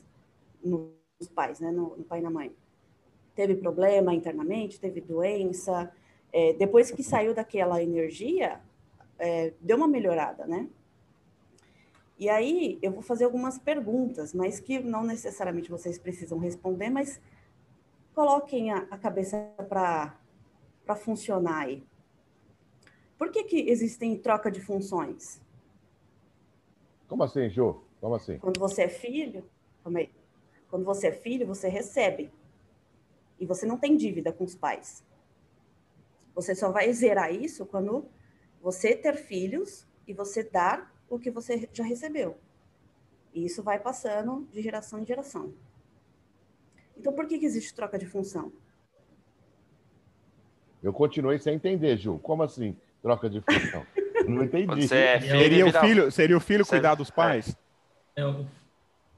[0.63, 2.55] nos pais, né, no, no pai e na mãe.
[3.35, 5.93] Teve problema internamente, teve doença.
[6.33, 8.61] É, depois que saiu daquela energia,
[9.19, 10.69] é, deu uma melhorada, né?
[12.19, 17.21] E aí eu vou fazer algumas perguntas, mas que não necessariamente vocês precisam responder, mas
[18.15, 19.37] coloquem a, a cabeça
[19.69, 20.17] para
[20.97, 21.85] funcionar aí.
[23.19, 25.41] Por que, que existem troca de funções?
[27.09, 27.83] Como assim, Ju?
[28.01, 28.39] Como assim?
[28.39, 29.45] Quando você é filho,
[29.85, 30.11] aí.
[30.69, 32.33] Quando você é filho, você recebe.
[33.43, 35.05] E você não tem dívida com os pais.
[36.33, 38.07] Você só vai zerar isso quando
[38.63, 42.39] você ter filhos e você dar o que você já recebeu.
[43.35, 45.53] E isso vai passando de geração em geração.
[46.97, 48.53] Então, por que, que existe troca de função?
[50.81, 52.21] Eu continuei sem entender, Ju.
[52.21, 53.85] Como assim, troca de função?
[54.29, 54.87] Não entendi.
[54.87, 56.71] Você é filho, seria, o filho, seria o filho Você...
[56.71, 57.57] cuidar dos pais?
[58.15, 58.47] É, o,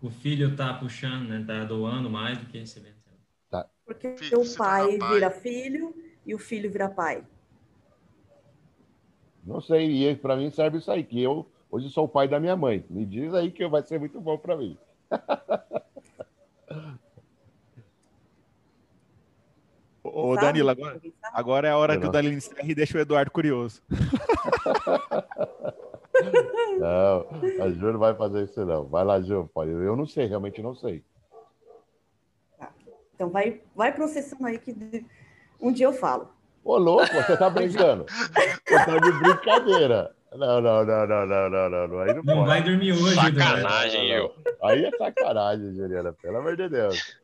[0.00, 1.44] o filho tá puxando, né?
[1.46, 2.93] Tá doando mais do que recebendo.
[3.85, 7.24] Porque filho, o pai vira filho e o filho vira pai.
[9.45, 12.41] Não sei, e para mim serve isso aí, que eu hoje sou o pai da
[12.41, 12.85] minha mãe.
[12.89, 14.78] Me diz aí que vai ser muito bom para mim.
[20.03, 21.01] Ô, Danilo, agora,
[21.32, 23.82] agora é a hora que o Danilo encerra e deixa o Eduardo curioso.
[26.78, 27.26] Não,
[27.62, 28.85] a Ju não vai fazer isso, não.
[28.85, 29.51] Vai lá, Ju.
[29.53, 29.70] Pode.
[29.70, 31.05] Eu não sei, realmente não sei.
[33.14, 34.74] Então, vai, vai processando aí que
[35.60, 36.28] Um dia eu falo.
[36.64, 38.06] Ô, louco, você tá brincando.
[38.06, 40.14] você tá de brincadeira.
[40.32, 41.88] Não, não, não, não, não, não, não.
[41.88, 42.00] não.
[42.00, 44.34] Aí não, não vai dormir hoje, Sacanagem, eu.
[44.62, 47.20] Aí é sacanagem, Juliana, pelo amor de Deus.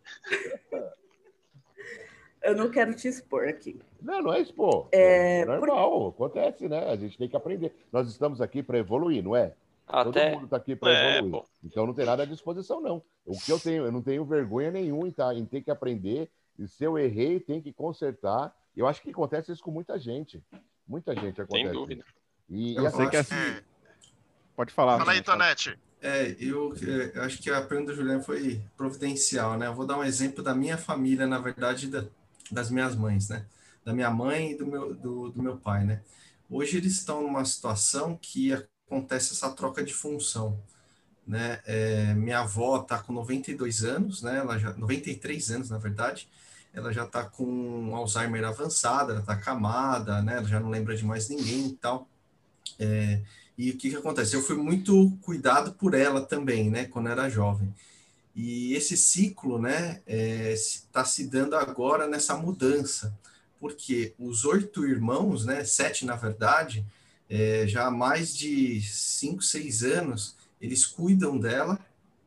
[2.42, 3.80] Eu não quero te expor aqui.
[4.00, 4.88] Não, não é expor.
[4.92, 6.26] É, é normal, por...
[6.26, 6.90] acontece, né?
[6.90, 7.74] A gente tem que aprender.
[7.92, 9.52] Nós estamos aqui para evoluir, não é?
[9.92, 10.30] Até...
[10.30, 11.42] Todo mundo está aqui para é, evoluir.
[11.42, 11.48] Pô.
[11.64, 13.02] Então não tem nada à disposição, não.
[13.24, 16.30] O que eu tenho, eu não tenho vergonha nenhuma em, tá, em ter que aprender.
[16.58, 18.54] E se eu errei, tem que consertar.
[18.76, 20.42] Eu acho que acontece isso com muita gente.
[20.86, 21.64] Muita gente acontece.
[21.64, 22.04] Sem dúvida.
[22.48, 23.34] E, eu e sei que assim.
[23.34, 23.64] Que...
[24.56, 24.98] Pode falar.
[24.98, 25.78] Fala aí, Tonete.
[26.02, 26.74] É, eu,
[27.14, 29.66] eu, acho que a pergunta do Juliano foi providencial, né?
[29.66, 32.04] Eu vou dar um exemplo da minha família, na verdade, da,
[32.50, 33.44] das minhas mães, né?
[33.84, 36.02] Da minha mãe e do meu, do, do meu pai, né?
[36.48, 38.52] Hoje eles estão numa situação que
[38.90, 40.58] acontece essa troca de função,
[41.24, 41.60] né?
[41.64, 44.38] É, minha avó está com 92 anos, né?
[44.38, 46.28] Ela já 93 anos, na verdade.
[46.74, 50.38] Ela já está com Alzheimer avançada, ela está camada, né?
[50.38, 52.08] Ela já não lembra de mais ninguém e tal.
[52.78, 53.20] É,
[53.56, 54.34] e o que, que acontece?
[54.34, 56.86] Eu fui muito cuidado por ela também, né?
[56.86, 57.72] Quando era jovem.
[58.34, 63.12] E esse ciclo, né, está é, se dando agora nessa mudança,
[63.58, 66.86] porque os oito irmãos, né, sete na verdade,
[67.30, 71.78] é, já há mais de cinco, seis anos, eles cuidam dela,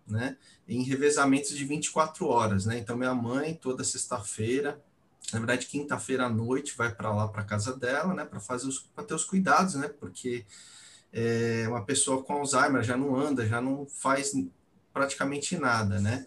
[0.08, 0.38] né,
[0.68, 2.78] em revezamentos de 24 horas, né?
[2.80, 4.82] Então minha mãe toda sexta-feira,
[5.34, 8.80] na verdade quinta-feira à noite, vai para lá para casa dela, né, para fazer os
[8.80, 9.90] para ter os cuidados, né?
[9.90, 10.46] Porque
[11.12, 14.32] é, uma pessoa com Alzheimer já não anda, já não faz
[14.94, 16.26] praticamente nada, né?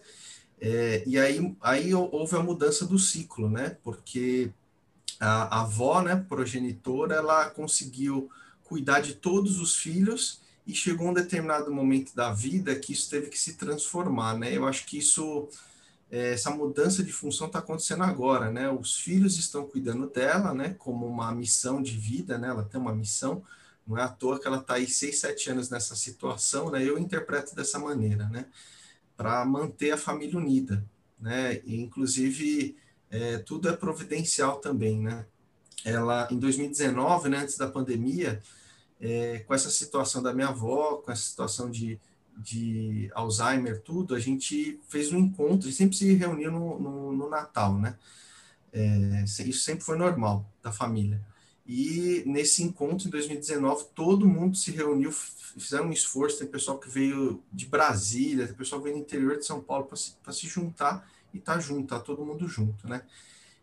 [0.61, 3.77] É, e aí, aí houve a mudança do ciclo, né?
[3.83, 4.51] Porque
[5.19, 8.29] a, a avó, né, progenitora, ela conseguiu
[8.67, 13.29] cuidar de todos os filhos e chegou um determinado momento da vida que isso teve
[13.29, 14.55] que se transformar, né?
[14.55, 15.47] Eu acho que isso,
[16.11, 18.69] é, essa mudança de função está acontecendo agora, né?
[18.69, 20.75] Os filhos estão cuidando dela, né?
[20.77, 22.49] Como uma missão de vida, né?
[22.49, 23.41] Ela tem uma missão,
[23.87, 26.83] não é à toa que ela está aí seis, sete anos nessa situação, né?
[26.83, 28.45] Eu interpreto dessa maneira, né?
[29.15, 30.85] Para manter a família unida,
[31.17, 31.61] né?
[31.65, 32.75] E, inclusive,
[33.09, 35.25] é, tudo é providencial também, né?
[35.85, 38.41] Ela, em 2019, né, antes da pandemia,
[38.99, 41.99] é, com essa situação da minha avó, com essa situação de,
[42.37, 47.29] de Alzheimer, tudo, a gente fez um encontro, e sempre se reuniu no, no, no
[47.29, 47.97] Natal, né?
[48.73, 51.21] É, isso sempre foi normal da família.
[51.67, 56.39] E nesse encontro, em 2019, todo mundo se reuniu, fizeram um esforço.
[56.39, 59.83] Tem pessoal que veio de Brasília, tem pessoal que veio do interior de São Paulo
[59.85, 63.01] para se, se juntar e tá junto, tá todo mundo junto, né?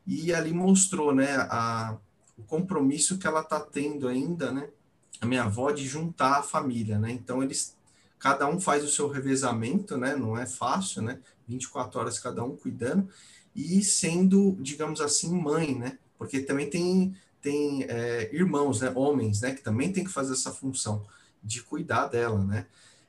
[0.06, 1.96] E ali mostrou, né, a,
[2.36, 4.68] o compromisso que ela está tendo ainda, né?
[5.20, 7.10] A minha avó de juntar a família, né?
[7.10, 7.76] Então eles,
[8.18, 10.14] cada um faz o seu revezamento, né?
[10.14, 11.20] Não é fácil, né?
[11.48, 13.08] 24 horas cada um cuidando
[13.54, 15.98] e sendo, digamos assim, mãe, né?
[16.18, 20.50] Porque também tem tem é, irmãos, né, homens, né, que também tem que fazer essa
[20.50, 21.04] função
[21.42, 22.66] de cuidar dela, né?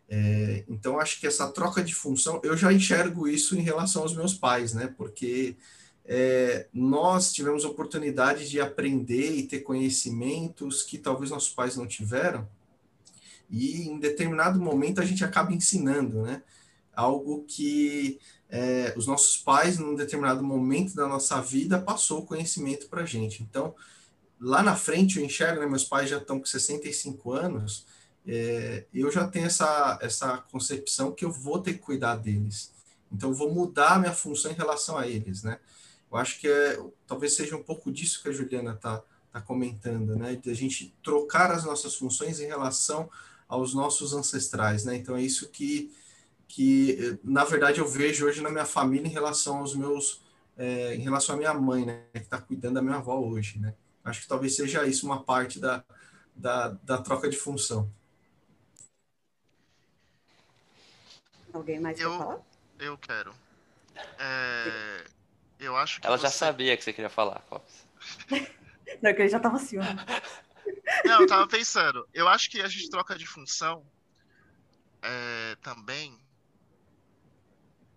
[0.10, 4.14] É, então acho que essa troca de função, eu já enxergo isso em relação aos
[4.14, 4.94] meus pais, né?
[4.98, 5.56] Porque
[6.08, 12.48] é, nós tivemos oportunidade de aprender e ter conhecimentos que talvez nossos pais não tiveram,
[13.50, 16.44] e em determinado momento a gente acaba ensinando, né?
[16.94, 22.88] Algo que é, os nossos pais, num determinado momento da nossa vida, passou o conhecimento
[22.88, 23.44] para a gente.
[23.44, 23.76] Então,
[24.40, 27.86] lá na frente eu enxergo, né, meus pais já estão com 65 anos,
[28.28, 32.74] é, eu já tenho essa, essa concepção que eu vou ter que cuidar deles.
[33.12, 35.60] Então, eu vou mudar a minha função em relação a eles, né?
[36.16, 39.04] Eu acho que é, talvez seja um pouco disso que a Juliana está
[39.34, 40.36] tá comentando, né?
[40.36, 43.10] De a gente trocar as nossas funções em relação
[43.50, 44.96] aos nossos ancestrais, né?
[44.96, 45.94] Então, é isso que,
[46.48, 50.22] que na verdade, eu vejo hoje na minha família em relação aos meus...
[50.58, 52.06] É, em relação à minha mãe, né?
[52.14, 53.76] Que está cuidando da minha avó hoje, né?
[54.02, 55.84] Acho que talvez seja isso uma parte da,
[56.34, 57.92] da, da troca de função.
[61.52, 62.40] Alguém mais eu, quer falar?
[62.80, 63.36] Eu quero.
[64.18, 65.06] É,
[65.66, 66.24] eu acho que Ela você...
[66.24, 67.88] já sabia que você queria falar, Clóvis.
[69.02, 69.78] Não, que ele já estava assim.
[71.06, 72.08] Não, eu tava pensando.
[72.14, 73.86] Eu acho que a gente troca de função
[75.02, 76.20] é, também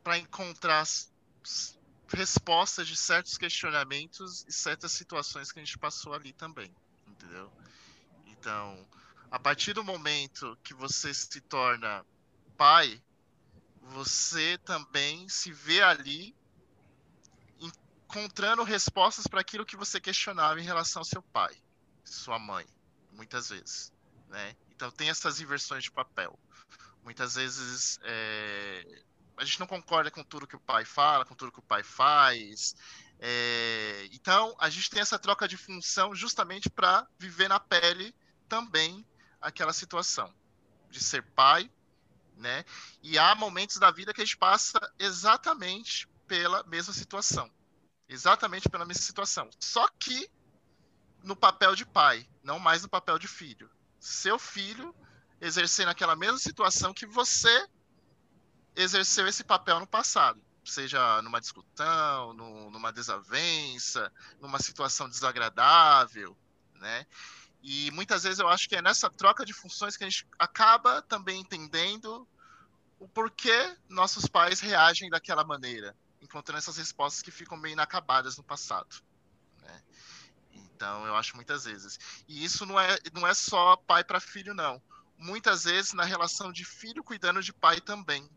[0.02, 0.84] para encontrar
[2.08, 6.74] respostas de certos questionamentos e certas situações que a gente passou ali também,
[7.06, 7.52] entendeu?
[8.26, 8.86] Então,
[9.30, 12.04] a partir do momento que você se torna
[12.56, 13.02] pai,
[13.82, 16.34] você também se vê ali
[18.08, 21.54] encontrando respostas para aquilo que você questionava em relação ao seu pai,
[22.02, 22.66] sua mãe,
[23.12, 23.92] muitas vezes,
[24.28, 24.56] né?
[24.70, 26.38] Então tem essas inversões de papel.
[27.04, 29.02] Muitas vezes é,
[29.36, 31.82] a gente não concorda com tudo que o pai fala, com tudo que o pai
[31.82, 32.74] faz.
[33.20, 38.14] É, então, a gente tem essa troca de função justamente para viver na pele
[38.48, 39.06] também
[39.40, 40.32] aquela situação
[40.90, 41.70] de ser pai,
[42.36, 42.64] né?
[43.02, 47.50] E há momentos da vida que a gente passa exatamente pela mesma situação.
[48.08, 49.50] Exatamente pela mesma situação.
[49.60, 50.30] Só que
[51.22, 53.70] no papel de pai, não mais no papel de filho.
[54.00, 54.94] Seu filho
[55.40, 57.68] exercendo aquela mesma situação que você
[58.74, 66.36] exerceu esse papel no passado seja numa discussão, no, numa desavença, numa situação desagradável,
[66.74, 67.06] né?
[67.62, 71.02] E muitas vezes eu acho que é nessa troca de funções que a gente acaba
[71.02, 72.28] também entendendo
[72.98, 78.44] o porquê nossos pais reagem daquela maneira, encontrando essas respostas que ficam meio inacabadas no
[78.44, 78.96] passado.
[79.62, 79.82] Né?
[80.52, 81.98] Então, eu acho muitas vezes.
[82.26, 84.80] E isso não é, não é só pai para filho, não.
[85.16, 88.28] Muitas vezes na relação de filho cuidando de pai também.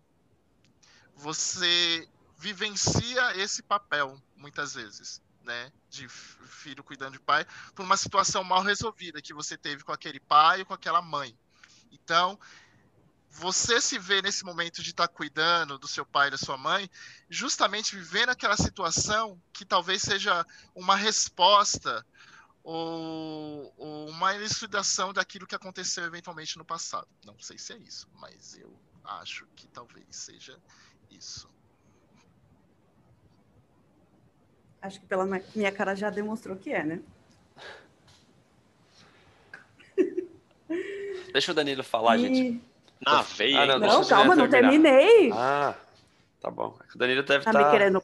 [1.16, 2.08] Você
[2.38, 5.72] vivencia esse papel, muitas vezes, né?
[5.90, 10.20] De filho cuidando de pai, por uma situação mal resolvida que você teve com aquele
[10.20, 11.38] pai ou com aquela mãe.
[11.92, 12.40] Então,
[13.32, 16.58] você se vê nesse momento de estar tá cuidando do seu pai e da sua
[16.58, 16.90] mãe,
[17.30, 22.06] justamente vivendo aquela situação que talvez seja uma resposta
[22.62, 27.08] ou, ou uma elucidação daquilo que aconteceu eventualmente no passado.
[27.26, 30.60] Não sei se é isso, mas eu acho que talvez seja
[31.10, 31.50] isso.
[34.82, 35.26] Acho que pela
[35.56, 37.02] minha cara já demonstrou que é, né?
[41.32, 42.22] Deixa o Danilo falar, e...
[42.22, 42.71] gente.
[43.06, 43.62] Na veia.
[43.62, 45.32] Ah, não, não calma, não terminei.
[45.34, 45.74] Ah,
[46.40, 46.78] tá bom.
[46.94, 47.52] O Danilo deve estar.
[47.52, 47.66] Tá, tá...
[47.66, 48.04] me querendo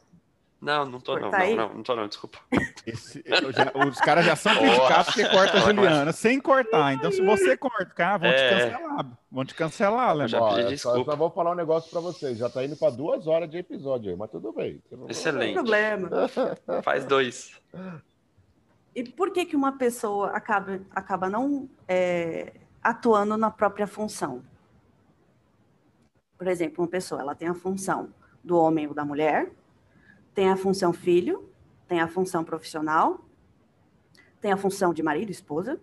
[0.60, 2.38] não, não tô não, não, não, não, tô não, desculpa.
[2.84, 6.94] Esse, já, os caras já são criticados porque corta a Juliana, sem cortar.
[6.94, 8.34] Então, se você cortar, vão é...
[8.34, 9.06] te cancelar.
[9.30, 10.28] Vão te cancelar, Léo.
[10.28, 10.98] Já pedi desculpa.
[10.98, 12.38] Só, só vou falar um negócio pra vocês.
[12.38, 14.82] Já tá indo pra duas horas de episódio aí, mas tudo bem.
[15.08, 15.54] Excelente.
[15.54, 16.10] Não tem problema.
[16.82, 17.52] Faz dois.
[18.96, 24.42] E por que que uma pessoa acaba, acaba não é, atuando na própria função?
[26.38, 29.50] Por exemplo, uma pessoa, ela tem a função do homem ou da mulher,
[30.32, 31.50] tem a função filho,
[31.88, 33.20] tem a função profissional,
[34.40, 35.80] tem a função de marido, esposa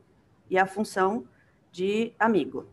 [0.49, 1.27] e a função
[1.71, 2.65] de amigo.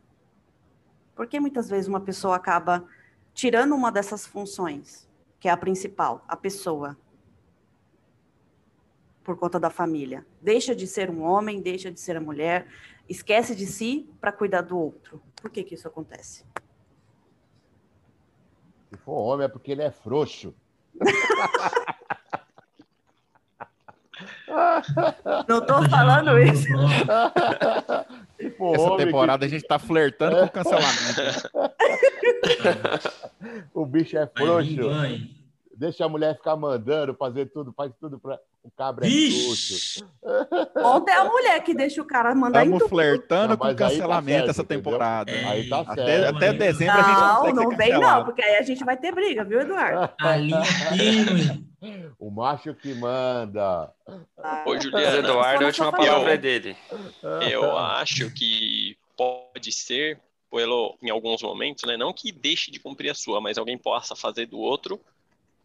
[1.16, 2.86] Porque muitas vezes uma pessoa acaba
[3.34, 5.08] tirando uma dessas funções,
[5.40, 6.96] que é a principal, a pessoa,
[9.24, 10.24] por conta da família.
[10.40, 12.66] Deixa de ser um homem, deixa de ser a mulher,
[13.08, 15.20] esquece de si para cuidar do outro.
[15.36, 16.44] Por que, que isso acontece?
[18.92, 20.54] Se for homem é porque ele é frouxo.
[25.48, 26.68] Não tô falando isso.
[28.38, 29.44] Essa temporada que...
[29.46, 31.50] a gente tá flertando com o cancelamento.
[33.72, 34.90] o bicho é frouxo.
[35.82, 40.08] Deixa a mulher ficar mandando, fazer tudo, faz tudo para o cabra é frouxo.
[40.76, 44.50] Ontem é a mulher que deixa o cara mandar Estamos flertando com tá cancelamento tá
[44.52, 45.32] essa temporada.
[45.32, 46.00] É, aí tá certo.
[46.00, 48.84] Até, até dezembro não, a gente não Não, não vem não, porque aí a gente
[48.84, 50.14] vai ter briga, viu, Eduardo?
[50.20, 50.60] A linha
[52.16, 53.92] O macho que manda.
[54.38, 56.76] Ah, Ô, Juliano Eduardo, a última palavra é dele.
[57.50, 63.10] Eu acho que pode ser, pelo, em alguns momentos, né, não que deixe de cumprir
[63.10, 65.00] a sua, mas alguém possa fazer do outro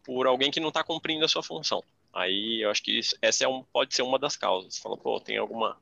[0.08, 1.84] por alguém que não está cumprindo a sua função.
[2.14, 4.78] Aí eu acho que isso, essa é um, pode ser uma das causas.
[4.78, 5.76] Falou, pô, tem alguma,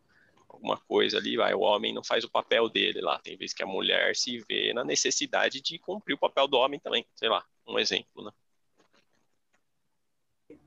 [0.48, 3.20] alguma coisa ali, vai, o homem não faz o papel dele lá.
[3.20, 6.80] Tem vezes que a mulher se vê na necessidade de cumprir o papel do homem
[6.80, 7.06] também.
[7.14, 8.32] Sei lá, um exemplo, né?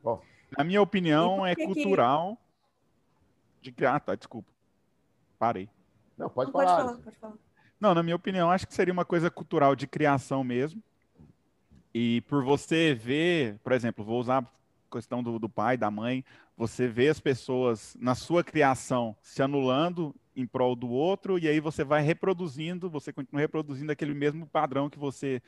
[0.02, 0.22] Bom,
[0.58, 2.38] na minha opinião, é cultural
[3.58, 3.64] que...
[3.64, 3.96] de criar.
[3.96, 4.50] Ah, tá, desculpa.
[5.38, 5.68] Parei.
[6.18, 6.76] Não, pode, não, falar.
[6.78, 7.04] pode falar.
[7.04, 7.38] Pode falar.
[7.78, 10.82] Não, na minha opinião, acho que seria uma coisa cultural de criação mesmo.
[11.94, 14.46] E por você ver, por exemplo, vou usar a
[14.92, 16.24] questão do, do pai, da mãe,
[16.56, 21.60] você vê as pessoas na sua criação se anulando em prol do outro, e aí
[21.60, 25.42] você vai reproduzindo, você continua reproduzindo aquele mesmo padrão que você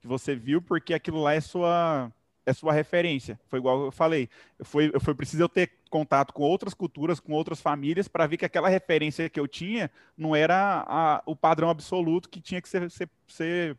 [0.00, 2.12] que você viu, porque aquilo lá é sua
[2.48, 3.38] é sua referência.
[3.48, 4.28] Foi igual eu falei.
[4.62, 8.44] Foi, foi preciso eu ter contato com outras culturas, com outras famílias, para ver que
[8.44, 12.90] aquela referência que eu tinha não era a, o padrão absoluto que tinha que ser,
[12.90, 13.76] ser, ser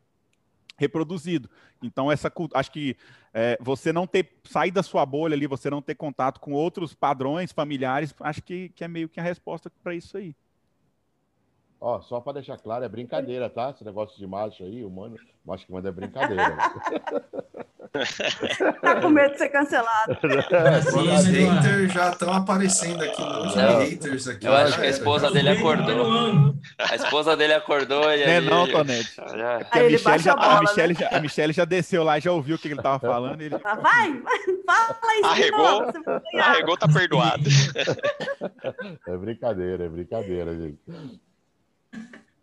[0.80, 1.50] reproduzido.
[1.82, 2.96] Então, essa acho que
[3.34, 6.94] é, você não ter sair da sua bolha ali, você não ter contato com outros
[6.94, 10.34] padrões familiares, acho que, que é meio que a resposta para isso aí.
[11.80, 13.70] Ó, só para deixar claro, é brincadeira, tá?
[13.70, 16.54] Esse negócio de macho aí, humano, macho que manda é brincadeira.
[18.82, 20.12] tá com medo de ser cancelado.
[20.22, 24.46] Os haters já estão aparecendo aqui, de haters aqui.
[24.46, 26.54] Eu acho que a esposa dele acordou.
[26.78, 28.30] A esposa dele acordou e aí...
[28.30, 29.16] É não, Tonete.
[29.16, 29.66] Já...
[29.70, 31.00] A, Michelle já, a, bola, a, Michelle né?
[31.00, 33.40] já, a Michelle já desceu lá, já ouviu o que ele tava falando.
[33.40, 33.56] Ele...
[33.56, 35.92] Vai, vai, fala isso Arregou,
[36.38, 37.44] arregou tá perdoado.
[39.06, 40.78] É brincadeira, é brincadeira, gente.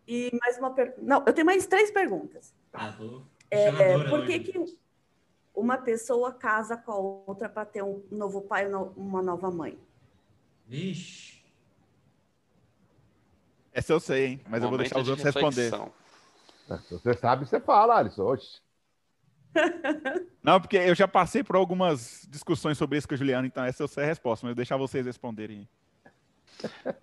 [0.08, 1.02] E mais uma pergunta.
[1.02, 2.54] Não, eu tenho mais três perguntas.
[2.74, 2.96] Ah,
[3.52, 4.78] é, por que, que
[5.54, 9.78] uma pessoa casa com a outra para ter um novo pai ou uma nova mãe?
[10.66, 11.38] Vixe.
[13.74, 14.42] Essa eu sei, hein?
[14.48, 15.72] Mas Momento eu vou deixar os outros responder.
[16.90, 18.24] Você sabe, você fala, Alisson.
[18.24, 18.62] Oxe.
[20.44, 23.84] Não, porque eu já passei por algumas discussões sobre isso com o Juliano, então essa
[23.84, 25.68] eu sei a resposta, mas eu vou deixar vocês responderem.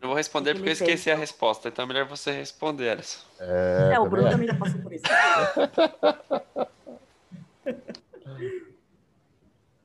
[0.00, 3.20] Eu vou responder porque eu esqueci a resposta, então é melhor você responder, Alisson.
[3.38, 5.04] É, é o Bruno também já passou por isso.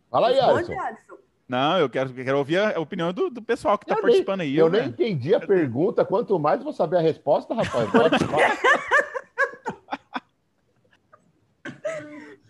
[0.10, 0.80] Fala aí, Alisson.
[0.80, 1.18] Alisson.
[1.48, 4.56] Não, eu quero, quero ouvir a opinião do, do pessoal que está participando aí.
[4.56, 7.90] Eu, nem entendi a pergunta, quanto mais vou saber a resposta, rapaz.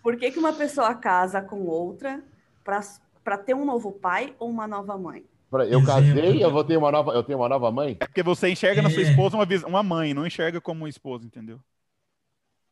[0.02, 2.22] Por que, que uma pessoa casa com outra
[2.62, 5.24] para ter um novo pai ou uma nova mãe?
[5.68, 7.96] Eu casei, eu vou ter uma nova, eu tenho uma nova mãe?
[7.98, 8.82] É porque você enxerga é.
[8.82, 9.10] na sua é.
[9.10, 11.60] esposa uma, uma mãe, não enxerga como esposa, entendeu?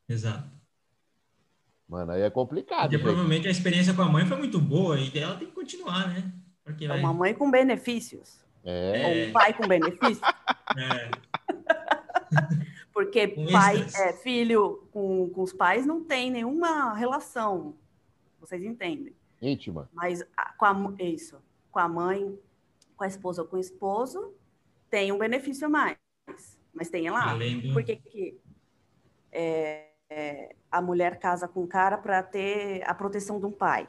[0.08, 0.48] Exato.
[1.88, 2.90] Mano, aí é complicado.
[2.90, 6.08] Porque provavelmente a experiência com a mãe foi muito boa e ela tem que continuar,
[6.08, 6.32] né?
[6.62, 8.38] Porque é uma mãe com benefícios.
[8.62, 9.06] É.
[9.06, 10.20] Ou um pai com benefícios.
[10.76, 11.10] É.
[12.92, 17.74] Porque com pai, é, filho com, com os pais não tem nenhuma relação.
[18.40, 19.14] Vocês entendem?
[19.40, 19.88] Íntima.
[19.94, 20.22] Mas
[20.58, 21.40] com a, isso.
[21.70, 22.38] Com a mãe,
[22.98, 24.34] com a esposa ou com o esposo,
[24.90, 25.96] tem um benefício a mais.
[26.74, 27.34] Mas tem lá.
[27.34, 27.72] Do...
[27.72, 28.38] Por que, que
[29.32, 33.88] é, é, a mulher casa com o cara para ter a proteção de um pai?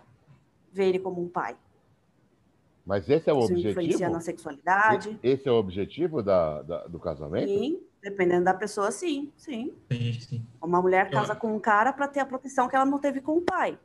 [0.71, 1.57] Ver ele como um pai.
[2.85, 3.81] Mas esse é o Isso objetivo?
[3.81, 5.19] influencia na sexualidade.
[5.21, 7.47] Esse é o objetivo da, da, do casamento?
[7.47, 9.73] Sim, dependendo da pessoa, sim, sim.
[9.91, 10.45] sim, sim.
[10.61, 13.37] Uma mulher casa com um cara para ter a proteção que ela não teve com
[13.37, 13.77] o pai.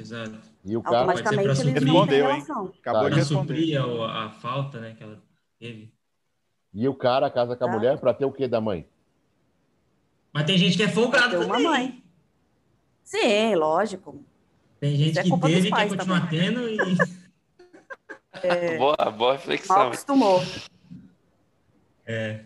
[0.00, 0.38] Exato.
[0.64, 2.42] E o cara automaticamente ele respondeu, hein?
[2.80, 3.08] Acabou tá.
[3.08, 5.22] de responder a, a, falta, né, que ela
[5.58, 5.92] teve.
[6.74, 7.72] E o cara casa com a tá.
[7.72, 8.86] mulher para ter o que da mãe?
[10.32, 11.46] Mas tem gente que é folgado também.
[11.46, 12.04] Uma mãe.
[13.02, 14.22] Sim, lógico.
[14.78, 16.40] Tem gente é que teve e quer continuar também.
[16.40, 16.76] tendo e...
[18.42, 18.76] É...
[18.76, 19.76] boa, boa reflexão.
[19.76, 20.42] Mal acostumou.
[22.06, 22.40] É.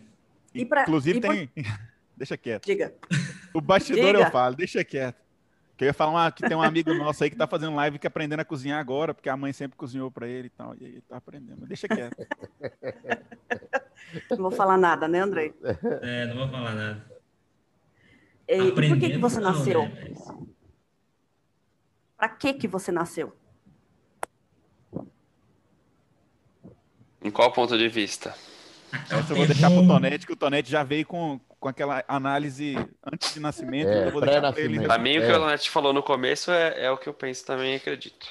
[0.53, 1.49] E pra, Inclusive e tem...
[2.17, 2.65] deixa quieto.
[2.65, 2.93] Diga.
[3.53, 4.19] O bastidor Diga.
[4.19, 5.22] eu falo, deixa quieto.
[5.83, 8.39] Eu ia falar que tem um amigo nosso aí que tá fazendo live que aprendendo
[8.39, 10.73] a cozinhar agora, porque a mãe sempre cozinhou para ele e tal.
[10.79, 11.57] E ele tá aprendendo.
[11.59, 12.15] Mas deixa quieto.
[14.29, 15.53] Não vou falar nada, né, André?
[16.01, 17.05] É, não vou falar nada.
[18.47, 19.83] E, e por que, que você nasceu?
[19.83, 20.13] Né?
[22.15, 23.35] Para que que você nasceu?
[27.21, 28.35] Em qual ponto de vista?
[29.09, 32.03] Essa eu vou deixar para o Tonete, que o Tonete já veio com, com aquela
[32.09, 32.75] análise
[33.09, 33.87] antes de nascimento.
[33.87, 34.11] É,
[34.85, 35.37] Para mim, o que é.
[35.37, 38.27] o Tonete falou no começo é, é o que eu penso também acredito.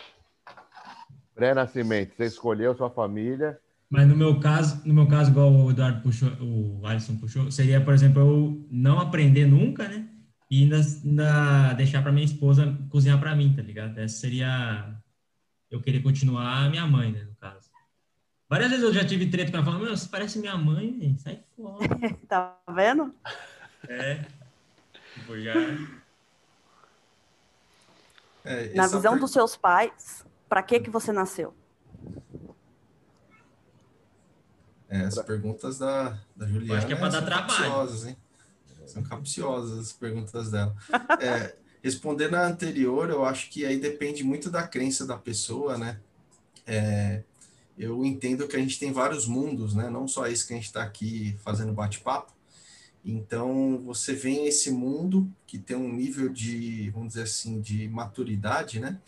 [1.35, 3.59] Pré-nascimento, você escolheu sua família.
[3.89, 7.81] Mas no meu caso, no meu caso, igual o Eduardo puxou, o Alisson puxou, seria,
[7.81, 10.07] por exemplo, eu não aprender nunca, né?
[10.51, 13.99] E ainda, ainda deixar para minha esposa cozinhar para mim, tá ligado?
[13.99, 14.95] Essa seria
[15.71, 17.29] eu querer continuar a minha mãe, né.
[18.53, 21.19] Várias vezes eu já tive treta com ela falando, meu, você parece minha mãe, véio.
[21.19, 21.89] sai fora.
[22.29, 23.15] tá vendo?
[23.89, 24.27] É.
[25.15, 25.55] Tipo, já...
[28.45, 29.21] É, Na visão per...
[29.21, 31.55] dos seus pais, para que que você nasceu?
[34.91, 38.07] É, as perguntas da, da Juliana acho que é para dar trabalho.
[38.07, 38.19] Hein?
[38.85, 40.77] São capciosas as perguntas dela.
[41.19, 45.99] É, respondendo a anterior, eu acho que aí depende muito da crença da pessoa, né?
[46.67, 47.23] É,
[47.77, 49.89] eu entendo que a gente tem vários mundos, né?
[49.89, 52.33] Não só esse que a gente está aqui fazendo bate-papo.
[53.05, 58.79] Então, você vem esse mundo que tem um nível de, vamos dizer assim, de maturidade,
[58.79, 59.01] né?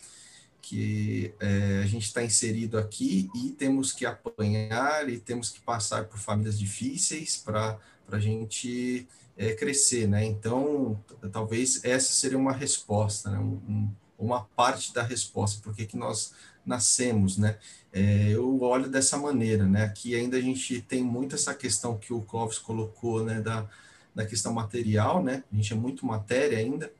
[0.60, 6.06] Que é, a gente está inserido aqui e temos que apanhar e temos que passar
[6.06, 7.78] por famílias difíceis para
[8.10, 9.06] a gente
[9.36, 10.24] é, crescer, né?
[10.24, 11.00] Então,
[11.30, 13.38] talvez essa seria uma resposta, né?
[13.38, 16.32] Um, um, uma parte da resposta, porque que nós
[16.66, 17.58] nascemos, né?
[17.92, 19.84] É, eu olho dessa maneira, né?
[19.84, 23.40] Aqui ainda a gente tem muito essa questão que o Clóvis colocou, né?
[23.40, 23.68] Da,
[24.14, 25.44] da questão material, né?
[25.52, 26.90] A gente é muito matéria ainda.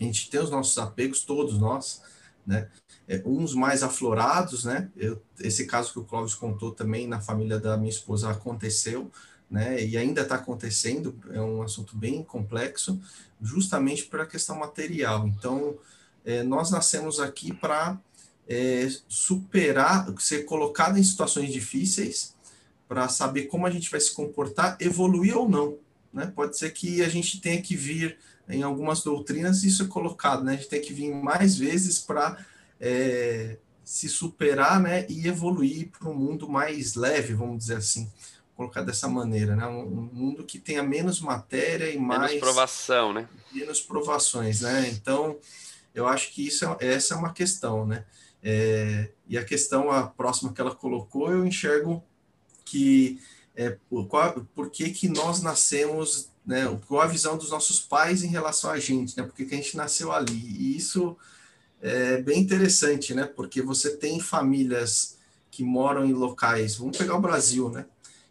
[0.00, 2.02] A gente tem os nossos apegos, todos nós,
[2.46, 2.68] né?
[3.08, 4.88] É, uns mais aflorados, né?
[4.96, 9.10] Eu, esse caso que o Clóvis contou também na família da minha esposa aconteceu,
[9.50, 9.84] né?
[9.84, 11.18] E ainda está acontecendo.
[11.32, 13.00] É um assunto bem complexo,
[13.42, 15.26] justamente para a questão material.
[15.26, 15.76] Então
[16.24, 17.98] é, nós nascemos aqui para
[18.50, 22.34] é, superar, ser colocado em situações difíceis,
[22.88, 25.78] para saber como a gente vai se comportar, evoluir ou não.
[26.12, 26.26] Né?
[26.34, 30.54] Pode ser que a gente tenha que vir, em algumas doutrinas, isso é colocado, né?
[30.54, 32.44] a gente tem que vir mais vezes para
[32.80, 35.06] é, se superar né?
[35.08, 38.10] e evoluir para um mundo mais leve, vamos dizer assim
[38.56, 39.66] colocar dessa maneira, né?
[39.66, 43.26] Um mundo que tenha menos matéria e mais menos provação, né?
[43.50, 44.86] Menos provações, né?
[44.90, 45.38] Então,
[45.94, 48.04] eu acho que isso é, essa é uma questão, né?
[48.42, 52.02] É, e a questão a próxima que ela colocou, eu enxergo
[52.64, 53.20] que
[53.54, 53.76] é,
[54.08, 56.64] qual, por que, que nós nascemos, né?
[56.86, 59.22] Qual a visão dos nossos pais em relação a gente, né?
[59.22, 60.32] Porque que a gente nasceu ali.
[60.32, 61.16] E isso
[61.82, 63.24] é bem interessante, né?
[63.24, 65.18] Porque você tem famílias
[65.50, 67.84] que moram em locais, vamos pegar o Brasil, né?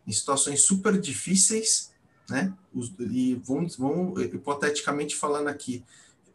[0.10, 1.92] em situações super difíceis,
[2.28, 2.52] né?
[3.00, 5.84] E vamos, vamos hipoteticamente falando aqui,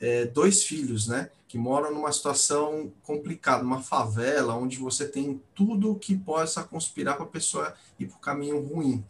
[0.00, 1.30] é, dois filhos, né?
[1.48, 7.24] Que moram numa situação complicada, uma favela, onde você tem tudo que possa conspirar para
[7.24, 9.04] a pessoa ir para o caminho ruim,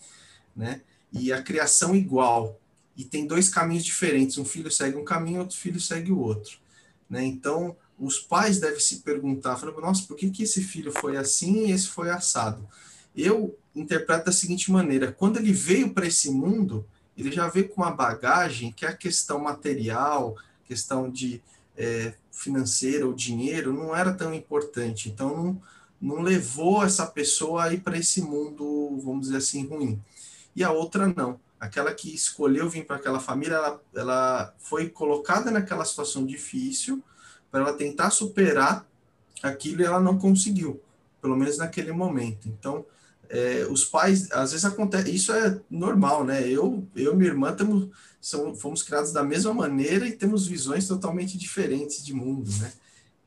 [0.55, 0.83] né?
[1.13, 2.59] E a criação igual.
[2.97, 4.39] E tem dois caminhos diferentes.
[4.39, 6.59] Um filho segue um caminho, outro filho segue o outro,
[7.09, 7.25] né?
[7.25, 11.67] Então, os pais devem se perguntar, falando, nossa, por que, que esse filho foi assim
[11.67, 12.67] e esse foi assado?
[13.17, 17.83] Eu interpreto da seguinte maneira: quando ele veio para esse mundo, ele já veio com
[17.83, 21.43] uma bagagem que é a questão material, questão de
[21.77, 25.09] é, financeira ou dinheiro, não era tão importante.
[25.09, 25.63] Então, não,
[26.01, 30.01] não levou essa pessoa aí para esse mundo, vamos dizer assim, ruim.
[30.55, 31.41] E a outra não.
[31.59, 37.03] Aquela que escolheu vir para aquela família, ela, ela foi colocada naquela situação difícil
[37.51, 38.87] para ela tentar superar
[39.43, 40.81] aquilo e ela não conseguiu,
[41.23, 42.49] pelo menos naquele momento.
[42.49, 42.85] Então,
[43.35, 46.49] é, os pais, às vezes acontece, isso é normal, né?
[46.49, 47.89] Eu, eu e minha irmã temos,
[48.21, 52.73] são, fomos criados da mesma maneira e temos visões totalmente diferentes de mundo, né?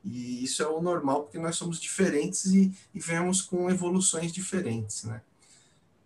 [0.05, 5.03] E isso é o normal porque nós somos diferentes e, e vemos com evoluções diferentes,
[5.03, 5.22] né?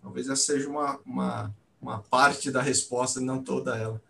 [0.02, 4.02] Talvez essa seja uma, uma, uma parte da resposta, não toda ela.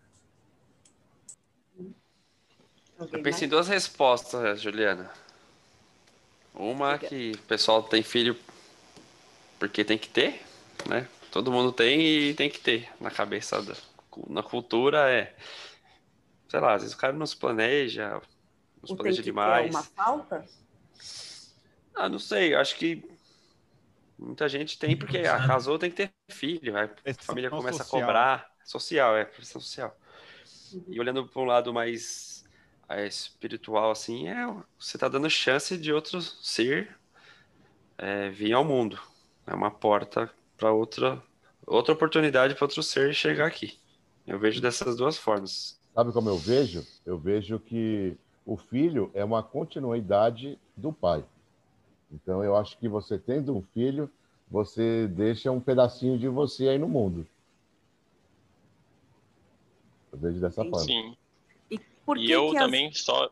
[2.98, 5.10] Eu pensei em duas respostas, Juliana.
[6.54, 8.34] Uma que o pessoal tem filho
[9.62, 10.42] porque tem que ter,
[10.88, 11.06] né?
[11.30, 13.74] Todo mundo tem e tem que ter na cabeça, da,
[14.26, 15.36] na cultura é,
[16.48, 18.20] sei lá, às vezes o cara não se planeja,
[18.80, 19.72] não se planeja demais.
[19.72, 20.44] uma falta?
[21.94, 23.08] Ah, não sei, acho que
[24.18, 26.88] muita gente tem porque ah, casou tem que ter filho, a
[27.20, 28.02] família começa social.
[28.02, 29.96] a cobrar, social, é pressão social.
[30.72, 30.84] Uhum.
[30.88, 32.44] E olhando para um lado mais
[32.88, 34.44] é, espiritual assim, é
[34.76, 36.98] você tá dando chance de outro ser
[37.96, 39.11] é, vir ao mundo
[39.46, 41.22] é uma porta para outra
[41.66, 43.78] outra oportunidade para outro ser chegar aqui.
[44.26, 45.78] Eu vejo dessas duas formas.
[45.94, 46.86] Sabe como eu vejo?
[47.04, 48.16] Eu vejo que
[48.46, 51.24] o filho é uma continuidade do pai.
[52.10, 54.10] Então eu acho que você tendo um filho,
[54.50, 57.26] você deixa um pedacinho de você aí no mundo.
[60.12, 60.84] Eu vejo dessa sim, forma.
[60.84, 61.16] Sim.
[61.70, 61.80] E,
[62.16, 63.02] e eu também as...
[63.02, 63.30] só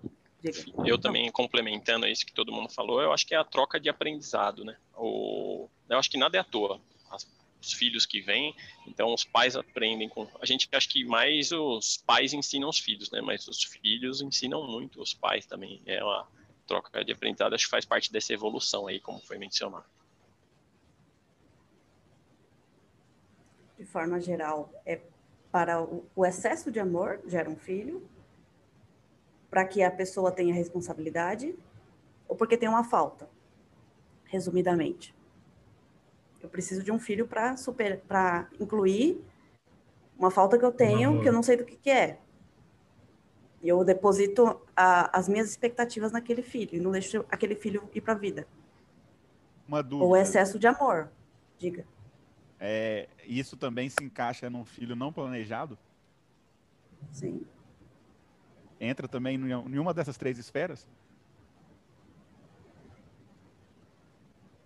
[0.87, 3.91] eu também complementando isso que todo mundo falou, eu acho que é a troca de
[3.91, 4.77] aprendizado, né?
[4.97, 6.80] O, eu acho que nada é à toa.
[7.11, 7.26] As,
[7.61, 10.26] os filhos que vêm, então os pais aprendem com.
[10.41, 13.20] A gente acha que mais os pais ensinam os filhos, né?
[13.20, 15.82] Mas os filhos ensinam muito os pais também.
[15.84, 16.26] É uma
[16.66, 19.84] troca de aprendizado, acho que faz parte dessa evolução aí, como foi mencionado.
[23.76, 25.01] De forma geral, é
[25.51, 28.09] para o, o excesso de amor gera um filho,
[29.51, 31.55] para que a pessoa tenha responsabilidade
[32.28, 33.28] ou porque tem uma falta,
[34.26, 35.12] resumidamente.
[36.43, 39.22] Eu preciso de um filho para super para incluir
[40.18, 42.18] uma falta que eu tenho que eu não sei do que, que é.
[43.62, 48.15] Eu deposito a, as minhas expectativas naquele filho e não deixo aquele filho ir para
[48.15, 48.47] a vida.
[49.69, 50.06] Uma dúvida.
[50.06, 51.10] Ou excesso de amor,
[51.59, 51.85] diga.
[52.59, 55.78] É, isso também se encaixa num filho não planejado?
[57.12, 57.44] Sim
[58.81, 60.86] entra também em uma dessas três esferas?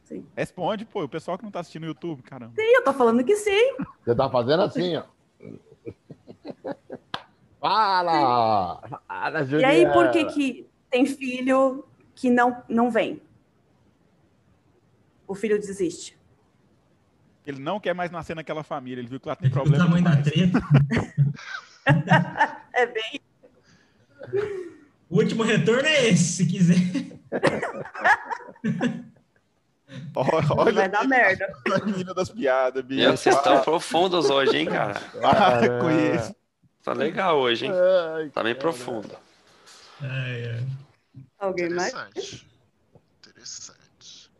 [0.04, 0.26] Sim.
[0.36, 2.52] Responde, pô, o pessoal que não tá assistindo no YouTube, caramba.
[2.54, 3.76] Sim, eu tô falando que sim.
[4.04, 5.04] Você tá fazendo assim, ó.
[7.60, 8.80] Fala!
[9.08, 13.22] Fala, E aí, por que que tem filho que não, não vem?
[15.26, 16.18] O filho desiste.
[17.46, 19.82] Ele não quer mais nascer naquela família, ele viu que lá tem problema.
[19.82, 20.60] O tamanho da treta.
[22.74, 23.20] é bem
[25.08, 26.76] o último retorno é esse, se quiser.
[30.14, 31.52] Olha, vai dar merda.
[31.74, 33.10] A menina das piadas, Bia.
[33.10, 35.00] Vocês estão profundos hoje, hein, cara?
[35.22, 36.34] Ah, conheço.
[36.82, 37.72] Tá legal hoje, hein?
[38.32, 39.16] Tá bem profundo.
[40.00, 40.66] Ai, ai.
[41.38, 42.44] Alguém mais?
[43.20, 44.30] Interessante.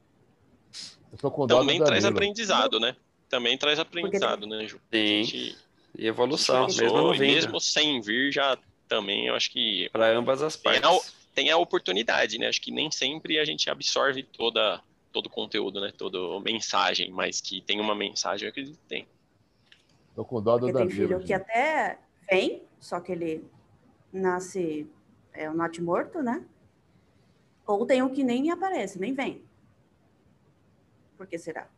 [1.49, 2.97] Também traz aprendizado, né?
[3.29, 4.81] Também traz aprendizado, né, Ju?
[4.93, 5.25] Sim.
[5.25, 5.57] Gente,
[5.97, 7.21] e evolução, mesmo não vindo.
[7.21, 8.59] Mesmo sem vir, já
[8.89, 9.89] também, eu acho que...
[9.93, 10.83] Para ambas as partes.
[10.83, 11.01] Tem a,
[11.35, 12.49] tem a oportunidade, né?
[12.49, 14.81] Acho que nem sempre a gente absorve toda
[15.15, 15.93] todo o conteúdo, né?
[15.97, 19.07] Toda mensagem, mas que tem uma mensagem, eu acredito que tem.
[20.15, 23.49] Tô com dó do Porque tem filho que até vem, só que ele
[24.13, 24.91] nasce
[25.33, 26.45] é o nate morto, né?
[27.67, 29.43] Ou tem um que nem aparece, nem vem.
[31.17, 31.69] Por que será?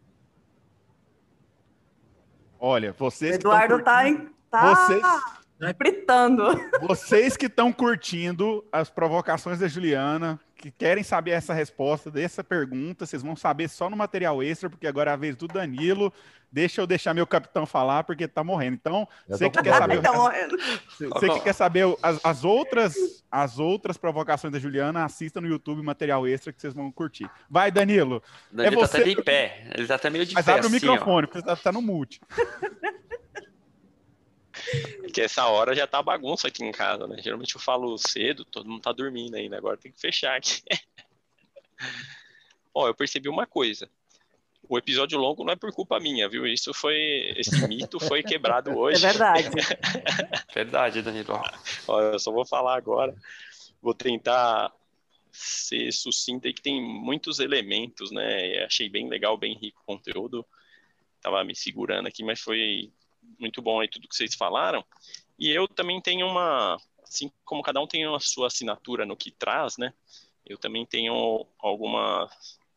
[2.58, 3.32] Olha, vocês.
[3.32, 6.44] O Eduardo tá, em, tá vocês, fritando.
[6.80, 13.04] Vocês que estão curtindo as provocações da Juliana, que querem saber essa resposta dessa pergunta,
[13.04, 16.12] vocês vão saber só no material extra, porque agora é a vez do Danilo.
[16.50, 18.74] Deixa eu deixar meu capitão falar, porque tá morrendo.
[18.74, 20.12] Então, você que, quer saber, tá
[21.10, 22.94] você que quer saber as, as, outras,
[23.30, 27.28] as outras provocações da Juliana, assista no YouTube material extra que vocês vão curtir.
[27.50, 28.22] Vai, Danilo.
[28.50, 28.92] Danilo é você...
[28.92, 29.70] tá até de pé.
[29.74, 30.52] Ele tá até meio de Mas pé.
[30.52, 31.28] Mas abre assim, o microfone, ó.
[31.28, 32.20] porque tá, tá no mute.
[35.00, 37.20] Porque essa hora já tá bagunça aqui em casa, né?
[37.22, 40.62] Geralmente eu falo cedo, todo mundo tá dormindo ainda, agora tem que fechar aqui.
[42.74, 43.88] Ó, eu percebi uma coisa.
[44.68, 46.46] O episódio longo não é por culpa minha, viu?
[46.46, 47.32] Isso foi.
[47.36, 49.04] Esse mito foi quebrado é hoje.
[49.04, 49.48] É verdade.
[50.52, 51.40] verdade, Danilo.
[51.86, 53.14] Ó, eu só vou falar agora.
[53.80, 54.72] Vou tentar
[55.30, 58.64] ser sucinta e que tem muitos elementos, né?
[58.64, 60.44] achei bem legal, bem rico o conteúdo.
[61.20, 62.90] Tava me segurando aqui, mas foi
[63.38, 64.84] muito bom aí tudo que vocês falaram.
[65.38, 69.30] E eu também tenho uma, assim como cada um tem a sua assinatura no que
[69.30, 69.92] traz, né?
[70.44, 72.30] Eu também tenho alguma,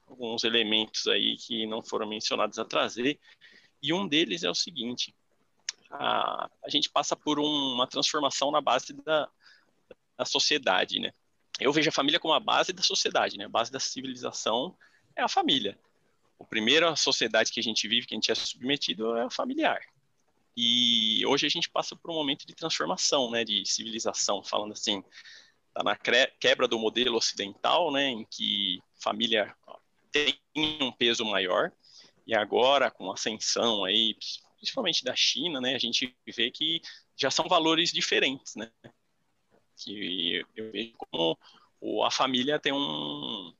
[0.07, 3.19] alguns elementos aí que não foram mencionados a trazer.
[3.81, 5.15] E um deles é o seguinte:
[5.89, 9.29] a, a gente passa por um, uma transformação na base da,
[10.17, 11.11] da sociedade, né?
[11.59, 13.45] Eu vejo a família como a base da sociedade, né?
[13.45, 14.75] A base da civilização
[15.15, 15.77] é a família.
[16.39, 19.81] A primeira sociedade que a gente vive, que a gente é submetido, é a familiar.
[20.61, 25.01] E hoje a gente passa por um momento de transformação, né, de civilização, falando assim,
[25.73, 25.95] tá na
[26.37, 29.55] quebra do modelo ocidental, né, em que família
[30.11, 31.71] tem um peso maior,
[32.27, 34.17] e agora com a ascensão aí,
[34.57, 36.81] principalmente da China, né, a gente vê que
[37.15, 38.69] já são valores diferentes, né,
[39.77, 43.53] que eu vejo como a família tem um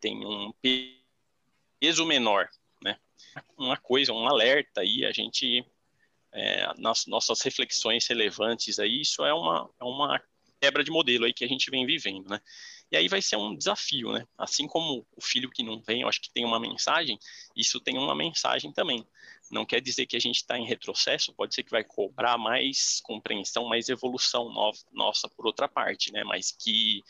[0.00, 0.52] tem um
[1.80, 2.48] peso menor,
[2.82, 2.98] né,
[3.56, 5.64] uma coisa, um alerta aí, a gente
[6.32, 10.22] é, nas nossas reflexões relevantes aí, isso é uma, é uma
[10.60, 12.40] quebra de modelo aí que a gente vem vivendo, né?
[12.92, 14.26] E aí vai ser um desafio, né?
[14.36, 17.18] Assim como o filho que não vem, eu acho que tem uma mensagem,
[17.54, 19.06] isso tem uma mensagem também.
[19.50, 23.00] Não quer dizer que a gente está em retrocesso, pode ser que vai cobrar mais
[23.00, 26.24] compreensão, mais evolução no, nossa por outra parte, né?
[26.24, 27.02] Mas que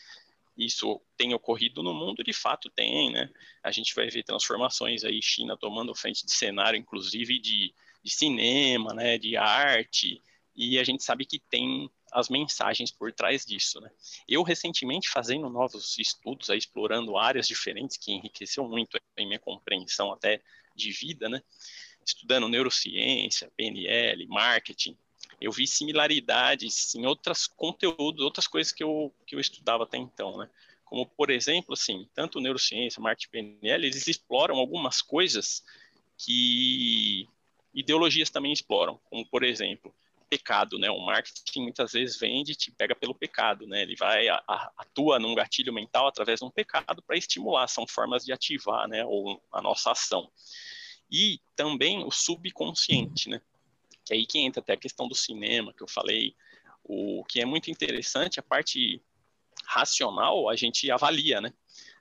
[0.55, 3.29] isso tem ocorrido no mundo, de fato tem, né?
[3.63, 8.93] A gente vai ver transformações aí, China tomando frente de cenário, inclusive de de cinema,
[8.93, 10.21] né, de arte,
[10.55, 13.89] e a gente sabe que tem as mensagens por trás disso, né?
[14.27, 20.11] Eu recentemente fazendo novos estudos, aí, explorando áreas diferentes que enriqueceu muito em minha compreensão
[20.11, 20.41] até
[20.75, 21.41] de vida, né?
[22.05, 24.97] Estudando neurociência, PNL, marketing,
[25.39, 30.37] eu vi similaridades em outros conteúdos, outras coisas que eu, que eu estudava até então,
[30.37, 30.49] né?
[30.85, 35.63] Como, por exemplo, assim, tanto neurociência, marketing, PNL, eles exploram algumas coisas
[36.17, 37.27] que
[37.73, 39.93] ideologias também exploram, como por exemplo,
[40.31, 40.89] pecado, né?
[40.89, 43.81] O marketing muitas vezes vende, te pega pelo pecado, né?
[43.81, 47.85] Ele vai a, a, atua num gatilho mental através de um pecado para estimular, são
[47.85, 49.03] formas de ativar, né?
[49.05, 50.31] Ou a nossa ação.
[51.11, 53.41] E também o subconsciente, né?
[54.05, 56.33] Que é aí que entra até a questão do cinema que eu falei,
[56.81, 59.01] o que é muito interessante, a parte
[59.65, 61.53] racional a gente avalia, né?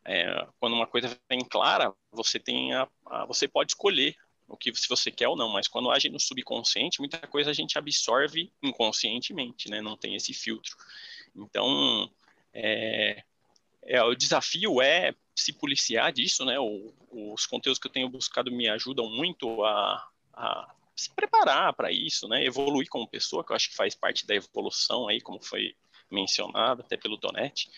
[0.05, 4.17] É, quando uma coisa vem clara, você tem a, a, você pode escolher
[4.51, 7.55] o que se você quer ou não, mas quando age no subconsciente, muita coisa a
[7.55, 9.81] gente absorve inconscientemente, né?
[9.81, 10.77] Não tem esse filtro.
[11.35, 12.11] Então,
[12.53, 13.23] é,
[13.83, 16.59] é, o desafio é se policiar disso, né?
[16.59, 16.93] O,
[17.33, 22.27] os conteúdos que eu tenho buscado me ajudam muito a, a se preparar para isso,
[22.27, 22.45] né?
[22.45, 25.77] Evoluir como pessoa, que eu acho que faz parte da evolução aí, como foi
[26.11, 27.71] mencionado até pelo Donete.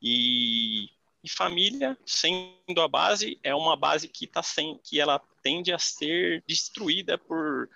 [0.00, 0.88] E
[1.28, 5.78] e família, sendo a base, é uma base que tá sem, que ela tende a
[5.78, 7.68] ser destruída por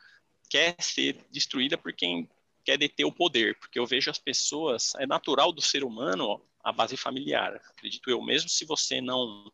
[0.49, 2.29] quer ser destruída por quem
[2.65, 6.73] quer deter o poder, porque eu vejo as pessoas, é natural do ser humano a
[6.73, 9.53] base familiar, acredito eu, mesmo se você não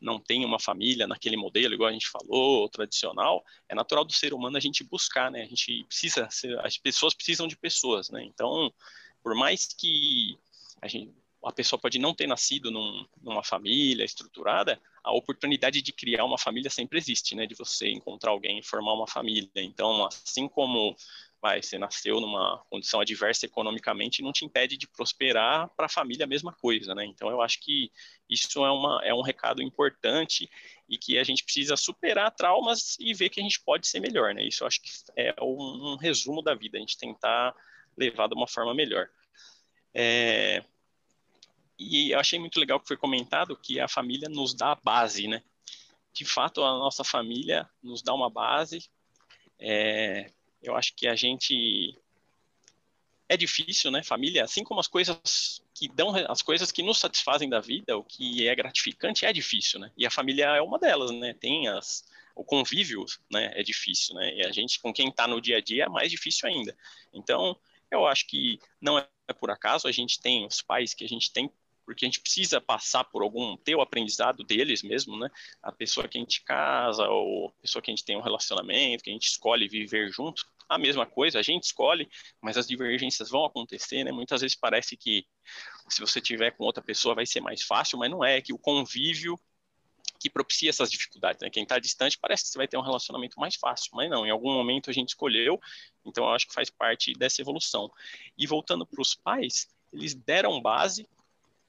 [0.00, 4.32] não tem uma família naquele modelo, igual a gente falou, tradicional, é natural do ser
[4.32, 5.42] humano a gente buscar, né?
[5.42, 6.28] A gente precisa,
[6.62, 8.22] as pessoas precisam de pessoas, né?
[8.22, 8.72] Então,
[9.24, 10.38] por mais que
[10.80, 11.12] a gente
[11.48, 16.36] a pessoa pode não ter nascido num, numa família estruturada, a oportunidade de criar uma
[16.36, 17.46] família sempre existe, né?
[17.46, 19.48] De você encontrar alguém e formar uma família.
[19.56, 20.94] Então, assim como
[21.40, 26.24] vai, você nasceu numa condição adversa economicamente, não te impede de prosperar para a família
[26.24, 27.06] a mesma coisa, né?
[27.06, 27.90] Então, eu acho que
[28.28, 30.50] isso é, uma, é um recado importante
[30.86, 34.34] e que a gente precisa superar traumas e ver que a gente pode ser melhor,
[34.34, 34.42] né?
[34.42, 37.54] Isso eu acho que é um, um resumo da vida, a gente tentar
[37.96, 39.08] levar de uma forma melhor.
[39.94, 40.62] É,
[41.78, 45.28] e eu achei muito legal que foi comentado que a família nos dá a base,
[45.28, 45.42] né?
[46.12, 48.90] De fato, a nossa família nos dá uma base.
[49.58, 50.30] É,
[50.62, 51.96] eu acho que a gente
[53.28, 54.02] é difícil, né?
[54.02, 58.02] Família, assim como as coisas que dão, as coisas que nos satisfazem da vida, o
[58.02, 59.92] que é gratificante é difícil, né?
[59.96, 61.34] E a família é uma delas, né?
[61.34, 63.50] Tem as o convívio, né?
[63.54, 64.34] É difícil, né?
[64.36, 66.76] E a gente com quem está no dia a dia é mais difícil ainda.
[67.12, 67.58] Então,
[67.90, 69.06] eu acho que não é
[69.38, 71.50] por acaso a gente tem os pais que a gente tem
[71.88, 75.30] porque a gente precisa passar por algum, ter o aprendizado deles mesmo, né?
[75.62, 79.02] A pessoa que a gente casa, ou a pessoa que a gente tem um relacionamento,
[79.02, 82.06] que a gente escolhe viver junto, a mesma coisa, a gente escolhe,
[82.42, 84.12] mas as divergências vão acontecer, né?
[84.12, 85.24] Muitas vezes parece que
[85.88, 88.52] se você tiver com outra pessoa vai ser mais fácil, mas não é, é que
[88.52, 89.40] o convívio
[90.20, 91.48] que propicia essas dificuldades, né?
[91.48, 94.30] Quem está distante parece que você vai ter um relacionamento mais fácil, mas não, em
[94.30, 95.58] algum momento a gente escolheu,
[96.04, 97.90] então eu acho que faz parte dessa evolução.
[98.36, 101.08] E voltando para os pais, eles deram base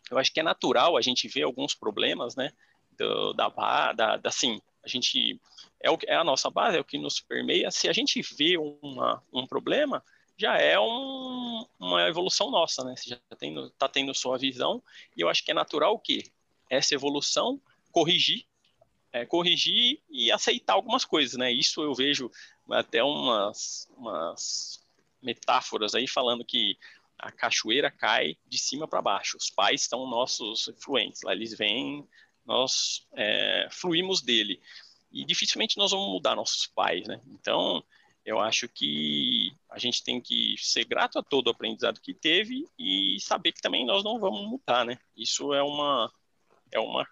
[0.10, 2.52] eu acho que é natural a gente ver alguns problemas, né,
[2.98, 3.50] do, da,
[3.94, 5.40] da, da, assim, a gente,
[5.82, 8.58] é, o, é a nossa base, é o que nos permeia, se a gente vê
[8.58, 10.04] uma, um problema,
[10.38, 14.82] já é um, uma evolução nossa, né, você já está tendo, tá tendo sua visão,
[15.16, 16.24] e eu acho que é natural o quê?
[16.70, 17.60] Essa evolução,
[17.92, 18.46] corrigir,
[19.12, 22.32] é, corrigir e aceitar algumas coisas, né, isso eu vejo
[22.70, 24.80] até umas, umas
[25.22, 26.78] metáforas aí falando que
[27.20, 29.38] a cachoeira cai de cima para baixo.
[29.38, 32.08] Os pais são nossos influentes, lá eles vêm,
[32.46, 34.62] nós é, fluímos dele.
[35.12, 37.22] E dificilmente nós vamos mudar nossos pais, né?
[37.28, 37.84] Então,
[38.26, 42.68] eu acho que a gente tem que ser grato a todo o aprendizado que teve
[42.78, 44.98] e saber que também nós não vamos mudar, né?
[45.16, 46.12] Isso é uma
[46.72, 47.08] é uma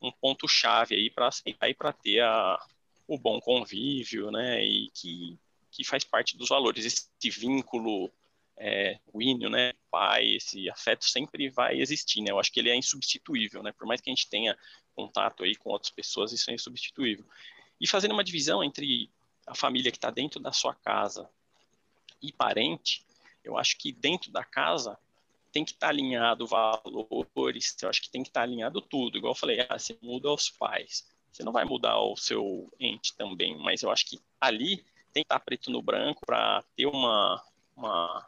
[0.00, 2.58] um ponto chave aí para aceitar e para ter a,
[3.06, 4.64] o bom convívio, né?
[4.64, 5.38] E que
[5.70, 8.10] que faz parte dos valores, esse vínculo
[8.58, 12.30] é, o ínio, né, pai, esse afeto sempre vai existir, né?
[12.30, 13.72] Eu acho que ele é insubstituível, né?
[13.72, 14.56] Por mais que a gente tenha
[14.94, 17.24] contato aí com outras pessoas, isso é insubstituível.
[17.80, 19.10] E fazendo uma divisão entre
[19.46, 21.28] a família que está dentro da sua casa
[22.22, 23.04] e parente,
[23.44, 24.98] eu acho que dentro da casa
[25.52, 29.18] tem que estar tá alinhado valores, eu acho que tem que estar tá alinhado tudo.
[29.18, 33.14] Igual eu falei, ah, você muda os pais, você não vai mudar o seu ente
[33.14, 34.78] também, mas eu acho que ali
[35.12, 37.42] tem que estar tá preto no branco para ter uma,
[37.76, 38.26] uma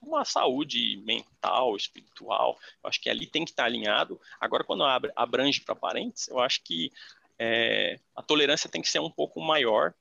[0.00, 2.58] uma saúde mental, espiritual.
[2.82, 4.20] Eu acho que ali tem que estar alinhado.
[4.40, 6.90] Agora, quando abrange para parentes, eu acho que
[7.38, 9.94] é, a tolerância tem que ser um pouco maior.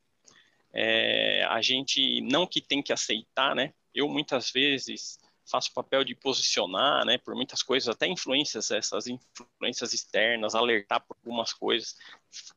[0.72, 3.74] É, a gente não que tem que aceitar, né?
[3.94, 5.20] Eu muitas vezes
[5.50, 11.18] faço papel de posicionar, né, por muitas coisas, até influências, essas influências externas, alertar por
[11.18, 11.98] algumas coisas,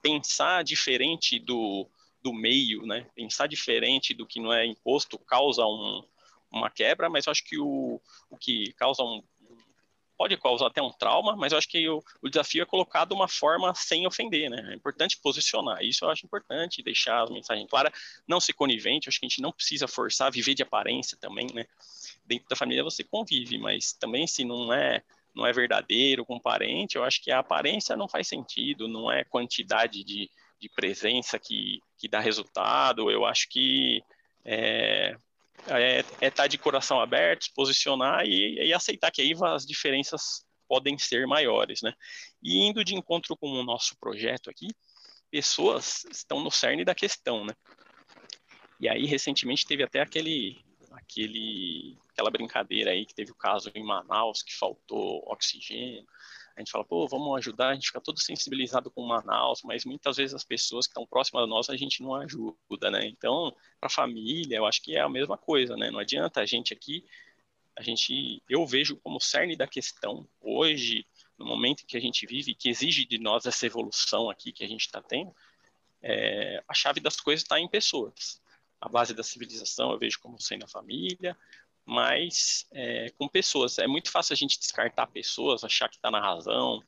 [0.02, 1.88] pensar diferente do,
[2.22, 6.04] do meio, né, pensar diferente do que não é imposto causa um,
[6.52, 8.00] uma quebra, mas eu acho que o,
[8.30, 9.22] o que causa um
[10.22, 13.12] pode causar até um trauma, mas eu acho que o, o desafio é colocar de
[13.12, 14.70] uma forma sem ofender, né?
[14.70, 17.92] É importante posicionar, isso eu acho importante, deixar a mensagem clara,
[18.26, 21.66] não ser conivente, acho que a gente não precisa forçar, viver de aparência também, né?
[22.24, 25.02] Dentro da família você convive, mas também se não é
[25.34, 29.24] não é verdadeiro com parente, eu acho que a aparência não faz sentido, não é
[29.24, 30.30] quantidade de,
[30.60, 34.04] de presença que, que dá resultado, eu acho que
[34.44, 35.16] é,
[35.68, 39.64] é estar é tá de coração aberto, se posicionar e, e, aceitar que aí as
[39.64, 41.92] diferenças podem ser maiores, né?
[42.42, 44.68] E indo de encontro com o nosso projeto aqui,
[45.30, 47.54] pessoas estão no cerne da questão, né?
[48.80, 50.60] E aí recentemente teve até aquele
[50.92, 56.04] aquele aquela brincadeira aí que teve o caso em Manaus que faltou oxigênio
[56.56, 60.16] a gente fala, pô, vamos ajudar, a gente fica todo sensibilizado com Manaus, mas muitas
[60.16, 63.06] vezes as pessoas que estão próximas a nós a gente não ajuda, né?
[63.06, 65.90] Então, para a família, eu acho que é a mesma coisa, né?
[65.90, 67.04] Não adianta a gente aqui,
[67.76, 71.06] a gente, eu vejo como cerne da questão hoje,
[71.38, 74.68] no momento que a gente vive, que exige de nós essa evolução aqui que a
[74.68, 75.34] gente está tendo,
[76.02, 78.40] é, a chave das coisas está em pessoas.
[78.80, 81.36] A base da civilização eu vejo como sendo a família,
[81.84, 83.78] mas é, com pessoas.
[83.78, 86.82] É muito fácil a gente descartar pessoas, achar que está na razão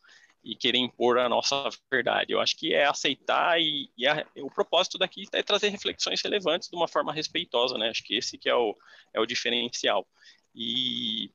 [0.44, 2.32] e querer impor a nossa verdade.
[2.32, 6.68] Eu acho que é aceitar e, e a, o propósito daqui é trazer reflexões relevantes
[6.68, 7.88] de uma forma respeitosa, né?
[7.88, 8.76] Acho que esse que é o,
[9.12, 10.06] é o diferencial.
[10.54, 11.30] E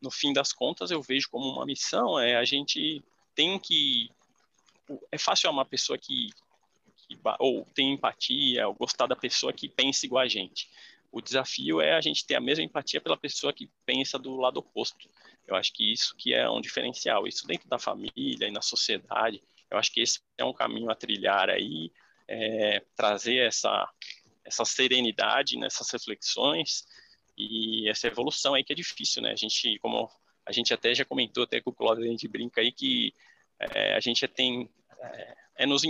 [0.00, 3.02] no fim das contas, eu vejo como uma missão, é a gente
[3.34, 4.10] tem que...
[5.10, 6.30] É fácil uma pessoa que,
[6.96, 10.68] que ou tem empatia, ou gostar da pessoa que pensa igual a gente.
[11.16, 14.58] O desafio é a gente ter a mesma empatia pela pessoa que pensa do lado
[14.58, 15.08] oposto.
[15.46, 17.26] Eu acho que isso que é um diferencial.
[17.26, 20.94] Isso dentro da família e na sociedade, eu acho que esse é um caminho a
[20.94, 21.90] trilhar aí,
[22.28, 23.90] é, trazer essa,
[24.44, 26.84] essa serenidade nessas reflexões
[27.34, 29.32] e essa evolução aí que é difícil, né?
[29.32, 30.10] A gente, como
[30.44, 33.14] a gente até já comentou, até com o Cláudio a gente brinca aí que
[33.58, 34.68] é, a gente tem
[35.00, 35.82] é, é nos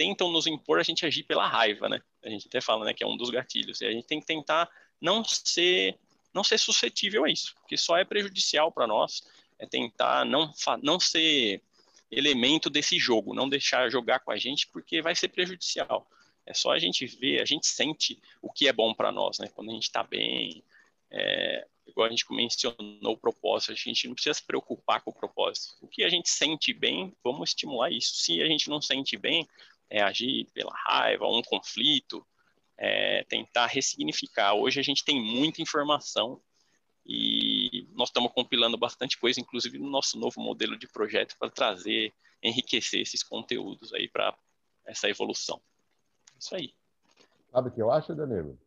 [0.00, 2.00] tentam nos impor a gente agir pela raiva, né?
[2.24, 3.82] A gente até fala, né, que é um dos gatilhos.
[3.82, 4.66] E a gente tem que tentar
[4.98, 5.98] não ser
[6.32, 9.22] não ser suscetível a isso, porque só é prejudicial para nós.
[9.58, 10.50] É tentar não
[10.82, 11.62] não ser
[12.10, 16.08] elemento desse jogo, não deixar jogar com a gente, porque vai ser prejudicial.
[16.46, 19.48] É só a gente ver, a gente sente o que é bom para nós, né?
[19.54, 20.64] Quando a gente está bem,
[21.10, 25.14] é, igual a gente mencionou o propósito, a gente não precisa se preocupar com o
[25.14, 25.76] propósito.
[25.82, 28.14] O que a gente sente bem, vamos estimular isso.
[28.14, 29.46] Se a gente não sente bem,
[29.90, 32.24] é agir pela raiva, um conflito,
[32.78, 34.54] é, tentar ressignificar.
[34.54, 36.40] Hoje a gente tem muita informação
[37.04, 42.14] e nós estamos compilando bastante coisa, inclusive no nosso novo modelo de projeto, para trazer,
[42.42, 44.34] enriquecer esses conteúdos aí para
[44.86, 45.60] essa evolução.
[46.38, 46.72] Isso aí.
[47.50, 48.58] Sabe o que eu acho, Danilo?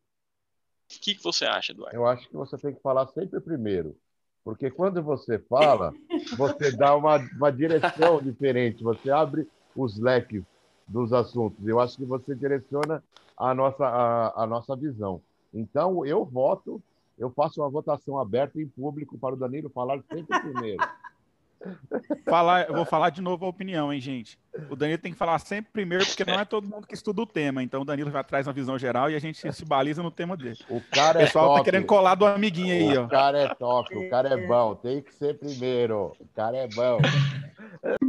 [0.93, 1.95] O que, que você acha, Eduardo?
[1.95, 3.97] Eu acho que você tem que falar sempre primeiro.
[4.43, 5.93] Porque quando você fala,
[6.37, 10.43] você dá uma, uma direção diferente, você abre os leques
[10.87, 11.67] dos assuntos.
[11.67, 13.03] Eu acho que você direciona
[13.37, 15.21] a nossa, a, a nossa visão.
[15.53, 16.81] Então, eu voto,
[17.17, 20.83] eu faço uma votação aberta em público para o Danilo falar sempre primeiro.
[22.25, 24.37] falar, eu vou falar de novo a opinião, hein, gente?
[24.69, 27.25] O Danilo tem que falar sempre primeiro, porque não é todo mundo que estuda o
[27.25, 27.63] tema.
[27.63, 30.35] Então o Danilo já traz uma visão geral e a gente se baliza no tema
[30.35, 30.59] dele.
[30.69, 31.59] O cara é o pessoal tá top.
[31.59, 33.05] tá querendo colar do amiguinho aí, ó.
[33.05, 36.13] O cara é top, o cara é bom, tem que ser primeiro.
[36.19, 36.97] O cara é bom.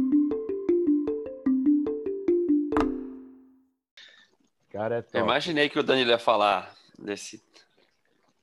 [4.75, 5.17] cara é top.
[5.17, 7.41] Eu imaginei que o Danilo ia falar desse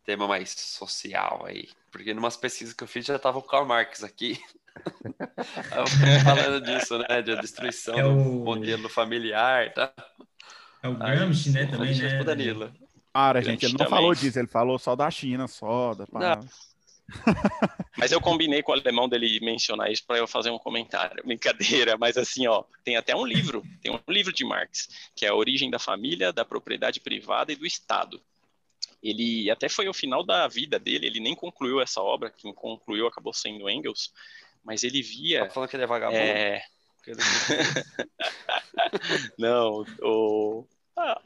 [0.05, 1.69] tema mais social aí.
[1.91, 4.41] Porque numas pesquisas que eu fiz já tava o Karl Marx aqui.
[6.25, 7.21] falando disso, né?
[7.21, 8.15] De destruição é o...
[8.15, 9.93] do modelo familiar, tá?
[10.83, 11.67] É o Gramsci, né?
[11.67, 12.25] Também, né?
[12.25, 12.73] Danilo.
[13.13, 13.91] Para, gente, ele não também.
[13.91, 16.07] falou disso, ele falou só da China, só da
[17.97, 21.23] Mas eu combinei com o alemão dele mencionar isso para eu fazer um comentário.
[21.25, 25.29] Brincadeira, mas assim, ó, tem até um livro, tem um livro de Marx, que é
[25.29, 28.21] A Origem da Família, da Propriedade Privada e do Estado.
[29.03, 33.07] Ele até foi o final da vida dele, ele nem concluiu essa obra, quem concluiu
[33.07, 34.13] acabou sendo Engels,
[34.65, 35.47] mas ele via.
[35.47, 36.19] Tá falando que ele é vagabundo?
[36.19, 36.65] É...
[39.37, 40.65] não, o,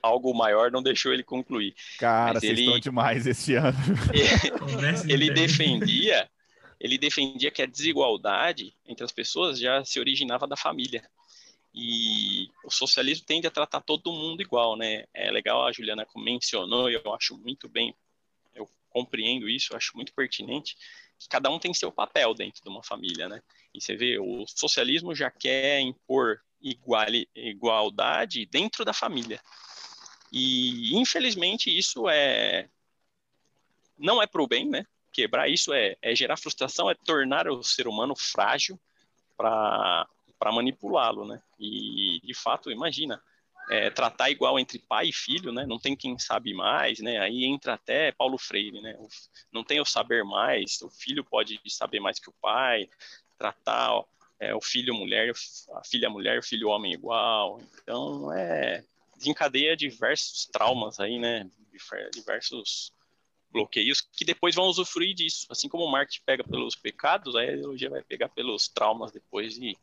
[0.02, 1.74] algo maior não deixou ele concluir.
[1.98, 2.62] Cara, Mas vocês ele...
[2.62, 3.76] estão demais esse ano.
[5.08, 6.28] ele defendia,
[6.80, 11.02] ele defendia que a desigualdade entre as pessoas já se originava da família.
[11.74, 15.04] E o socialismo tende a tratar todo mundo igual, né?
[15.12, 17.94] É legal a Juliana mencionou, e eu acho muito bem,
[18.54, 20.74] eu compreendo isso, eu acho muito pertinente,
[21.18, 23.42] que cada um tem seu papel dentro de uma família, né?
[23.74, 29.40] E você vê, o socialismo já quer impor igual, igualdade dentro da família.
[30.32, 32.68] E infelizmente isso é
[33.98, 34.86] não é para o bem, né?
[35.12, 38.78] Quebrar isso é, é gerar frustração, é tornar o ser humano frágil
[39.36, 40.06] para
[40.52, 41.40] manipulá-lo, né?
[41.58, 43.22] E de fato, imagina,
[43.70, 45.64] é, tratar igual entre pai e filho, né?
[45.66, 47.18] Não tem quem sabe mais, né?
[47.18, 48.96] Aí entra até Paulo Freire, né?
[49.50, 52.88] Não tem o saber mais, o filho pode saber mais que o pai,
[53.38, 54.04] tratar ó,
[54.38, 55.32] é, o filho mulher,
[55.74, 57.60] a filha mulher, o filho homem igual.
[57.82, 58.82] Então, é
[59.16, 61.48] desencadeia diversos traumas aí, né?
[62.12, 62.92] Diversos
[63.50, 65.46] bloqueios que depois vão usufruir disso.
[65.50, 69.76] Assim como o marketing pega pelos pecados, a ideologia vai pegar pelos traumas depois e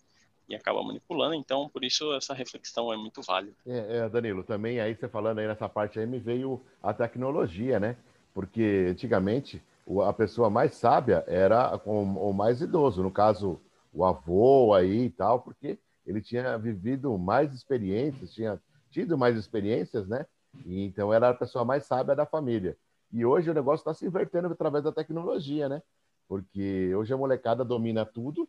[0.47, 1.35] e acaba manipulando.
[1.35, 3.55] Então, por isso, essa reflexão é muito válida.
[3.65, 7.79] É, é, Danilo, também aí você falando aí nessa parte aí, me veio a tecnologia,
[7.79, 7.95] né?
[8.33, 9.61] Porque antigamente
[10.05, 13.59] a pessoa mais sábia era o mais idoso, no caso,
[13.93, 20.07] o avô aí e tal, porque ele tinha vivido mais experiências, tinha tido mais experiências,
[20.07, 20.25] né?
[20.65, 22.77] E, então era a pessoa mais sábia da família.
[23.11, 25.81] E hoje o negócio está se invertendo através da tecnologia, né?
[26.27, 28.47] Porque hoje a molecada domina tudo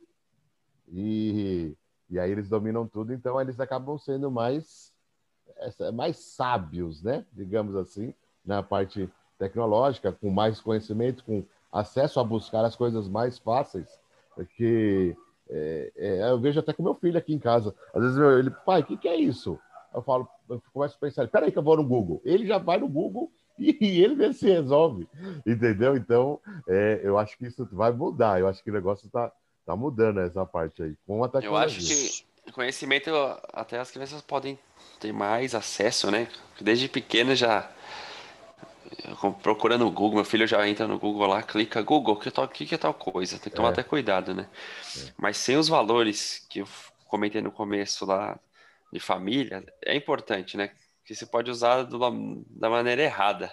[0.88, 1.76] e
[2.08, 4.92] e aí eles dominam tudo, então eles acabam sendo mais,
[5.94, 7.24] mais sábios, né?
[7.32, 8.14] Digamos assim,
[8.44, 13.88] na parte tecnológica, com mais conhecimento, com acesso a buscar as coisas mais fáceis.
[14.34, 15.16] Porque
[15.50, 17.74] é, é, eu vejo até com meu filho aqui em casa.
[17.94, 19.58] Às vezes ele, pai, o que, que é isso?
[19.94, 22.20] Eu falo, eu começo a pensar, peraí que eu vou no Google.
[22.24, 25.08] Ele já vai no Google e ele mesmo se resolve,
[25.46, 25.96] entendeu?
[25.96, 28.40] Então, é, eu acho que isso vai mudar.
[28.40, 29.30] Eu acho que o negócio está
[29.64, 31.78] tá mudando essa parte aí, com a tecnologia.
[31.78, 33.10] Eu acho que conhecimento,
[33.52, 34.58] até as crianças podem
[35.00, 36.28] ter mais acesso, né?
[36.60, 37.70] Desde pequeno já
[39.42, 42.48] procurando no Google, meu filho já entra no Google lá, clica Google, o que, tal,
[42.48, 43.38] que, que é tal coisa?
[43.38, 43.72] Tem que tomar é.
[43.72, 44.48] até cuidado, né?
[44.96, 45.12] É.
[45.16, 46.68] Mas sem os valores que eu
[47.06, 48.38] comentei no começo lá
[48.92, 50.70] de família, é importante, né?
[51.04, 51.98] Que você pode usar do,
[52.50, 53.52] da maneira errada.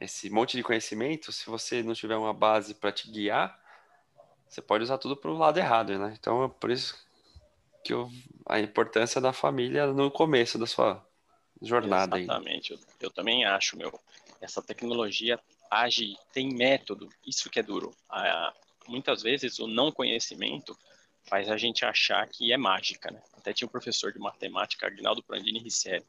[0.00, 3.58] Esse monte de conhecimento, se você não tiver uma base para te guiar,
[4.48, 6.14] você pode usar tudo para o lado errado, né?
[6.18, 7.06] Então é por isso
[7.84, 8.10] que eu,
[8.48, 11.05] a importância da família no começo da sua
[11.62, 12.18] jornada.
[12.18, 13.98] Exatamente, eu, eu, também acho, meu.
[14.40, 15.38] Essa tecnologia
[15.70, 17.94] age, tem método, isso que é duro.
[18.10, 18.52] Ah,
[18.88, 20.76] muitas vezes o não conhecimento
[21.28, 23.20] faz a gente achar que é mágica, né?
[23.36, 26.04] Até tinha um professor de matemática, Agnaldo Prandini Riccieri,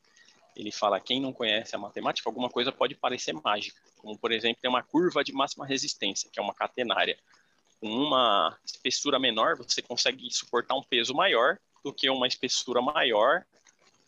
[0.56, 4.60] ele fala, quem não conhece a matemática, alguma coisa pode parecer mágica, como, por exemplo,
[4.62, 7.18] tem uma curva de máxima resistência, que é uma catenária.
[7.80, 13.46] Com uma espessura menor, você consegue suportar um peso maior do que uma espessura maior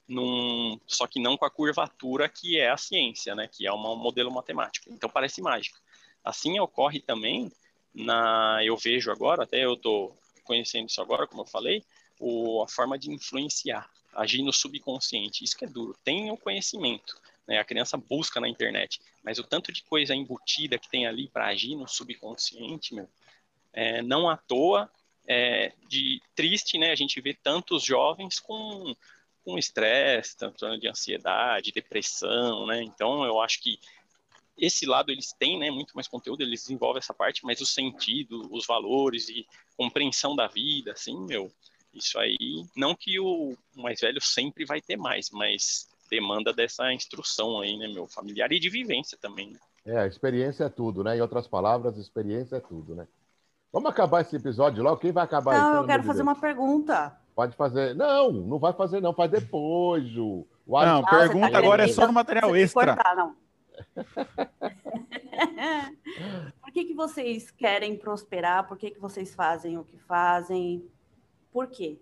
[0.09, 3.95] num, só que não com a curvatura que é a ciência, né, que é um
[3.95, 4.91] modelo matemático.
[4.91, 5.79] Então parece mágica.
[6.23, 7.51] Assim ocorre também
[7.93, 11.83] na, eu vejo agora, até eu estou conhecendo isso agora, como eu falei,
[12.19, 15.43] o, a forma de influenciar, agir no subconsciente.
[15.43, 15.95] Isso que é duro.
[16.03, 17.15] Tem o conhecimento,
[17.47, 21.27] né, a criança busca na internet, mas o tanto de coisa embutida que tem ali
[21.27, 23.07] para agir no subconsciente, meu,
[23.71, 24.91] é, não à toa,
[25.27, 28.95] é, de triste, né, a gente vê tantos jovens com
[29.49, 32.83] com estresse, tanto de ansiedade, depressão, né?
[32.83, 33.79] Então eu acho que
[34.55, 38.47] esse lado eles têm, né, muito mais conteúdo, eles desenvolvem essa parte, mas o sentido,
[38.51, 41.51] os valores e compreensão da vida, assim, meu,
[41.93, 42.37] isso aí,
[42.75, 47.87] não que o mais velho sempre vai ter mais, mas demanda dessa instrução aí, né,
[47.87, 49.51] meu, familiar e de vivência também.
[49.51, 49.59] Né?
[49.85, 51.17] É, a experiência é tudo, né?
[51.17, 53.07] Em outras palavras, experiência é tudo, né?
[53.71, 54.97] Vamos acabar esse episódio logo?
[54.99, 55.57] Quem vai acabar?
[55.57, 57.18] Não, eu quero fazer uma pergunta.
[57.39, 57.95] Pode fazer.
[57.95, 59.13] Não, não vai fazer, não.
[59.13, 60.45] Faz depois, Ju.
[60.67, 62.93] O não, pergunta tá agora é só no material extra.
[62.93, 63.33] Cortar, não.
[66.61, 68.67] Por que, que vocês querem prosperar?
[68.67, 70.85] Por que, que vocês fazem o que fazem?
[71.49, 71.97] Por quê?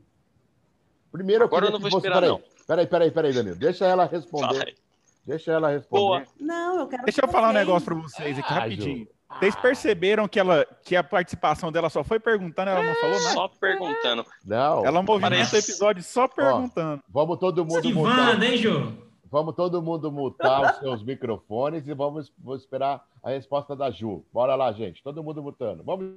[1.12, 2.42] Primeiro, eu Agora eu não vou esperar, peraí, não.
[2.66, 3.58] Peraí, peraí, peraí, Danilo.
[3.58, 4.76] Deixa ela responder.
[5.24, 6.02] Deixa ela responder.
[6.02, 6.24] Boa.
[6.40, 7.04] Não, eu quero.
[7.04, 9.06] Deixa eu falar um negócio para vocês aqui ah, rapidinho.
[9.06, 9.17] Ju.
[9.30, 13.34] Vocês perceberam que, ela, que a participação dela só foi perguntando, ela não falou nada?
[13.34, 14.26] Só perguntando.
[14.46, 14.86] Não.
[14.86, 17.04] Ela movimenta o episódio só perguntando.
[17.08, 18.42] Ó, vamos todo mundo que mutar.
[18.42, 18.98] hein, Ju?
[19.30, 24.26] Vamos todo mundo mutar os seus microfones e vamos, vamos esperar a resposta da Ju.
[24.32, 25.04] Bora lá, gente.
[25.04, 25.84] Todo mundo mutando.
[25.84, 26.16] Vamos.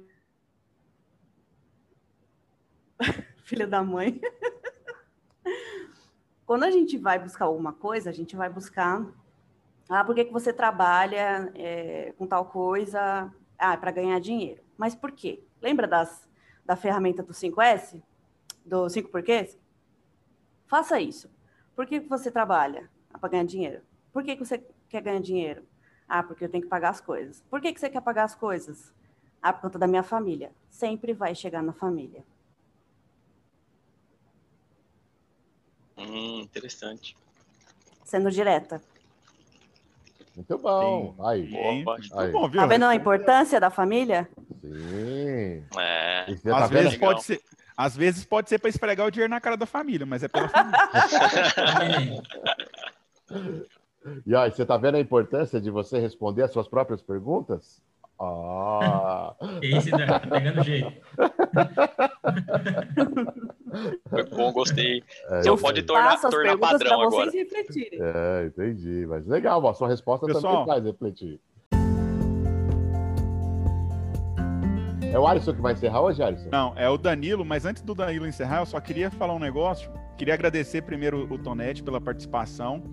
[3.43, 4.21] Filha da mãe.
[6.45, 9.05] Quando a gente vai buscar alguma coisa, a gente vai buscar
[9.91, 13.29] ah, por que, que você trabalha é, com tal coisa?
[13.59, 14.63] Ah, para ganhar dinheiro.
[14.77, 15.43] Mas por quê?
[15.61, 16.29] Lembra das,
[16.65, 18.01] da ferramenta do 5S?
[18.65, 19.59] Do 5 porquês?
[20.65, 21.29] Faça isso.
[21.75, 22.89] Por que, que você trabalha?
[23.13, 23.81] Ah, para ganhar dinheiro.
[24.13, 25.67] Por que, que você quer ganhar dinheiro?
[26.07, 27.43] Ah, porque eu tenho que pagar as coisas.
[27.49, 28.93] Por que, que você quer pagar as coisas?
[29.41, 30.53] Ah, por conta da minha família.
[30.69, 32.23] Sempre vai chegar na família.
[35.97, 37.17] Hum, interessante.
[38.05, 38.81] Sendo direta.
[40.41, 41.15] Muito bom.
[41.15, 41.23] Sim.
[41.23, 41.51] Aí.
[41.83, 42.31] Boa, aí.
[42.31, 42.61] Bom, viu?
[42.61, 44.27] Tá vendo a importância da família?
[44.61, 45.63] Sim.
[45.77, 46.25] É.
[46.43, 47.41] Tá às, vezes pode ser,
[47.77, 50.49] às vezes pode ser para esfregar o dinheiro na cara da família, mas é pela
[50.49, 50.79] família.
[54.25, 57.81] e aí, você tá vendo a importância de você responder as suas próprias perguntas?
[58.23, 59.33] Ah!
[59.63, 60.93] Esse tá pegando jeito.
[64.09, 65.03] Foi bom, gostei.
[65.29, 67.31] É, Já pode tornar, tornar padrão agora.
[67.33, 69.07] É, entendi.
[69.07, 71.39] Mas legal, a sua resposta Pessoal, também faz refletir.
[75.11, 76.49] É o Alisson que vai encerrar hoje, Alisson?
[76.51, 79.91] Não, é o Danilo, mas antes do Danilo encerrar, eu só queria falar um negócio.
[80.15, 82.83] Queria agradecer primeiro o Tonete pela participação.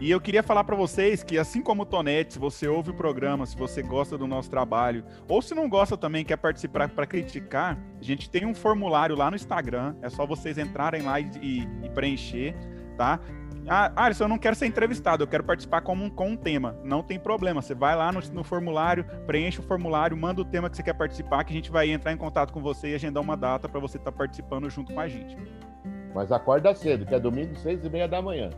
[0.00, 2.94] E eu queria falar para vocês que, assim como o Tonete, se você ouve o
[2.94, 7.06] programa, se você gosta do nosso trabalho, ou se não gosta também, quer participar para
[7.06, 11.30] criticar, a gente tem um formulário lá no Instagram, é só vocês entrarem lá e,
[11.40, 12.56] e, e preencher,
[12.98, 13.20] tá?
[13.66, 16.76] Ah, Alisson, eu não quero ser entrevistado, eu quero participar com um, com um tema.
[16.84, 20.68] Não tem problema, você vai lá no, no, formulário, preenche o formulário, manda o tema
[20.68, 23.22] que você quer participar, que a gente vai entrar em contato com você e agendar
[23.22, 25.36] uma data para você estar tá participando junto com a gente.
[26.14, 28.50] Mas acorda cedo, que é domingo, seis e meia da manhã.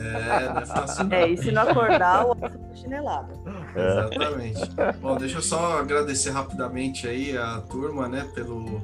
[0.00, 1.16] É, não é fácil não.
[1.16, 2.36] É, e se não acordar, o
[2.74, 3.32] chinelado.
[3.74, 3.90] É.
[3.90, 4.60] Exatamente.
[5.00, 8.82] Bom, deixa eu só agradecer rapidamente aí a turma, né, pelo,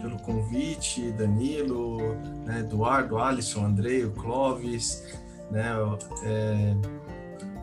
[0.00, 5.04] pelo convite, Danilo, né, Eduardo, Alisson, Andrei, o Clóvis,
[5.50, 5.72] né,
[6.24, 6.74] é,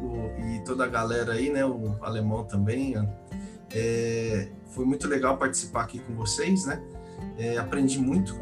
[0.03, 1.65] Marco e toda a galera aí, né?
[1.65, 2.95] O alemão também.
[3.73, 6.81] É, foi muito legal participar aqui com vocês, né?
[7.37, 8.35] É, aprendi muito,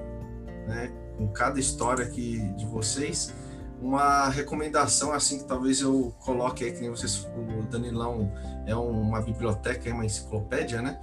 [0.68, 0.92] né?
[1.18, 3.34] Com cada história aqui de vocês
[3.82, 8.32] uma recomendação assim que talvez eu coloque aí que nem vocês o Danilão
[8.68, 11.02] é uma biblioteca é uma enciclopédia né?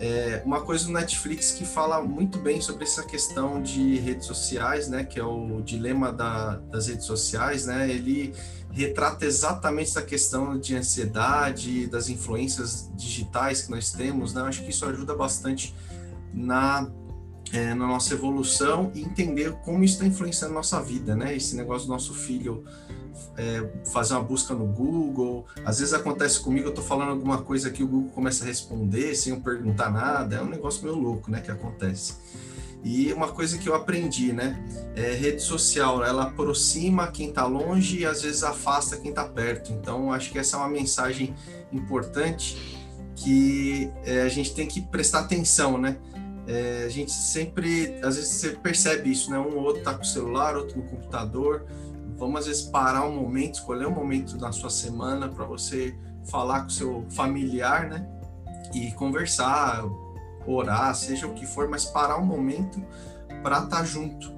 [0.00, 4.88] É uma coisa no Netflix que fala muito bem sobre essa questão de redes sociais
[4.88, 5.02] né?
[5.02, 7.90] Que é o dilema da, das redes sociais né?
[7.90, 8.32] Ele
[8.70, 14.40] retrata exatamente essa questão de ansiedade das influências digitais que nós temos né?
[14.40, 15.74] Eu acho que isso ajuda bastante
[16.32, 16.88] na
[17.54, 21.36] é, na nossa evolução e entender como isso está influenciando a nossa vida, né?
[21.36, 22.64] Esse negócio do nosso filho
[23.36, 27.70] é, fazer uma busca no Google, às vezes acontece comigo, eu estou falando alguma coisa
[27.70, 31.30] que o Google começa a responder sem eu perguntar nada, é um negócio meio louco,
[31.30, 32.16] né, que acontece.
[32.82, 34.60] E uma coisa que eu aprendi, né,
[34.96, 39.72] é rede social, ela aproxima quem está longe e às vezes afasta quem está perto.
[39.72, 41.34] Então, acho que essa é uma mensagem
[41.72, 45.96] importante que é, a gente tem que prestar atenção, né?
[46.46, 49.38] É, a gente sempre, às vezes você percebe isso, né?
[49.38, 51.66] Um ou outro tá com o celular, outro no computador.
[52.16, 55.96] Vamos às vezes parar um momento, escolher um momento na sua semana para você
[56.30, 58.06] falar com seu familiar, né?
[58.74, 59.84] E conversar,
[60.46, 62.82] orar, seja o que for, mas parar um momento
[63.42, 64.32] para estar tá junto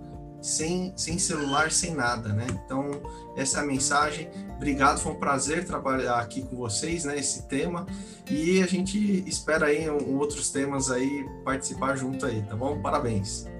[0.47, 2.47] sem, sem celular, sem nada, né?
[2.49, 3.03] Então,
[3.37, 4.31] essa é a mensagem.
[4.55, 7.19] Obrigado, foi um prazer trabalhar aqui com vocês, né?
[7.19, 7.85] Esse tema.
[8.31, 12.81] E a gente espera aí um, outros temas aí participar junto aí, tá bom?
[12.81, 13.51] Parabéns.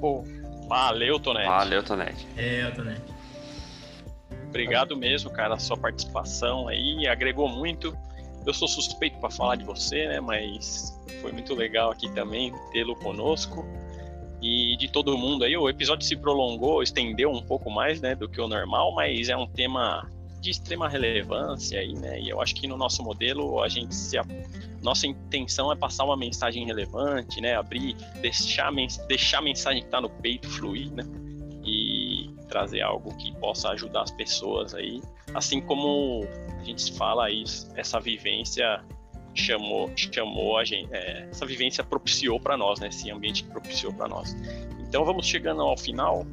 [0.00, 0.24] Pô,
[0.66, 1.46] valeu, Tonete.
[1.46, 2.26] Valeu, Tonete.
[2.34, 3.12] É, Tonete.
[4.48, 7.94] Obrigado mesmo, cara, a sua participação aí agregou muito.
[8.46, 10.18] Eu sou suspeito para falar de você, né?
[10.18, 13.66] Mas foi muito legal aqui também tê-lo conosco
[14.42, 15.56] e de todo mundo aí.
[15.56, 19.36] O episódio se prolongou, estendeu um pouco mais, né, do que o normal, mas é
[19.36, 20.10] um tema
[20.40, 22.20] de extrema relevância aí, né?
[22.20, 24.24] E eu acho que no nosso modelo a gente se a...
[24.82, 27.54] nossa intenção é passar uma mensagem relevante, né?
[27.54, 28.72] Abrir, deixar
[29.06, 31.04] deixar a mensagem que está no peito fluir, né?
[31.64, 35.00] E trazer algo que possa ajudar as pessoas aí,
[35.32, 36.26] assim como
[36.60, 37.44] a gente fala aí
[37.76, 38.84] essa vivência
[39.34, 42.88] chamou, chamou a gente, é, essa vivência propiciou para nós, né?
[42.88, 44.34] Esse ambiente que propiciou para nós.
[44.80, 46.26] Então vamos chegando ao final.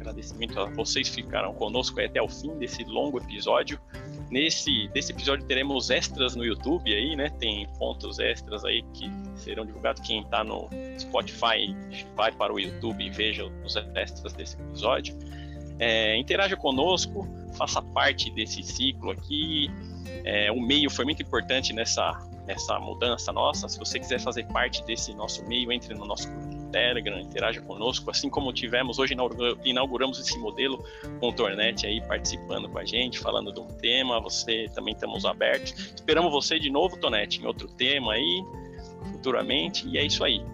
[0.00, 3.78] Agradecimento a vocês que ficaram conosco até o fim desse longo episódio.
[4.30, 7.28] Nesse desse episódio teremos extras no YouTube aí, né?
[7.38, 10.00] Tem pontos extras aí que serão divulgados.
[10.00, 10.68] Quem está no
[10.98, 11.76] Spotify
[12.16, 15.16] vai para o YouTube e veja os extras desse episódio.
[15.78, 19.70] É, interaja conosco, faça parte desse ciclo aqui.
[20.24, 22.12] É, o meio foi muito importante nessa
[22.46, 23.68] essa mudança nossa.
[23.68, 28.10] Se você quiser fazer parte desse nosso meio, entre no nosso grupo Telegram, interaja conosco,
[28.10, 29.14] assim como tivemos hoje
[29.64, 30.84] inauguramos esse modelo
[31.18, 34.20] com o Tornet aí participando com a gente, falando de um tema.
[34.20, 35.92] Você também estamos abertos.
[35.94, 38.44] Esperamos você de novo, Tonete, em outro tema aí
[39.12, 39.88] futuramente.
[39.88, 40.44] E é isso aí.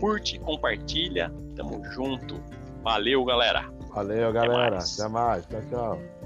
[0.00, 2.40] Curte, compartilha, tamo junto.
[2.82, 3.70] Valeu, galera.
[3.94, 4.78] Valeu, galera.
[4.78, 5.00] Até mais.
[5.00, 5.46] Até mais.
[5.46, 6.17] Tchau, tchau.